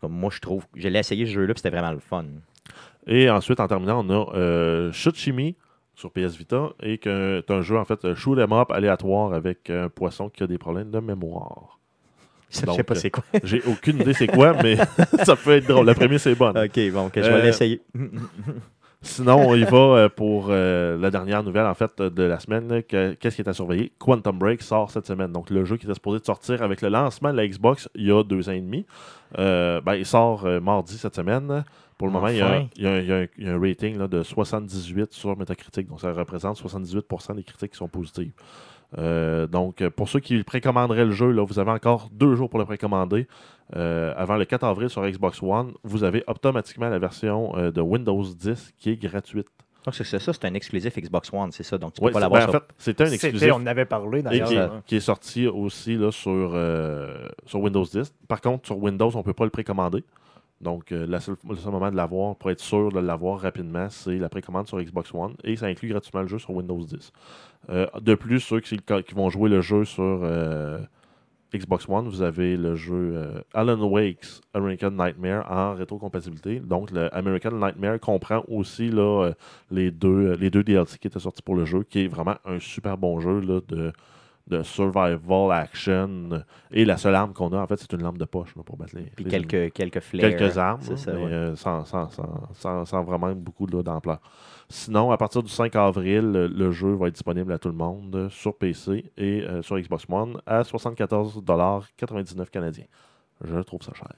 [0.03, 0.67] moi, je trouve.
[0.75, 2.25] Je l'ai essayé ce jeu-là, puis c'était vraiment le fun.
[3.07, 5.57] Et ensuite, en terminant, on a euh, Shuchimi
[5.95, 9.71] sur PS Vita, et que c'est un jeu, en fait, shoot 'em up aléatoire avec
[9.71, 11.79] un poisson qui a des problèmes de mémoire.
[12.51, 13.25] Je sais pas c'est quoi?
[13.43, 14.77] J'ai aucune idée c'est quoi, mais
[15.25, 15.87] ça peut être drôle.
[15.87, 16.57] La première, c'est bonne.
[16.57, 17.81] ok, bon, que je vais Euh, l'essayer.
[19.03, 22.83] Sinon, on y va euh, pour euh, la dernière nouvelle en fait de la semaine.
[22.83, 23.93] Que- Qu'est-ce qui est à surveiller?
[23.99, 25.31] Quantum Break sort cette semaine.
[25.31, 28.07] Donc, le jeu qui était supposé de sortir avec le lancement de la Xbox il
[28.07, 28.85] y a deux ans et demi.
[29.39, 31.65] Euh, ben, il sort euh, mardi cette semaine.
[31.99, 32.67] Pour le moment, il y a, Enfin.
[32.77, 34.23] il y a un- il y a un, il y a un rating là, de
[34.23, 35.87] 78 sur Metacritic.
[35.89, 38.33] Donc, ça représente 78% des critiques qui sont positives.
[38.99, 42.59] Euh, donc, pour ceux qui précommanderaient le jeu, là, vous avez encore deux jours pour
[42.59, 43.27] le précommander.
[43.75, 47.81] Euh, avant le 4 avril sur Xbox One, vous avez automatiquement la version euh, de
[47.81, 49.49] Windows 10 qui est gratuite.
[49.85, 51.77] Donc, c'est ça, c'est un exclusif Xbox One, c'est ça.
[51.79, 53.57] Donc, tu Oui, peux pas l'avoir ben, en sur- fait, c'était un C'était- exclusif On
[53.63, 54.49] en avait parlé d'ailleurs.
[54.49, 54.83] qui, est, hein.
[54.87, 58.13] qui est sorti aussi là, sur, euh, sur Windows 10.
[58.29, 60.03] Par contre, sur Windows, on ne peut pas le précommander.
[60.61, 61.37] Donc, euh, le seul
[61.73, 65.35] moment de l'avoir, pour être sûr de l'avoir rapidement, c'est la précommande sur Xbox One.
[65.45, 67.13] Et ça inclut gratuitement le jeu sur Windows 10.
[67.69, 68.79] Euh, de plus, ceux qui,
[69.15, 70.79] vont jouer le jeu sur, euh,
[71.55, 76.59] Xbox One, vous avez le jeu Alan Wake's American Nightmare en rétrocompatibilité.
[76.59, 78.91] Donc, le American Nightmare comprend aussi
[79.71, 82.99] les, deux, les DLC qui étaient sortis pour le jeu, qui est vraiment un super
[82.99, 83.93] bon jeu de,
[84.49, 86.43] de survival action.
[86.71, 88.77] Et la seule arme qu'on a, en fait, c'est une lampe de poche là, pour
[88.77, 89.03] battre les.
[89.17, 90.31] Puis les quelques, quelques flares.
[90.37, 91.33] quelques armes, là, ça, mais, ouais.
[91.33, 92.09] euh, sans, sans-
[92.55, 94.21] sans- sans- vraiment beaucoup d'ampleur.
[94.69, 97.75] Sinon, à partir du 5 avril, le, le jeu va être disponible à tout le
[97.75, 102.85] monde sur PC et euh, sur Xbox One à 74,99$ canadiens.
[103.45, 104.09] Je trouve ça cher.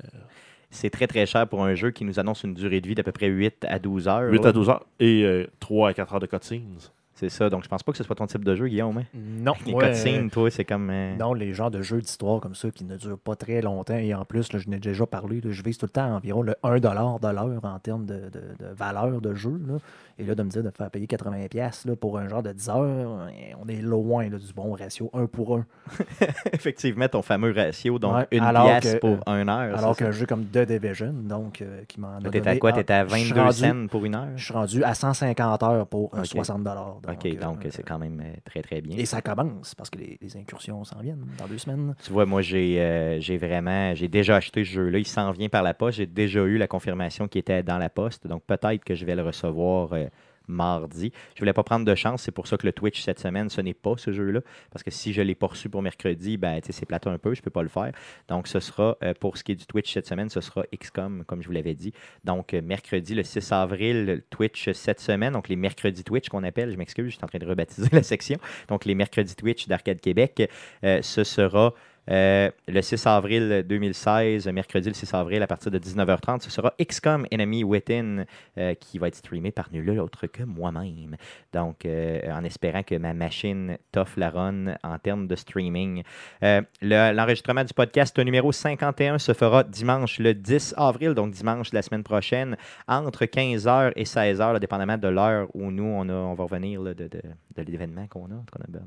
[0.71, 3.03] C'est très très cher pour un jeu qui nous annonce une durée de vie d'à
[3.03, 4.31] peu près 8 à 12 heures.
[4.31, 4.49] 8 là.
[4.51, 6.79] à 12 heures et euh, 3 à 4 heures de cutscenes.
[7.19, 8.99] C'est ça, donc je pense pas que ce soit ton type de jeu, Guillaume.
[8.99, 9.03] hein?
[9.15, 10.89] Non, Les moi, cutscenes, toi, c'est comme.
[10.91, 13.97] euh, Non, les genres de jeux d'histoire comme ça qui ne durent pas très longtemps.
[13.97, 16.43] Et en plus, là, je n'ai déjà parlé, là, je vise tout le temps environ
[16.43, 19.61] le 1$ de l'heure en termes de, de- de valeur de jeu.
[19.67, 19.75] là.
[20.21, 22.69] Et là, de me dire de faire payer 80$ là, pour un genre de 10
[22.71, 23.29] heures,
[23.61, 25.65] on est loin du bon ratio 1 pour 1.
[26.53, 29.79] Effectivement, ton fameux ratio, donc Ouais, une pièce que, pour euh, un heure.
[29.79, 32.21] Alors qu'un jeu comme The Division, donc, euh, qui m'en a?
[32.31, 32.73] T'étais à quoi?
[32.73, 34.29] T'étais à je suis 22 rendu- cents pour une heure?
[34.37, 36.27] Je suis rendu à 150 heures pour euh, Ok.
[36.27, 36.97] 60 dollars.
[37.09, 38.97] Ok, donc c'est quand même euh, très très bien.
[38.97, 41.95] Et ça commence parce que les, les incursions s'en viennent dans deux semaines.
[42.05, 44.99] Tu vois, moi, j'ai euh, j'ai vraiment, j'ai déjà acheté ce jeu-là.
[44.99, 45.99] Il s'en vient par la poste.
[45.99, 48.27] J'ai déjà eu la confirmation qu'il était dans la poste.
[48.27, 50.07] Donc, peut-être que je vais le recevoir euh,
[50.49, 51.13] mardi.
[51.35, 52.23] Je voulais pas prendre de chance.
[52.23, 54.41] C'est pour ça que le Twitch cette semaine, ce n'est pas ce jeu-là.
[54.71, 57.35] Parce que si je l'ai reçu pour mercredi, ben, c'est plate un peu.
[57.35, 57.93] Je peux pas le faire.
[58.29, 61.25] Donc, ce sera, euh, pour ce qui est du Twitch cette semaine, ce sera XCOM,
[61.25, 61.93] comme je vous l'avais dit.
[62.25, 65.33] Donc, euh, mercredi, le 6 avril, Twitch cette semaine.
[65.33, 66.71] Donc, les mercredis Twitch qu'on appelle.
[66.71, 68.39] Je m'excuse, je suis en train de rebaptiser la section.
[68.69, 70.51] Donc, les mercredis Twitch d'Arcade Québec.
[70.85, 71.75] Euh, ce sera
[72.11, 76.73] euh, le 6 avril 2016, mercredi le 6 avril, à partir de 19h30, ce sera
[76.81, 78.25] XCOM Enemy Within
[78.57, 81.17] euh, qui va être streamé par nul autre que moi-même.
[81.53, 86.03] Donc, euh, en espérant que ma machine toffe la run en termes de streaming.
[86.43, 91.77] Le- L'enregistrement du podcast numéro 51 se fera dimanche le 10 avril, donc dimanche de
[91.77, 92.57] la semaine prochaine,
[92.87, 96.81] entre 15h et 16h, là, dépendamment de l'heure où nous, on, a, on va revenir
[96.83, 97.21] là, de, de-
[97.57, 98.35] de l'événement qu'on a.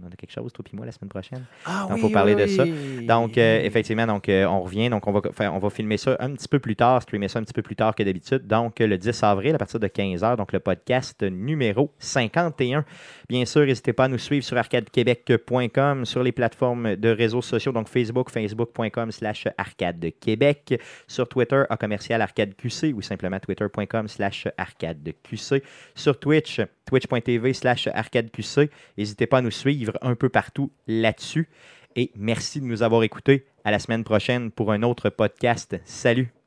[0.03, 1.43] On a quelque chose, toi et moi, la semaine prochaine?
[1.65, 2.63] Ah Donc, faut parler de ça.
[3.11, 4.89] Donc, euh, effectivement, donc, euh, on revient.
[4.89, 7.39] Donc, on va, faire, on va filmer ça un petit peu plus tard, streamer ça
[7.39, 8.47] un petit peu plus tard que d'habitude.
[8.47, 12.85] Donc, le 10 avril, à partir de 15h, donc le podcast numéro 51.
[13.27, 17.73] Bien sûr, n'hésitez pas à nous suivre sur arcadequebec.com, sur les plateformes de réseaux sociaux,
[17.73, 25.61] donc Facebook, facebook.com slash arcadequebec, sur Twitter, à commercial arcadeqc ou simplement twitter.com slash arcadeqc,
[25.95, 28.71] sur Twitch, twitch.tv slash arcadeqc.
[28.97, 31.49] N'hésitez pas à nous suivre un peu partout là-dessus.
[31.95, 33.45] Et merci de nous avoir écoutés.
[33.63, 35.79] À la semaine prochaine pour un autre podcast.
[35.85, 36.40] Salut!